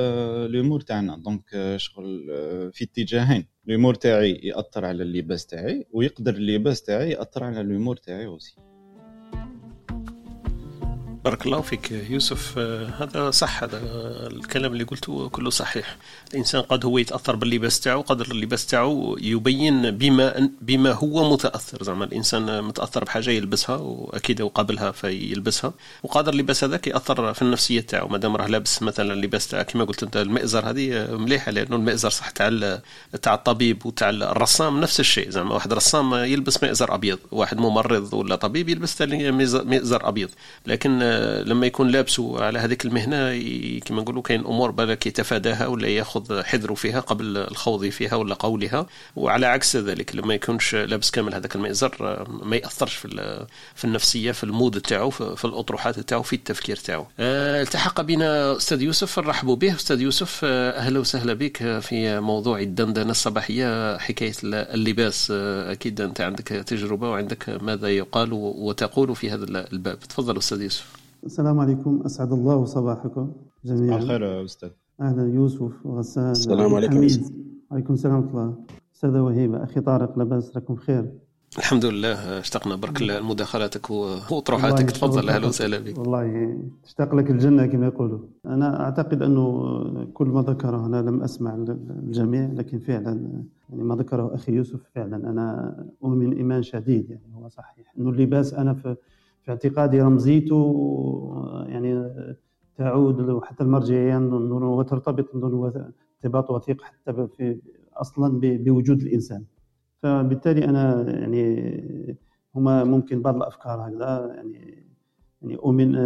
[0.47, 1.17] l'humeur تاعنا.
[1.17, 3.47] Donc شغل آه، في اتجاهين.
[3.69, 8.57] l'humeur تاعي يأثر على اللباس تاعي ويقدر اللباس تاعي يأثر على l'humeur تاعي aussi
[11.27, 12.55] بارك الله فيك يوسف.
[12.59, 13.81] آه، هذا صح هذا
[14.33, 15.97] الكلام اللي قلته كله صحيح.
[16.31, 21.83] الإنسان قد هو يتأثر باللباس تاعو قدر اللباس تاعو يبين بما بما هو متأثر.
[21.83, 25.73] زعما الإنسان متأثر بحاجة يلبسها وأكيد وقابلها فيلبسها.
[26.03, 28.09] وقادر اللباس هذاك يأثر في النفسية تاعو.
[28.09, 32.31] مادام راه لابس مثلا اللباس تاع كما قلت أنت المئزر هذه مليحة لأنه المئزر صح
[32.31, 32.81] تاع
[33.23, 35.31] تاع الطبيب وتاع الرسام نفس الشيء.
[35.31, 40.31] زعما واحد رسام يلبس مئزر أبيض واحد ممرض ولا طبيب يلبس مئزر أبيض.
[40.67, 41.16] لكن
[41.47, 43.39] لما يكون لابسه على هذيك المهنة
[43.79, 48.87] كما نقولوا كاين أمور بالك يتفاداها ولا ياخذ حذره فيها قبل الخوض فيها ولا قولها.
[49.17, 54.45] وعلى عكس ذلك لما يكونش لابس كامل هذاك المئزر ما يأثرش في في النفسية في
[54.45, 57.07] المود تاعو في الأطروحات تاعو في التفكير تاعو.
[57.19, 59.75] أه التحق بنا أستاذ يوسف نرحبوا به.
[59.75, 65.31] أستاذ يوسف أه، أهلا وسهلا بك في موضوع الدندنة الصباحية حكاية اللباس.
[65.31, 69.99] أكيد أنت عندك تجربة وعندك ماذا يقال وتقول في هذا الباب.
[69.99, 71.06] تفضل أستاذ يوسف.
[71.27, 72.03] السلام عليكم.
[72.07, 73.33] أسعد الله صباحكم
[73.65, 73.99] جميعا.
[73.99, 74.71] الخير أستاذ.
[75.01, 76.31] أهلا يوسف وغسان.
[76.31, 77.33] السلام عليكم حميد.
[77.71, 78.55] عليكم السلام ورحمة الله.
[78.95, 81.13] أستاذة وهيبة أخي طارق لاباس لكم بخير
[81.59, 82.77] الحمد لله اشتقنا.
[82.77, 83.91] برك لمداخلاتك
[84.31, 84.91] وطروحاتك.
[84.91, 88.19] تفضل أهلا وسهلا بك والله تشتاق لك الجنة كما يقولوا.
[88.47, 91.55] أنا أعتقد أنه كل ما ذكره أنا لم أسمع
[91.91, 97.49] الجميع لكن فعلا يعني ما ذكره أخي يوسف فعلا أنا أؤمن ايمان شديد يعني هو
[97.49, 97.93] صحيح.
[97.99, 98.97] أنه اللباس أنا في
[99.47, 100.75] في اعتقادي رمزيته
[101.69, 102.15] يعني
[102.77, 104.19] تعود حتى المرجعية
[104.53, 105.35] وترتبط
[106.25, 107.61] ارتباط وثيق حتى في
[107.93, 109.45] أصلا بوجود الإنسان.
[110.03, 111.87] فبالتالي أنا يعني
[112.55, 114.85] هما ممكن بعض الأفكار هكذا يعني
[115.43, 115.97] يعني أؤمن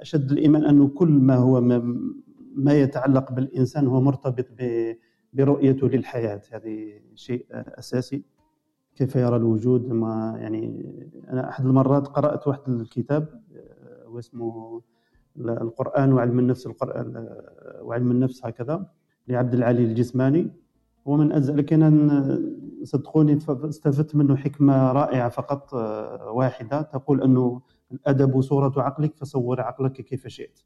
[0.00, 1.60] أشد الإيمان انه كل ما هو
[2.54, 4.46] ما, يتعلق بالإنسان هو مرتبط
[5.32, 6.40] برؤيته للحياة.
[6.52, 8.22] هذه شيء أساسي.
[9.02, 10.84] كيف يرى الوجود ما يعني
[11.30, 14.82] أنا أحد المرات قرأت واحد الكتاب آه، واسمه
[15.36, 18.86] القرآن وعلم النفس القرآن آه، وعلم النفس هكذا
[19.28, 20.50] لعبد العلي الجسماني.
[21.08, 22.10] هو من أجل لكن
[22.84, 26.82] صدقوني استفدت منه حكمة رائعة فقط آه، واحدة.
[26.82, 27.60] تقول أنه
[27.92, 30.60] الأدب صورة عقلك فصور عقلك كيف شئت.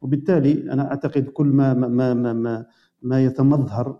[0.00, 2.66] وبالتالي أنا أعتقد كل ما ما ما ما,
[3.02, 3.98] ما يتمظهر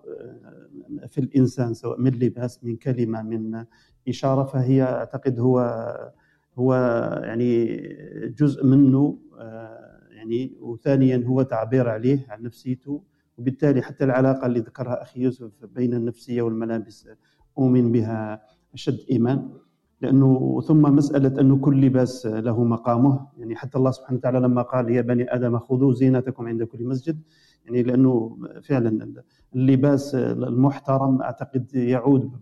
[1.07, 3.65] في الإنسان سواء من لباس من كلمة من
[4.09, 5.59] إشارة فهي أعتقد هو
[6.59, 6.75] هو
[7.25, 7.77] يعني
[8.39, 13.03] جزء منه آه، يعني وثانيا هو تعبير عليه عن نفسيته
[13.39, 17.09] وبالتالي حتى العلاقة اللي ذكرها أخي يوسف بين النفسية والملابس
[17.59, 18.43] أؤمن بها
[18.75, 19.49] أشد إيمان
[20.01, 24.91] لأنه ثم مسألة أنه كل لباس له مقامه يعني حتى الله سبحانه وتعالى لما قال
[24.91, 27.21] يا بني آدم خذوا زينتكم عند كل مسجد
[27.69, 29.23] يعني لأنه فعلا
[29.55, 32.33] اللباس المحترم أعتقد يعود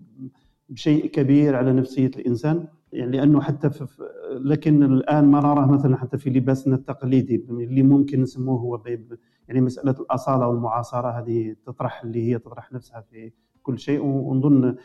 [0.69, 3.86] بشيء كبير على نفسية الإنسان يعني لأنه حتى في
[4.31, 8.82] لكن الآن ما نراه مثلا حتى في لباسنا التقليدي اللي ممكن نسموه هو
[9.48, 13.32] يعني مسألة الأصالة والمعاصره هذه تطرح اللي هي تطرح نفسها في
[13.62, 14.77] كل شيء ونظن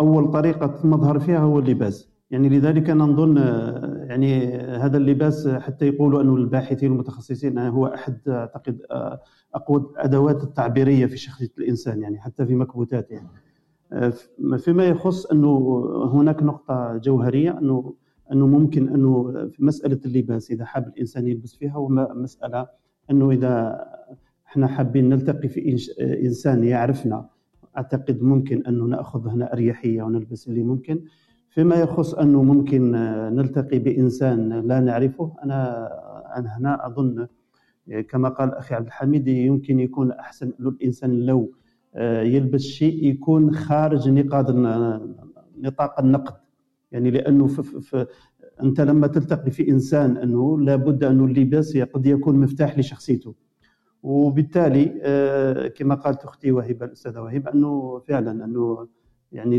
[0.00, 2.09] أول طريقة مظهر فيها هو اللباس.
[2.30, 3.36] يعني لذلك أنا نظن
[4.08, 8.78] يعني هذا اللباس حتى يقولوا أنه الباحثين المتخصصين هو أحد أعتقد
[9.54, 13.28] أقوى الأدوات التعبيرية في شخصية الإنسان يعني حتى في مكبوتاته يعني.
[14.58, 17.94] فيما يخص أنه هناك نقطة جوهرية أنه
[18.32, 22.66] أنه ممكن أنه في مسألة اللباس إذا حاب الإنسان يلبس فيها ومساله
[23.10, 23.84] أنه إذا
[24.46, 27.28] إحنا حابين نلتقي في إنسان يعرفنا
[27.76, 31.00] أعتقد ممكن انه نأخذ هنا أريحية ونلبس اللي ممكن
[31.50, 32.92] فيما يخص أنه ممكن
[33.34, 35.88] نلتقي بإنسان لا نعرفه أنا
[36.36, 37.26] أنا هنا أظن
[38.08, 41.52] كما قال أخي عبد الحميد يمكن يكون أحسن الإنسان لو
[41.94, 44.50] آه، يلبس شيء يكون خارج نقاط
[45.58, 46.34] نطاق النقد.
[46.92, 48.06] يعني لأنه في في
[48.62, 53.34] أنت لما تلتقي في إنسان أنه لابد انه اللباس قد يكون مفتاح لشخصيته.
[54.02, 58.88] وبالتالي آه، كما قالت أختي وهبه الأستاذة وهبه أنه فعلا أنه
[59.32, 59.58] يعني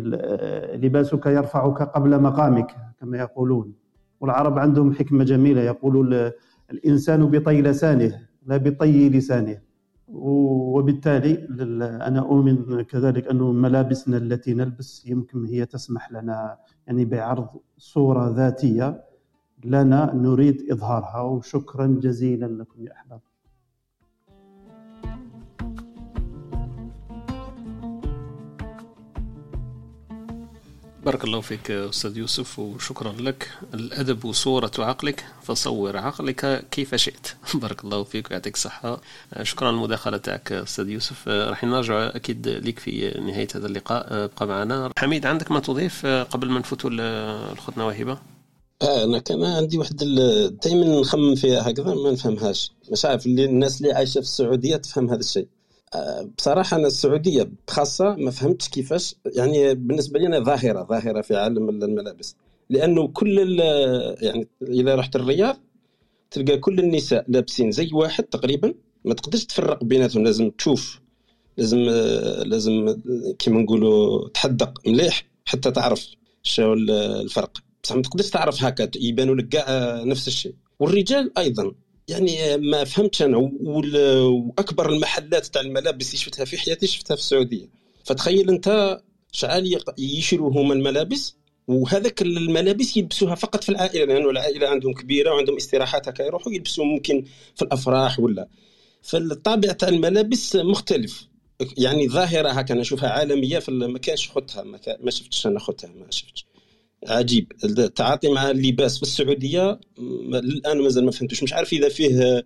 [0.75, 3.73] لباسك يرفعك قبل مقامك كما يقولون.
[4.19, 6.31] والعرب عندهم حكمة جميلة يقولون
[6.71, 9.57] الإنسان بطي لسانه لا بطي لسانه.
[10.07, 11.47] وبالتالي
[12.07, 16.57] أنا أؤمن كذلك أنه ملابسنا التي نلبس يمكن هي تسمح لنا
[16.87, 19.03] يعني بعرض صورة ذاتية
[19.65, 21.21] لنا نريد إظهارها.
[21.21, 23.21] وشكرا جزيلا لكم يا أحباب.
[31.05, 33.51] بارك الله فيك أستاذ يوسف وشكرا لك.
[33.73, 37.27] الأدب صورة عقلك فصور عقلك كيف شئت.
[37.61, 39.01] بارك الله فيك ويعطيك الصحة.
[39.41, 41.27] شكرا للمداخلة تاعك أستاذ يوسف.
[41.27, 44.23] راح نرجع أكيد لك في نهاية هذا اللقاء.
[44.23, 44.91] ابقى معنا.
[44.97, 48.17] حميد عندك ما تضيف قبل ما نفوتوا لأختنا وهبة
[48.81, 49.95] آه أنا كان عندي واحد
[50.63, 52.71] دائما نخمم فيها هكذا ما نفهمهاش.
[52.91, 55.47] مش عارف اللي الناس اللي عايشة في السعودية تفهم هذا الشيء.
[56.37, 61.69] بصراحة أنا السعودية بخاصه ما فهمتش كيفاش يعني بالنسبة لي أنا ظاهرة ظاهرة في عالم
[61.69, 62.35] الملابس.
[62.69, 63.59] لأنه كل
[64.21, 65.57] يعني إذا رحت الرياض
[66.31, 68.73] تلقى كل النساء لابسين زي واحد تقريبا.
[69.05, 71.01] ما تقدرش تفرق بيناتهم لازم تشوف
[71.57, 71.77] لازم
[72.45, 73.01] لازم
[73.39, 76.07] كيما نقولوا تحدق مليح حتى تعرف
[76.43, 77.57] شو الفرق.
[77.83, 80.53] بصح ما تقدرش تعرف هكا يبانوا لك كاع نفس الشيء.
[80.79, 81.71] والرجال أيضا.
[82.07, 83.37] يعني ما فهمتش أنا.
[83.61, 87.65] وأكبر المحلات تاع الملابس اللي شفتها في حياتي شفتها في السعودية.
[88.03, 88.99] فتخيل أنت
[89.31, 91.35] شعال يشروا هما الملابس
[91.67, 96.85] وهذاك الملابس يلبسوها فقط في العائلة لأنه العائلة عندهم كبيرة وعندهم استراحات هكا يروحوا يلبسوا
[96.85, 97.25] ممكن
[97.55, 98.47] في الأفراح ولا.
[99.01, 101.27] فالطابع تاع الملابس مختلف.
[101.77, 104.63] يعني ظاهرة هكا نشوفها عالمية في ما كانش خدها
[104.99, 106.45] ما شفتش أنا خدها ما شفتش.
[107.07, 107.51] عجيب.
[107.63, 109.79] التعاطي مع اللباس في السعودية
[110.33, 111.43] الآن مازال ما فهمتوش.
[111.43, 112.43] مش عارف إذا فيه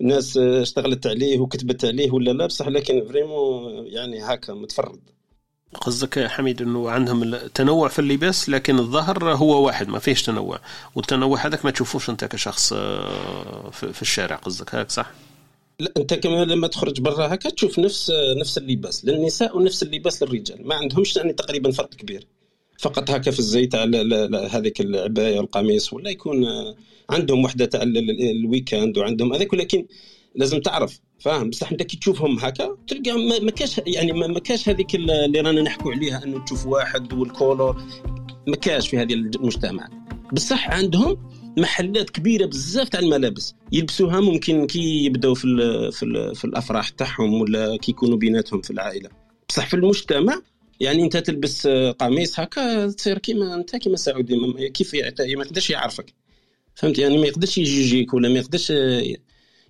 [0.00, 5.00] ناس اشتغلت عليه وكتبت عليه ولا لا بصح لكن فريمون يعني هكا متفرد.
[5.80, 10.60] قصدك حميد إنه عندهم التنوع في اللباس لكن الظهر هو واحد ما فيش تنوع.
[10.94, 15.12] والتنوع هذاك ما تشوفوش أنت كشخص آه، في الشارع قصدك هيك صح؟
[15.80, 19.04] لا أنت كمان لما تخرج برا هكا تشوف نفس نفس اللباس.
[19.04, 20.68] للنساء ونفس اللباس للرجال.
[20.68, 22.26] ما عندهمش يعني تقريبا فرق كبير.
[22.80, 26.46] فقط هكا في الزيت على هذيك العباية والقميص ولا يكون
[27.10, 29.86] عندهم وحدة تاع ال weekend وعندهم هذاك ولكن
[30.34, 33.12] لازم تعرف فاهم؟ بصح انت كي تشوفهم هكا تلقى
[33.42, 37.82] ما كاش يعني ما كاش هذيك اللي رانا نحكوا عليها أنه تشوف واحد وال couleur
[38.46, 39.88] ما كاش في هذه المجتمع.
[40.32, 41.16] بصح عندهم
[41.58, 46.88] محلات كبيرة بزاف تاع الملابس يلبسوها ممكن كي يبداو في ال في, ال في الأفراح
[46.88, 49.10] تاعهم ولا كي يكونوا بيناتهم في العائلة.
[49.48, 50.42] بصح في المجتمع
[50.80, 51.66] يعني انت تلبس
[51.98, 56.14] قميص هكا تصير كيما انت كيما سعودي كيف ما يقدرش يعرفك.
[56.74, 58.72] فهمت؟ يعني ما يقدرش يجيجيك ولا ما يقدرش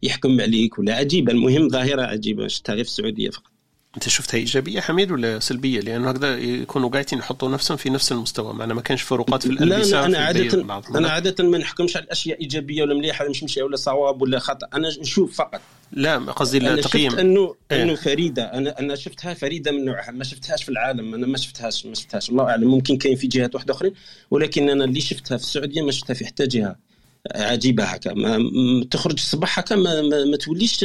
[0.03, 1.32] يحكم عليك ولا عجيبة.
[1.32, 3.51] المهم ظاهرة عجيبة شفتها في السعودية فقط.
[3.95, 8.55] أنت شفتها إيجابية حميد ولا سلبية؟ لأنه هكذا يكونوا قاعدين يحطوا نفسهم في نفس المستوى.
[8.55, 10.62] معنا ما كانش فروقات في الالبسه لا, لا أنا عاده
[10.95, 14.39] أنا عادة ما نحكمش على الأشياء إيجابية ولا مليحة ولا مش مشي ولا صواب ولا
[14.39, 14.69] خطأ.
[14.74, 15.61] أنا نشوف فقط.
[15.93, 17.19] لا قصدي التقييم.
[17.19, 18.43] انه إيه؟ أنه فريدة.
[18.45, 20.11] أنا أنا شفتها فريدة من نوعها.
[20.11, 21.15] ما شفتهاش في العالم.
[21.15, 22.31] أنا ما شفتهاش ما شفتهاش.
[22.31, 22.71] الله أعلم.
[22.71, 23.93] ممكن كاين في جهات واحدة أخرين.
[24.31, 26.77] ولكن أنا اللي شفتها في السعودية ما شفتها في حتى جهة
[27.35, 28.15] عجيبة هكا.
[28.15, 30.85] ما تخرج الصباح هكا ما, ما, ما توليش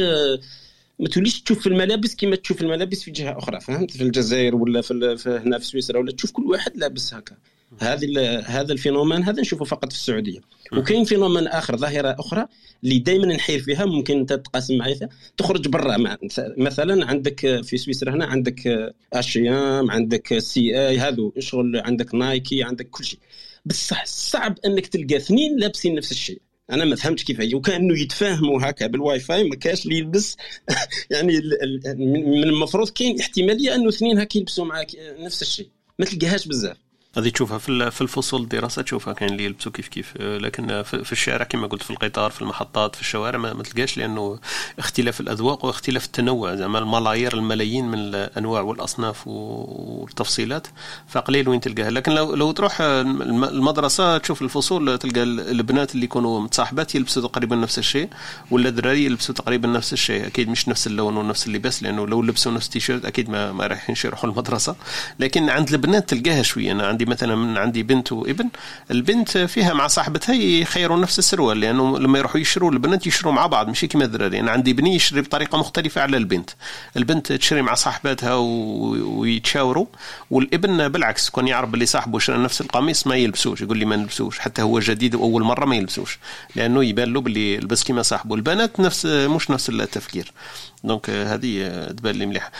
[0.98, 3.60] ما توليش تشوف في الملابس كما تشوف الملابس في جهة أخرى.
[3.60, 7.36] فهمت؟ في الجزائر ولا في, في هنا في سويسرا ولا تشوف كل واحد لابس هكا.
[7.80, 10.40] هذا هذا الفينومين هذا نشوفه فقط في السعودية.
[10.72, 12.46] وكاين phénomène آخر ظاهرة أخرى
[12.84, 14.98] اللي دائما نحير فيها ممكن أنت تقاسم معي
[15.36, 16.16] تخرج برا
[16.58, 22.90] مثلا عندك في سويسرا هنا عندك H&M عندك سي آي هذو شغل عندك Nike عندك
[22.90, 23.18] كل شيء.
[23.66, 26.40] بصح صعب أنك تلقى اثنين لابسين نفس الشيء.
[26.70, 27.54] أنا ما فهمتش كيف هي.
[27.54, 30.36] وكأنه يتفاهموا هكا بالواي فاي ما كاش اللي يلبس
[31.10, 31.40] يعني
[31.96, 35.68] من المفروض كاين احتمالية أنه اثنين هكا يلبسوا معاك نفس الشيء.
[35.98, 36.85] ما تلقاهاش بزاف.
[37.18, 37.58] هذه تشوفها
[37.90, 40.16] في الفصول الدراسة تشوفها كاين اللي يلبسوا كيف كيف.
[40.20, 44.38] لكن في الشارع كما قلت في القطار في المحطات في الشوارع ما تلقاش لأنه
[44.78, 46.54] اختلاف الأذواق واختلاف التنوع.
[46.54, 50.66] زعما الملايير الملايين من الأنواع والأصناف والتفصيلات
[51.08, 51.90] فقليل وين تلقاها.
[51.90, 57.78] لكن لو لو تروح المدرسة تشوف الفصول تلقى البنات اللي يكونوا متصاحبات يلبسوا تقريبا نفس
[57.78, 58.08] الشيء
[58.50, 60.26] ولا الدراري يلبسوا تقريبا نفس الشيء.
[60.26, 63.96] أكيد مش نفس اللون ونفس اللباس لأنه لو لبسوا نفس التيشيرت أكيد ما, ما رايحين
[64.04, 64.76] يروحوا المدرسة.
[65.20, 66.72] لكن عند البنات تلقاها شوية.
[66.72, 68.48] أنا عندي مثلا من عندي بنت وابن
[68.90, 73.68] البنت فيها مع صاحبتها يخيروا نفس السروال لأنه لما يروحوا يشروا البنات يشروا مع بعض
[73.68, 76.50] ماشي كما الدراري أنا عندي بني يشري بطريقة مختلفة على البنت.
[76.96, 79.86] البنت تشري مع صاحباتها ويتشاوروا
[80.30, 84.38] والابن بالعكس كون يعرف اللي صاحبه شرى نفس القميص ما يلبسوش يقول لي ما نلبسوش
[84.38, 86.18] حتى هو جديد وأول مرة ما يلبسوش
[86.56, 88.34] لأنه يبان له باللي لبس كما صاحبه.
[88.34, 90.32] البنات نفس مش نفس التفكير.
[90.86, 92.52] donc هذه تبان لي مليحة.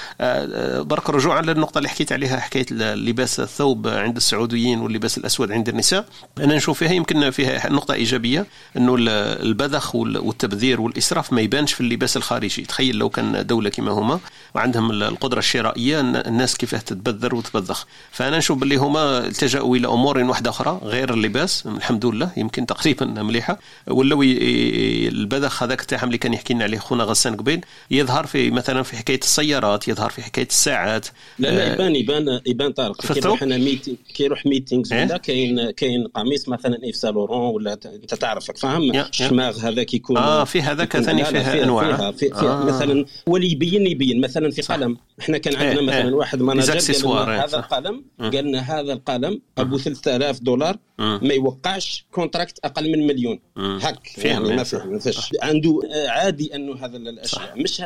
[0.82, 6.05] برك رجوعا للنقطة اللي حكيت عليها حكاية لباس الثوب عند السعوديين واللباس الأسود عند النساء.
[6.39, 8.47] أنا نشوف فيها يمكن فيها نقطة إيجابية
[8.77, 12.62] إنه البذخ والتبذير والإسراف ما يبانش في اللباس الخارجي.
[12.62, 14.20] تخيل لو كان دولة كما هما
[14.55, 17.86] وعندهم القدرة الشرائية الناس كيفاه تتبذر وتبذخ.
[18.11, 21.66] فأنا نشوف باللي هما التجأوا إلى أمور واحدة أخرى غير اللباس.
[21.66, 23.59] الحمد لله يمكن تقريبا مليحة.
[23.86, 28.82] ولاو البذخ هذاك تاعهم اللي كان يحكي لنا عليه خونا غسان قبيل يظهر في مثلا
[28.82, 31.06] في حكاية السيارات يظهر في حكاية الساعات.
[31.38, 33.12] لا لا يبان يبان يبان طارق.
[33.12, 37.21] كي يروح أنا meeting كي يروح meetings ولا إيه؟ كاين كاين قميص مثلا Yves Saint
[37.21, 41.97] Laurent ولا أنت تعرف فاهم؟ الشماغ هذاك يكون آه في هذاك ثاني فيها أنواع.
[41.97, 42.64] فيها, فيها, فيها آه.
[42.64, 44.20] مثلا واللي يبين يبين.
[44.20, 44.97] مثلا في قلم.
[45.20, 50.40] إحنا كان عندنا إيه مثلا واحد قال هذا القلم قال لنا هذا القلم أبو 3000
[50.40, 53.40] دولار ما يوقعش contract أقل من مليون.
[53.56, 57.62] هك يعني ما فيه ما فيش عنده عادي أنه هذا الأشياء.
[57.62, 57.77] مش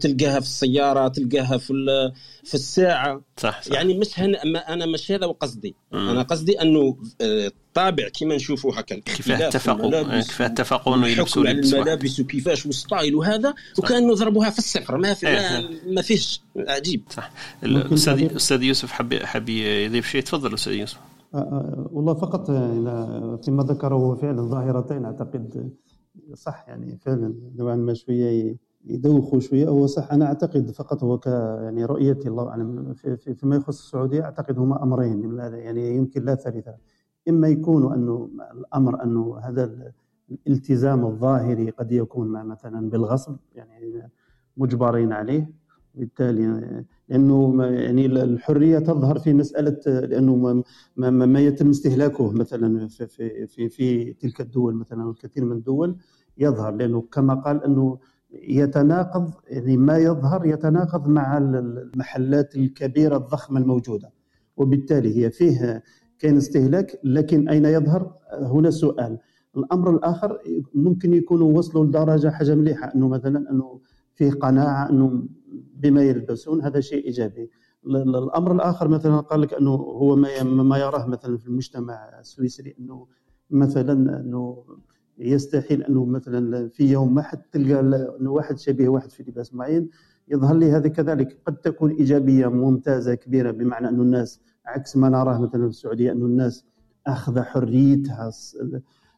[0.00, 1.72] تلقاها في السيارة تلقاها في
[2.44, 3.22] في الساعة.
[3.36, 3.72] صح, صح.
[3.72, 4.34] يعني مش هن...
[4.56, 8.96] أنا مش هذا قصدي أنا قصدي أنه الطابع كما نشوفوا هكا.
[8.96, 14.96] كيفاه اتفقوا؟ كيفاه اتفقوا إنه يلبسوا لبس الملابس وكيفاش والستايل وهذا وكانوا ضربوها في الصفر
[14.96, 15.70] ما في ما.
[15.86, 17.02] ما فيش عجيب.
[17.10, 17.30] صح.
[17.64, 20.22] الاستاذ أستاذ يوسف حب حب يضيف شيء.
[20.22, 20.96] تفضل أستاذ يوسف.
[20.96, 21.11] آه، آه،
[21.92, 22.46] والله فقط
[23.44, 25.72] فيما ذكره فعلا ظاهرتين أعتقد
[26.34, 30.12] صح يعني فعلا نوعا ما شوية يدوخوا شوية هو صح.
[30.12, 34.82] أنا أعتقد فقط هو ك يعني رؤيتي الله أعلم في فيما يخص السعودية أعتقد هما
[34.82, 36.74] أمرين يعني يمكن لا ثالثة.
[37.28, 39.92] إما يكون انه الأمر انه هذا
[40.46, 44.08] الالتزام الظاهري قد يكون مثلا بالغصب يعني
[44.56, 45.50] مجبرين عليه
[45.94, 50.62] بالتالي لأنه يعني الحرية تظهر في مسألة لأنه ما,
[50.96, 55.96] ما, ما يتم استهلاكه مثلا في, في في في تلك الدول مثلا الكثير من الدول
[56.38, 57.98] يظهر لأنه كما قال أنه
[58.32, 64.12] يتناقض يعني ما يظهر يتناقض مع المحلات الكبيرة الضخمة الموجودة.
[64.56, 65.82] وبالتالي هي فيه
[66.18, 69.18] كان استهلاك لكن أين يظهر؟ هنا سؤال
[69.56, 70.38] الأمر الآخر
[70.74, 73.80] ممكن يكونوا وصلوا لدرجة حاجة مليحة أنه مثلا أنه
[74.14, 75.22] فيه قناعة أنه
[75.82, 77.50] بما يلبسون هذا شيء إيجابي.
[77.86, 80.16] الأمر الآخر مثلا قال لك أنه هو
[80.64, 83.06] ما يراه مثلا في المجتمع السويسري أنه
[83.50, 84.64] مثلا أنه
[85.18, 87.80] يستحيل أنه مثلا في يوم واحد تلقى
[88.20, 89.88] أنه واحد شبيه واحد في لباس معين
[90.28, 91.40] يظهر لي هذه كذلك.
[91.46, 96.26] قد تكون إيجابية ممتازة كبيرة بمعنى أنه الناس عكس ما نراه مثلا في السعودية أنه
[96.26, 96.64] الناس
[97.06, 98.30] أخذ حريتها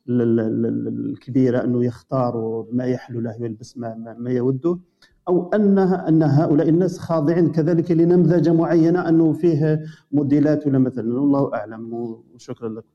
[0.09, 4.79] الكبيرة أنه يختاروا ما يحلو له ويلبس ما, ما يوده.
[5.29, 9.81] أو انها أن هؤلاء الناس خاضعين كذلك لنمذجه معينة أنه فيه
[10.13, 11.21] موديلات ولا مثلا.
[11.21, 11.95] والله أعلم
[12.35, 12.87] وشكرا لكم.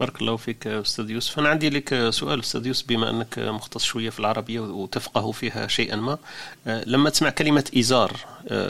[0.00, 1.38] بارك الله فيك أستاذ يوسف.
[1.38, 5.96] أنا عندي لك سؤال أستاذ يوسف بما أنك مختص شوية في العربية وتفقه فيها شيئا
[5.96, 6.18] ما.
[6.86, 8.12] لما تسمع كلمة إزار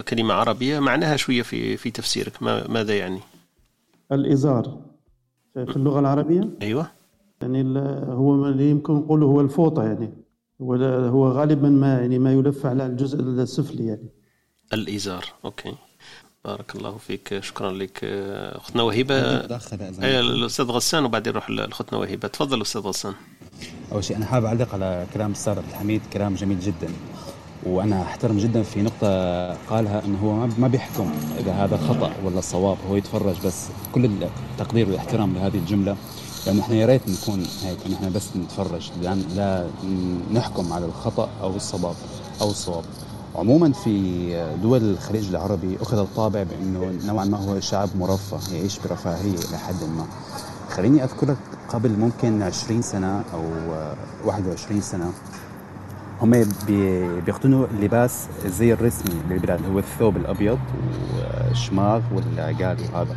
[0.09, 2.43] كلمة عربية معناها شوية في في تفسيرك.
[2.43, 3.21] ماذا يعني؟
[4.13, 4.79] الإزار
[5.55, 6.87] في اللغة العربية؟ أيوه.
[7.43, 7.79] يعني
[8.09, 10.11] هو اللي يمكن نقوله هو الفوطة يعني.
[10.63, 14.09] هو هو غالبا ما يعني ما يلف على الجزء السفلي يعني.
[14.73, 15.25] الإزار.
[15.45, 15.75] أوكي.
[16.45, 17.41] بارك الله فيك.
[17.41, 19.15] شكرا لك اختنا وهبه
[20.03, 23.15] اي الأستاذ غسان وبعدين نروح لاختنا وهبه تفضل أستاذ غسان.
[23.93, 26.89] أول شيء أنا حابب أعلق على كلام الاستاذ عبد الحميد كلام جميل جدا.
[27.67, 29.07] وأنا أحترم جدا في نقطة
[29.55, 33.69] قالها إنه هو ما بيحكم إذا هذا خطأ ولا صواب هو يتفرج بس.
[33.93, 35.97] كل التقدير والإحترام لهذه الجملة.
[36.47, 39.67] لأنه إحنا يا ريت نكون هيك انه إحنا بس نتفرج لا, لا
[40.33, 41.95] نحكم على الخطأ أو الصواب
[42.41, 42.85] أو الصواب.
[43.37, 49.39] عموما في دول الخليج العربي أخذ الطابع بأنه نوعا ما هو شعب مرفه يعيش برفاهية
[49.49, 50.07] إلى حد ما.
[50.71, 51.37] خليني أذكرك
[51.69, 53.43] قبل ممكن 20 سنة أو
[54.25, 55.13] 21 سنة
[56.23, 56.47] هم
[57.27, 60.59] بيقتنوا اللباس الزي الرسمي للبلاد هو الثوب الأبيض
[61.17, 63.17] والشماغ والعقال وهذا.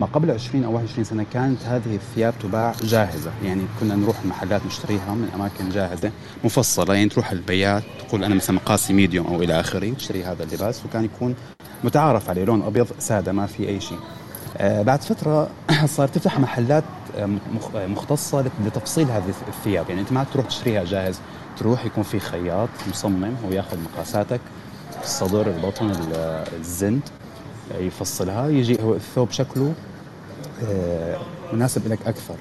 [0.00, 3.30] ما قبل 20 أو 21 سنة كانت هذه الثياب تباع جاهزة.
[3.44, 6.10] يعني كنا نروح المحلات نشتريها من أماكن جاهزة
[6.44, 10.84] مفصلة يعني تروح البيات تقول أنا مثلا مقاسي ميديوم أو إلى آخره تشتري هذا اللباس
[10.84, 11.34] وكان يكون
[11.84, 13.98] متعارف عليه لون أبيض سادة ما في أي شيء.
[14.56, 15.50] آه بعد فترة
[15.96, 16.84] صار تفتح محلات
[17.16, 17.28] آه،
[17.76, 19.88] آه، مختصة لتفصيل هذه الثياب.
[19.88, 21.20] يعني أنت ما تروح تشتريها جاهز
[21.58, 24.40] تروح يكون في خياط مصمم وياخذ مقاساتك
[25.02, 25.92] الصدر البطن
[26.60, 27.00] الزند.
[27.80, 29.74] يفصلها يجي هو الثوب شكله
[30.68, 31.16] آه،
[31.52, 32.34] مناسب لك أكثر.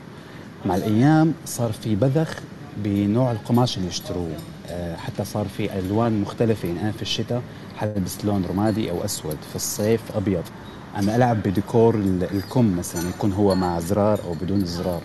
[0.65, 2.33] مع الأيام صار في بذخ
[2.77, 4.29] بنوع القماش اللي يشتروه.
[4.69, 7.41] آه، حتى صار في ألوان مختلفة يعني أنا في الشتاء
[7.77, 10.43] حلبس لون رمادي أو أسود في الصيف أبيض.
[10.95, 11.95] أنا ألعب بديكور
[12.31, 15.01] الكم مثلا يكون هو مع زرار أو بدون زرار.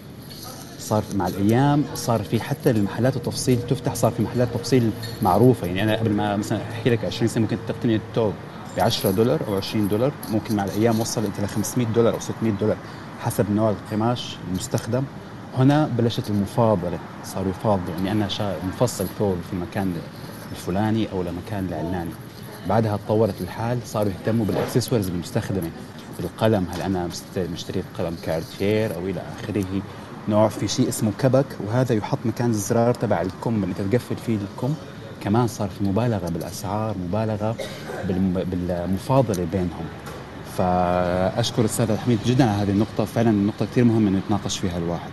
[0.78, 4.90] صار مع الأيام صار في حتى المحلات التفصيل تفتح صار في محلات تفصيل
[5.22, 5.66] معروفة.
[5.66, 8.32] يعني أنا قبل ما مثلا أحكي لك 20 سنة ممكن تقتني الثوب
[8.78, 12.20] ب 10 دولار أو 20 دولار ممكن مع الأيام وصل انت ل 500 دولار أو
[12.20, 12.76] 600 دولار
[13.20, 15.02] حسب نوع القماش المستخدم.
[15.56, 18.28] هنا بلشت المفاضلة صاروا يفاضلوا يعني أنا
[18.68, 19.94] مفصل ثوب في المكان
[20.52, 22.10] الفلاني أو لمكان العلاني.
[22.68, 25.70] بعدها تطورت الحال صاروا يهتموا بالاكسسوارز المستخدمة
[26.20, 26.66] القلم.
[26.72, 29.64] هل أنا مشتري قلم كارتير أو إلى آخره؟
[30.28, 34.74] نوع في شيء اسمه كبك وهذا يحط مكان الزرار تبع الكم اللي تقفل فيه الكم.
[35.22, 37.56] كمان صار في مبالغة بالأسعار مبالغة
[38.04, 39.84] بالمفاضلة بينهم.
[40.56, 43.04] فأشكر الاستاذ حميد جدا على هذه النقطة.
[43.04, 45.10] فعلا النقطة كثير مهمة إنه يتناقش فيها الواحد.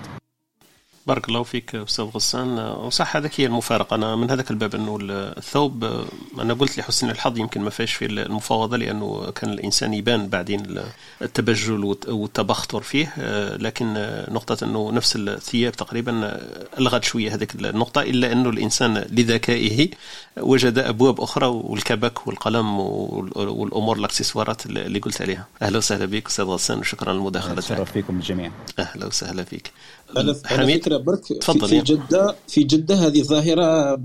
[1.07, 2.59] بارك الله فيك أستاذ غسان.
[2.59, 3.95] وصح هذاك هي المفارقة.
[3.95, 6.05] أنا من هذاك الباب أنه الثوب
[6.39, 10.81] أنا قلت لحسن الحظ يمكن ما فيش في المفاوضة لأنه كان الإنسان يبان بعدين
[11.21, 13.13] التبجل والتبختر فيه.
[13.55, 13.93] لكن
[14.31, 16.41] نقطة أنه نفس الثياب تقريبا
[16.79, 19.89] ألغت شوية هذيك النقطة إلا أنه الإنسان لذكائه
[20.37, 25.47] وجد أبواب أخرى والكبك والقلم والأمور الأكسسوارات اللي قلت عليها.
[25.61, 27.55] أهلا وسهلا بك أستاذ غسان وشكرا على المداخلة.
[27.55, 29.71] تشرف فيكم الجميع أهلا وسهلا فيك.
[30.17, 33.63] على حميد فكرة برك تفضل في, في جده في جدة هذه ظاهرة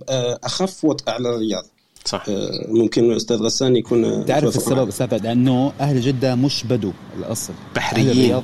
[0.08, 1.64] آه، أخف وطأ على الرياض.
[2.04, 2.24] صح.
[2.28, 7.52] آه، ممكن الأستاذ غسان يكون تعرف السبب أستاذ لأنه أهل جدة مش بدو الأصل.
[7.76, 8.42] بحريين.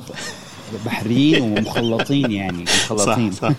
[0.85, 3.31] بحريين ومخلطين يعني مخلطين.
[3.31, 3.53] صح, صح.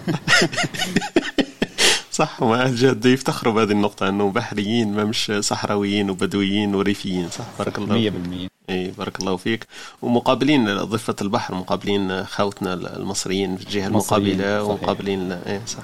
[2.12, 7.28] صح وأهل جدة يفتخروا بهذه النقطة أنه بحريين ما مش صحراويين وبدويين وريفيين.
[7.30, 9.66] صح بارك الله 100% إي بارك الله فيك.
[10.02, 15.82] ومقابلين ضفة البحر مقابلين خوتنا المصريين في الجهة المقابلة ومقابلين إي صح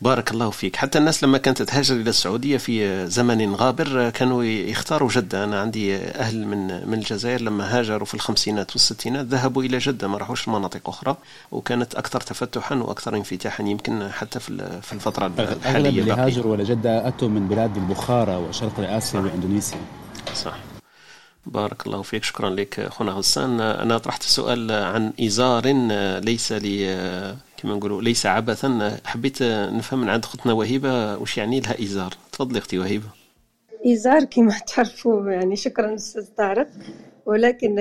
[0.00, 0.76] بارك الله فيك.
[0.76, 5.44] حتى الناس لما كانت تهاجر إلى السعودية في زمن غابر كانوا يختاروا جدة.
[5.44, 10.18] أنا عندي أهل من من الجزائر لما هاجروا في الخمسينات والستينات ذهبوا إلى جدة ما
[10.18, 11.16] راحوش مناطق أخرى
[11.52, 16.64] وكانت أكثر تفتحا وأكثر انفتاحا يمكن حتى في في الفترة الحالية أغلب اللي هاجروا إلى
[16.64, 19.78] جدة أتوا من بلاد البخارى وشرق آسيا وإندونيسيا.
[20.34, 20.54] صح
[21.46, 22.24] بارك الله فيك.
[22.24, 23.60] شكرا لك اخونا غسان.
[23.60, 25.66] أنا طرحت سؤال عن إزار
[26.20, 26.86] ليس لي
[27.56, 28.98] كما نقولوا ليس عبثا.
[29.04, 33.08] حبيت نفهم من عند اختنا وهيبة وش يعني لها إزار؟ تفضلي أختي وهيبة.
[33.86, 36.68] إزار كما تعرفوا يعني شكرا أستاذ طارق.
[37.26, 37.78] ولكن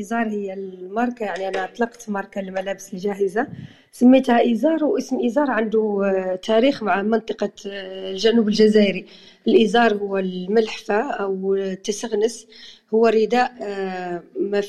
[0.00, 3.46] إزار هي الماركة يعني أنا أطلقت ماركة الملابس الجاهزة.
[3.92, 6.02] سميتها إزار واسم إزار عنده
[6.42, 9.06] تاريخ مع منطقة الجنوب الجزائري.
[9.48, 12.46] الإزار هو الملحفة أو التسغنس.
[12.94, 13.52] هو رداء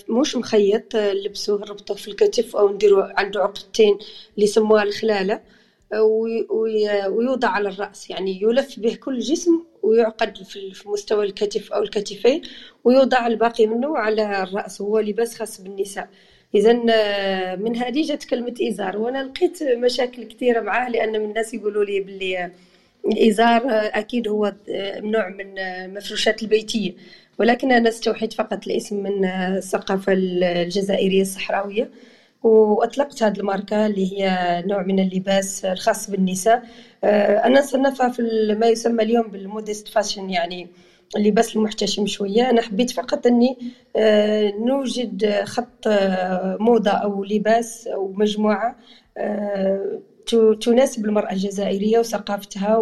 [0.09, 3.93] مش مخيط نلبسوه نربطوه في الكتف أو نديرو عنده عقدتين
[4.35, 5.41] اللي يسموها الخلالة
[7.09, 8.09] ويوضع على الرأس.
[8.09, 12.41] يعني يلف به كل جسم ويعقد في مستوى الكتف أو الكتفين
[12.83, 14.81] ويوضع الباقي منه على الرأس.
[14.81, 16.09] هو لباس خاص بالنساء.
[16.55, 16.73] إذا
[17.55, 21.99] من هذه جات كلمة إزار وأنا لقيت مشاكل كثيرة معاه لأن من الناس يقولوا لي
[21.99, 22.51] باللي
[23.05, 24.53] الإزار أكيد هو
[24.99, 25.53] نوع من
[25.93, 26.93] مفروشات البيتية.
[27.39, 31.89] ولكن أنا استوحيت فقط الاسم من الثقافة الجزائرية الصحراوية
[32.43, 36.63] وأطلقت هذه الماركة اللي هي نوع من اللباس الخاص بالنساء.
[37.03, 38.21] آه، أنا صنفها في
[38.59, 40.67] ما يسمى اليوم بالمودست فاشن يعني
[41.17, 42.49] اللباس المحتشم شوية.
[42.49, 43.57] أنا حبيت فقط أني
[43.95, 48.75] آه، نوجد خط آه، موضة أو لباس أو مجموعة
[50.61, 52.77] تناسب المرأة الجزائرية وثقافتها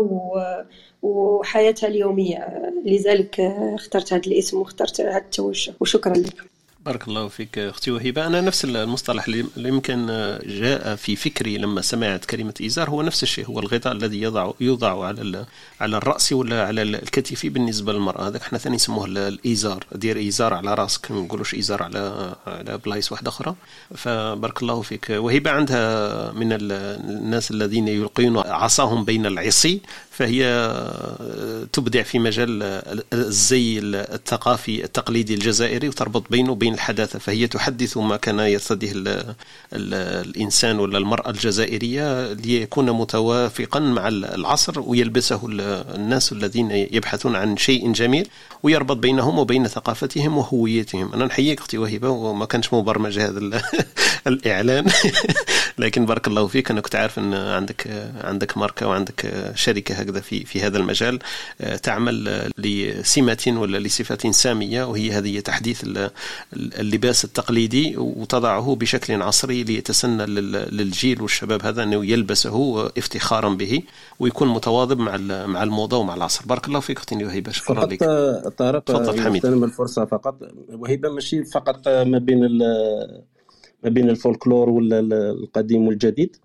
[1.08, 2.72] وحياتها اليومية.
[2.86, 3.40] لذلك
[3.76, 5.74] اخترت هذا الاسم واخترت هذا التوجه.
[5.80, 6.46] وشكرا لكم
[6.88, 8.28] بارك الله فيك أختي وهبة.
[8.28, 10.06] أنا نفس المصطلح اللي يمكن
[10.46, 12.90] جاء في فكري لما سمعت كلمة إيزار.
[12.90, 13.46] هو نفس الشيء.
[13.46, 15.46] هو الغطاء الذي يضع يوضع على
[15.82, 18.28] على الرأس ولا على الكتف بالنسبة للمرأة.
[18.28, 19.86] هذاك إحنا ثاني نسموه الإيزار.
[19.92, 21.12] دير إيزار على رأسك.
[21.12, 23.56] ما نقولوش إيزار على على بلايص واحدة أخرى.
[23.96, 25.10] فبارك الله فيك.
[25.10, 29.82] وهبة عندها من الناس الذين يلقون عصاهم بين العصي.
[30.12, 30.44] فهي
[31.74, 32.64] تبدع في مجال
[33.14, 38.94] الزي الثقافي التقليدي الجزائري وتربط بينه وبين الحداثة فهي تحدث ما كان يرتديه
[39.74, 45.42] الإنسان ولا المرأة الجزائرية ليكون متوافقا مع العصر ويلبسه
[45.96, 48.28] الناس الذين يبحثون عن شيء جميل
[48.64, 51.14] ويربط بينهم وبين ثقافتهم وهويتهم.
[51.14, 53.40] أنا نحييك أختي وهبة وما كانش مبرمج هذا
[54.28, 54.86] الإعلان.
[55.78, 60.46] لكن بارك الله فيك أنا كنت عارف أن عندك عندك ماركة وعندك شركة هكذا في
[60.46, 61.20] في هذا المجال
[61.84, 65.84] تعمل لسمة ولا لصفة سامية وهي هذه تحديث
[66.80, 73.82] اللباس التقليدي وتضعه بشكل عصري ليتسنى للجيل والشباب هذا أنه يلبسه افتخارا به
[74.20, 76.46] ويكون متواظب مع مع الموضة ومع العصر.
[76.46, 78.04] بارك الله فيك أختي وهيبه شكرا لك.
[78.58, 79.46] طارق تفضل حميد.
[79.46, 80.40] الفرصة فقط.
[80.70, 82.58] وهيبه ماشي فقط ما بين
[83.84, 85.00] ما بين الفولكلور ولا
[85.32, 86.36] القديم والجديد.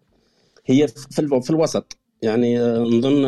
[0.66, 1.96] هي في الوسط.
[2.22, 3.24] يعني نظن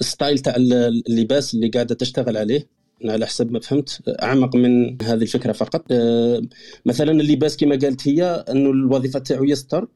[0.00, 2.66] ال style تاع اللباس اللي قاعدة تشتغل عليه
[3.10, 5.84] على حسب ما فهمت أعمق من هذه الفكرة فقط.
[5.90, 6.42] آه،
[6.86, 9.88] مثلا اللباس كما قالت هي أنه الوظيفة تاعو يستر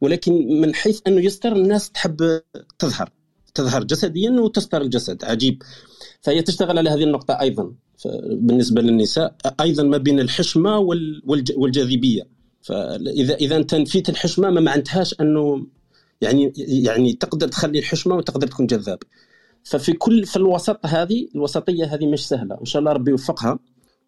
[0.00, 2.40] ولكن من حيث أنه يستر الناس تحب
[2.78, 3.10] تظهر
[3.54, 5.62] تظهر جسديا وتستر الجسد عجيب.
[6.20, 7.72] فهي تشتغل على هذه النقطة أيضا.
[8.30, 10.78] بالنسبة للنساء أيضا ما بين الحشمة
[11.56, 12.22] والجاذبية.
[12.62, 15.66] فإذا إذا أنت نفيت الحشمة ما معنتهاش أنه
[16.20, 18.98] يعني يعني تقدر تخلي الحشمة وتقدر تكون جذاب.
[19.66, 22.60] ففي كل في الوسط هذه الوسطية هذه مش سهلة.
[22.60, 23.58] ان شاء الله ربي يوفقها.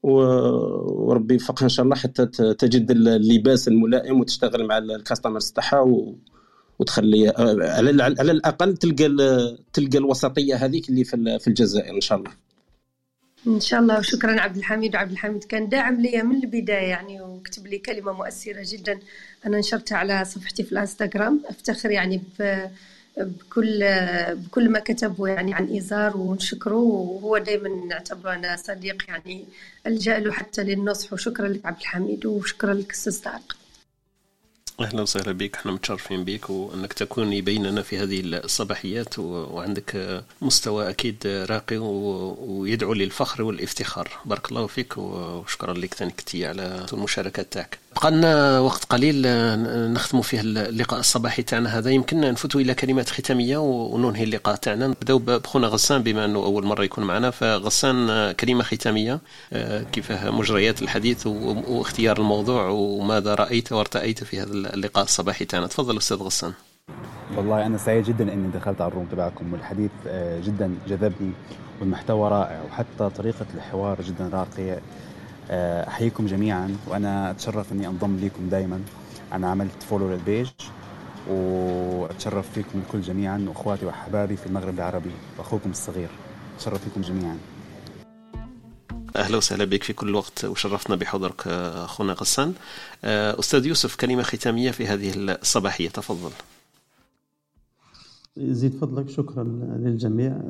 [0.03, 6.09] وربي يوفقها إن شاء الله حتى تجد اللباس الملائم وتشتغل مع الكاستمرز تاعها
[6.79, 9.09] وتخلي على الأقل تلقى
[9.73, 11.05] تلقى الوسطية هذيك اللي
[11.39, 12.31] في الجزائر إن شاء الله.
[13.47, 13.99] إن شاء الله.
[13.99, 14.95] وشكرا عبد الحميد.
[14.95, 19.01] وعبد الحميد كان داعم لي من البداية يعني وكتب لي كلمة مؤثرة جدا.
[19.47, 21.41] أنا نشرتها على صفحتي في الإنستغرام.
[21.47, 22.23] أفتخر يعني
[23.19, 23.85] بكل
[24.35, 29.45] بكل ما كتبه يعني عن إيزار ونشكره وهو دائما نعتبره أنا صديق يعني
[29.87, 31.13] الجا له حتى للنصح.
[31.13, 33.57] وشكرا لك عبد الحميد وشكرا لك أستاذ طارق
[34.81, 41.27] أهلا وسهلا بك إحنا متشرفين بك وأنك تكوني بيننا في هذه الصباحيات وعندك مستوى أكيد
[41.27, 44.11] راقي ويدعو للفخر والافتخار.
[44.25, 47.79] بارك الله فيك وشكرا لك ثاني على المشاركات تاعك.
[48.03, 49.23] بقى لنا وقت قليل
[49.93, 51.91] نختم فيه اللقاء الصباحي تاعنا هذا.
[51.91, 54.87] يمكن نفوتوا إلى كلمات ختامية وننهي اللقاء تاعنا.
[54.87, 57.31] نبداو بخونا غسان بما أنه أول مرة يكون معنا.
[57.31, 59.21] فغسان كلمة ختامية
[59.93, 65.67] كيفاه مجريات الحديث واختيار الموضوع وماذا رأيت وارتأيت في هذا اللقاء الصباحي تاعنا.
[65.67, 66.53] تفضل أستاذ غسان.
[67.37, 69.53] والله أنا سعيد جدا إني دخلت على الروم تبعكم.
[69.53, 69.91] والحديث
[70.45, 71.33] جدا جذبني
[71.81, 74.81] والمحتوى رائع وحتى طريقة الحوار جدا راقية.
[75.51, 78.81] أحييكم جميعا وأنا أتشرف إني أنضم لكم دائما
[79.33, 80.49] أنا عملت فولو للبيج
[81.31, 86.09] وأتشرف فيكم الكل جميعا وإخواتي وأحبابي في المغرب العربي وأخوكم الصغير.
[86.57, 87.39] أتشرف فيكم جميعا.
[89.17, 92.55] أهلا وسهلا بك في كل وقت وشرفتنا بحضورك أخونا غسان.
[93.05, 96.31] أستاذ يوسف كلمة ختامية في هذه الصباحية تفضل.
[98.37, 99.45] يزيد فضلك شكرا
[99.79, 100.41] للجميع.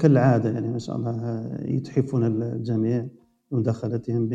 [0.00, 3.06] كالعادة يعني ما شاء الله يتحفون الجميع.
[3.52, 4.32] مداخلتهم ب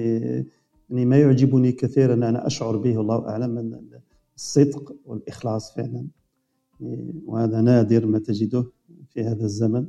[0.89, 3.79] يعني ما يعجبني كثيرا أنا أشعر به والله أعلم
[4.35, 6.07] الصدق والإخلاص فعلا.
[7.25, 8.65] وهذا نادر ما تجده
[9.09, 9.87] في هذا الزمن.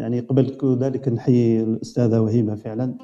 [0.00, 2.94] يعني قبل ذلك نحيي الأستاذة وهيبة فعلا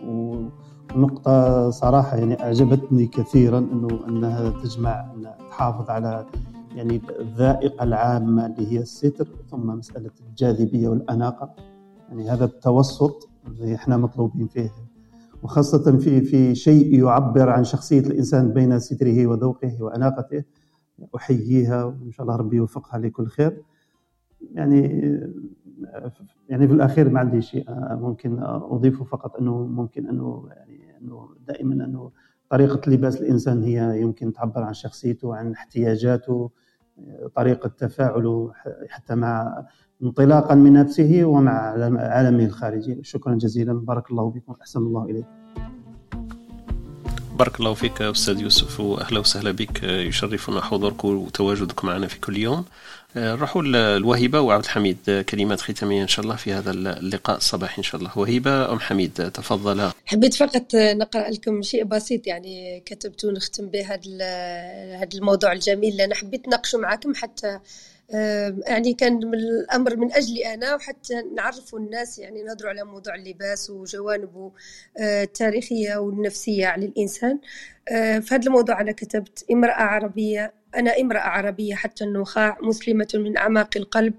[0.94, 6.26] ونقطة صراحة يعني أعجبتني كثيرا إنه أنها تجمع أنها تحافظ على
[6.74, 11.54] يعني الذائقة العامة اللي هي الستر ثم مسألة الجاذبية والأناقة.
[12.08, 14.70] يعني هذا التوسط اللي إحنا مطلوبين فيه.
[15.42, 20.44] وخاصة في في شيء يعبر عن شخصية الإنسان بين ستره وذوقه وأناقته
[21.16, 23.62] أحييها وإن شاء الله ربي يوفقها لكل خير.
[24.52, 24.82] يعني
[26.48, 31.84] يعني في الأخير ما عندي شيء ممكن أضيفه فقط أنه ممكن أنه يعني أنه دائما
[31.84, 32.10] أنه
[32.50, 36.50] طريقة لباس الإنسان هي يمكن تعبر عن شخصيته عن احتياجاته
[37.34, 38.52] طريقة تفاعله
[38.88, 39.66] حتى مع
[40.02, 41.52] انطلاقا من نفسه ومع
[41.98, 42.98] عالمه الخارجي.
[43.02, 43.72] شكرا جزيلا.
[43.72, 45.28] بارك الله بكم أحسن الله اليكم
[47.38, 49.82] بارك الله فيك أستاذ يوسف واهلا وسهلا بك.
[49.82, 52.64] يشرفنا حضورك وتواجدك معنا في كل يوم.
[53.16, 54.40] نروحوا الوهيبة.
[54.40, 58.18] وعبد الحميد كلمات ختامية إن شاء الله في هذا اللقاء الصباحي إن شاء الله.
[58.18, 63.86] وهيبة أم حميد تفضلا حبيت فقط نقرأ لكم شيء بسيط يعني كتبت ونختم به
[64.96, 65.92] هذا الموضوع الجميل.
[65.92, 67.58] اللي أنا حبيت ناقشه معكم حتى
[68.66, 73.70] يعني كان من الأمر من أجلي أنا وحتى نعرفوا الناس يعني نهضروا على موضوع اللباس
[73.70, 74.52] وجوانبه
[75.00, 77.38] التاريخية والنفسية على الإنسان.
[78.20, 83.70] في هذا الموضوع أنا كتبت امرأة عربية أنا امرأة عربية حتى النخاع مسلمة من أعماق
[83.76, 84.14] القلب.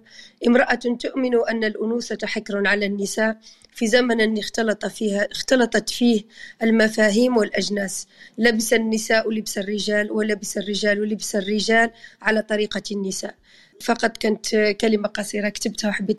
[0.47, 3.37] امرأة تؤمن أن الأنوثة حكر على النساء.
[3.71, 6.23] في زمن اختلط فيها اختلطت فيه
[6.63, 8.07] المفاهيم والأجناس.
[8.37, 11.91] لبس النساء لبس الرجال ولبس الرجال لبس الرجال
[12.21, 13.35] على طريقة النساء.
[13.81, 16.17] فقط كانت كلمة قصيرة كتبتها وحبيت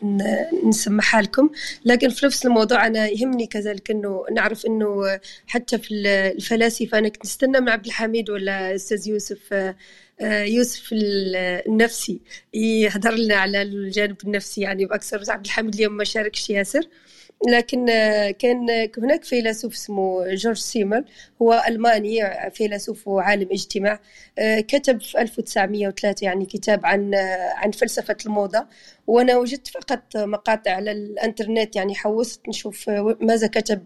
[0.67, 1.51] نسمعها لكم.
[1.85, 7.25] لكن في نفس الموضوع أنا يهمني كذلك أنه نعرف أنه حتى في الفلاسفة أنا كنت
[7.25, 9.55] نستنى من عبد الحميد ولا أستاذ يوسف
[10.23, 12.21] يوسف النفسي
[12.55, 15.23] يهضر لنا على الجانب النفسي يعني بأكثر.
[15.29, 16.83] عبد الحميد اليوم ما شاركش ياسر.
[17.49, 17.87] لكن
[18.39, 18.67] كان
[18.99, 21.05] هناك فيلسوف اسمه جورج سيمر
[21.43, 22.21] هو ألماني
[22.51, 24.01] فيلسوف وعالم اجتماع
[24.59, 27.15] كتب في 1903 يعني كتاب عن
[27.55, 28.67] عن فلسفة الموضة.
[29.09, 32.91] وأنا وجدت فقط مقاطع على الإنترنت يعني حوست نشوف
[33.21, 33.85] ماذا كتب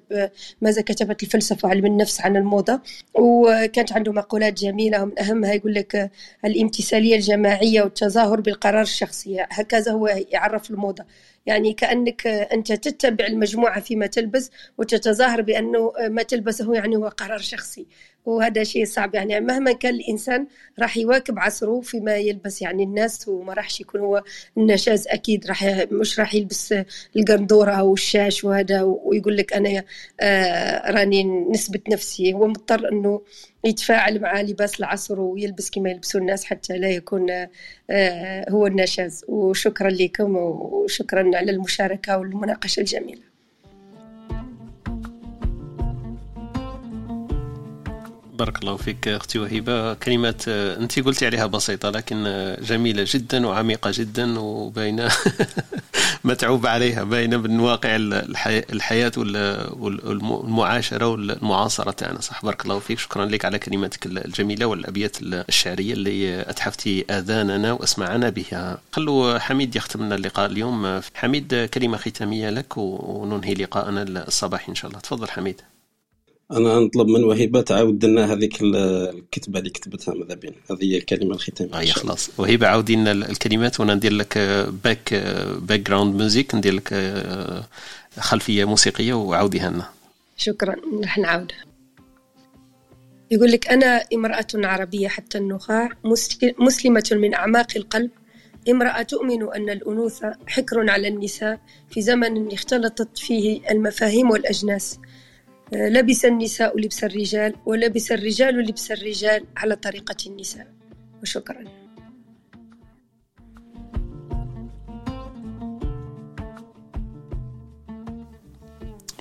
[0.61, 2.81] ماذا كتبت الفلسفة علم النفس عن الموضة.
[3.15, 6.11] وكانت عنده مقولات جميلة ومن أهمها يقول لك
[6.45, 11.05] الامتثالية الجماعية والتظاهر بالقرار الشخصي هكذا هو يعرف الموضة.
[11.47, 17.87] يعني كأنك أنت تتبع المجموعة فيما تلبس وتتظاهر بأنه ما تلبسه يعني هو قرار شخصي.
[18.25, 19.15] وهذا شيء صعب.
[19.15, 20.47] يعني مهما كان الإنسان
[20.79, 22.63] راح يواكب عصره فيما يلبس.
[22.63, 24.23] يعني الناس وما راحش يكون هو
[24.57, 25.47] النشاز أكيد.
[25.47, 26.75] راح مش راح يلبس
[27.17, 29.85] القندورة أو الشاش وهذا ويقول لك أنا
[30.21, 32.33] آه راني نثبت نفسي.
[32.33, 33.23] هو مضطر إنه
[33.65, 37.27] يتفاعل مع لباس العصر ويلبس كما يلبسوا الناس حتى لا يكون
[37.91, 39.25] آه هو النشاز.
[39.29, 43.32] وشكرا لكم وشكرا على المشاركة والمناقشة الجميلة.
[48.43, 53.47] بارك الله فيك أختي وهبه كلمات آه، انت قلتي عليها بسيطة لكن آه، جميلة جدا
[53.47, 55.09] وعميقة جدا وباينه
[56.25, 57.97] متعوب عليها باينه من واقع
[58.73, 62.21] الحياة والمعاشره والمعاصرة تاعنا.
[62.21, 62.99] صح بارك الله فيك.
[62.99, 68.79] شكرا لك على كلماتك الجميلة والأبيات الشعرية اللي أتحفتي آذاننا وأسمعنا بها.
[68.93, 71.01] خلوا حميد يختم لنا اللقاء اليوم.
[71.15, 75.01] حميد كلمة ختامية لك وننهي لقاءنا الصباحي إن شاء الله.
[75.01, 75.61] تفضل حميد.
[76.53, 81.35] أنا نطلب من وهبه تعاود لنا هذيك الكتبة اللي كتبتها ماذا بين هذه هي الكلمة
[81.35, 82.31] الختاميه اي خلاص.
[82.39, 84.39] وهبه عاودي لنا الكلمات وأنا ندير لك
[84.85, 85.15] back
[85.63, 87.65] background music ندير لك آه،
[88.19, 89.89] خلفية موسيقية وعاوديها لنا.
[90.37, 90.77] شكرا.
[91.05, 91.65] رح نعاودها
[93.31, 95.89] يقول لك أنا امرأة عربية حتى النخاع
[96.59, 98.11] مسلمة من أعماق القلب.
[98.71, 101.61] امرأة تؤمن أن الأنوثة حكر على النساء
[101.91, 104.99] في زمن اختلطت فيه المفاهيم والأجناس.
[105.73, 110.67] لبس النساء لبس الرجال ولبس الرجال لبس الرجال على طريقة النساء.
[111.23, 111.65] وشكرا.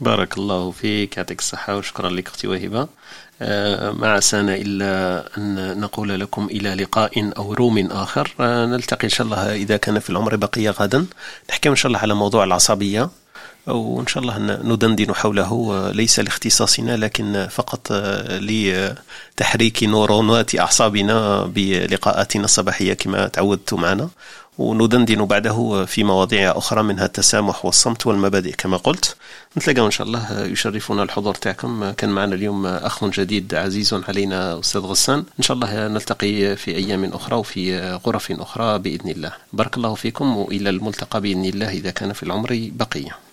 [0.02, 2.88] بارك الله فيك يعطيك الصحة وشكرا لك أختي وهبة.
[3.42, 8.36] آه، ما عسانا إلا أن نقول لكم إلى لقاء أو روم آخر.
[8.40, 11.06] آه، نلتقي إن شاء الله إذا كان في العمر بقية غدا.
[11.50, 13.10] نحكي إن شاء الله على موضوع العصبية.
[13.68, 17.92] وإن شاء الله ندندن حوله ليس لاختصاصنا لكن فقط
[18.30, 24.10] لتحريك نورونات أعصابنا بلقاءاتنا الصباحية كما تعودت معنا.
[24.58, 29.16] وندندن بعده في مواضيع أخرى منها التسامح والصمت والمبادئ كما قلت.
[29.58, 31.92] نتلاقى إن شاء الله يشرفنا الحضور تاعكم.
[31.92, 35.24] كان معنا اليوم أخ جديد عزيز علينا أستاذ غسان.
[35.40, 39.32] إن شاء الله نلتقي في أيام أخرى وفي غرف أخرى بإذن الله.
[39.54, 43.31] بارك الله فيكم وإلى الملتقى بإذن الله إذا كان في العمر بقية.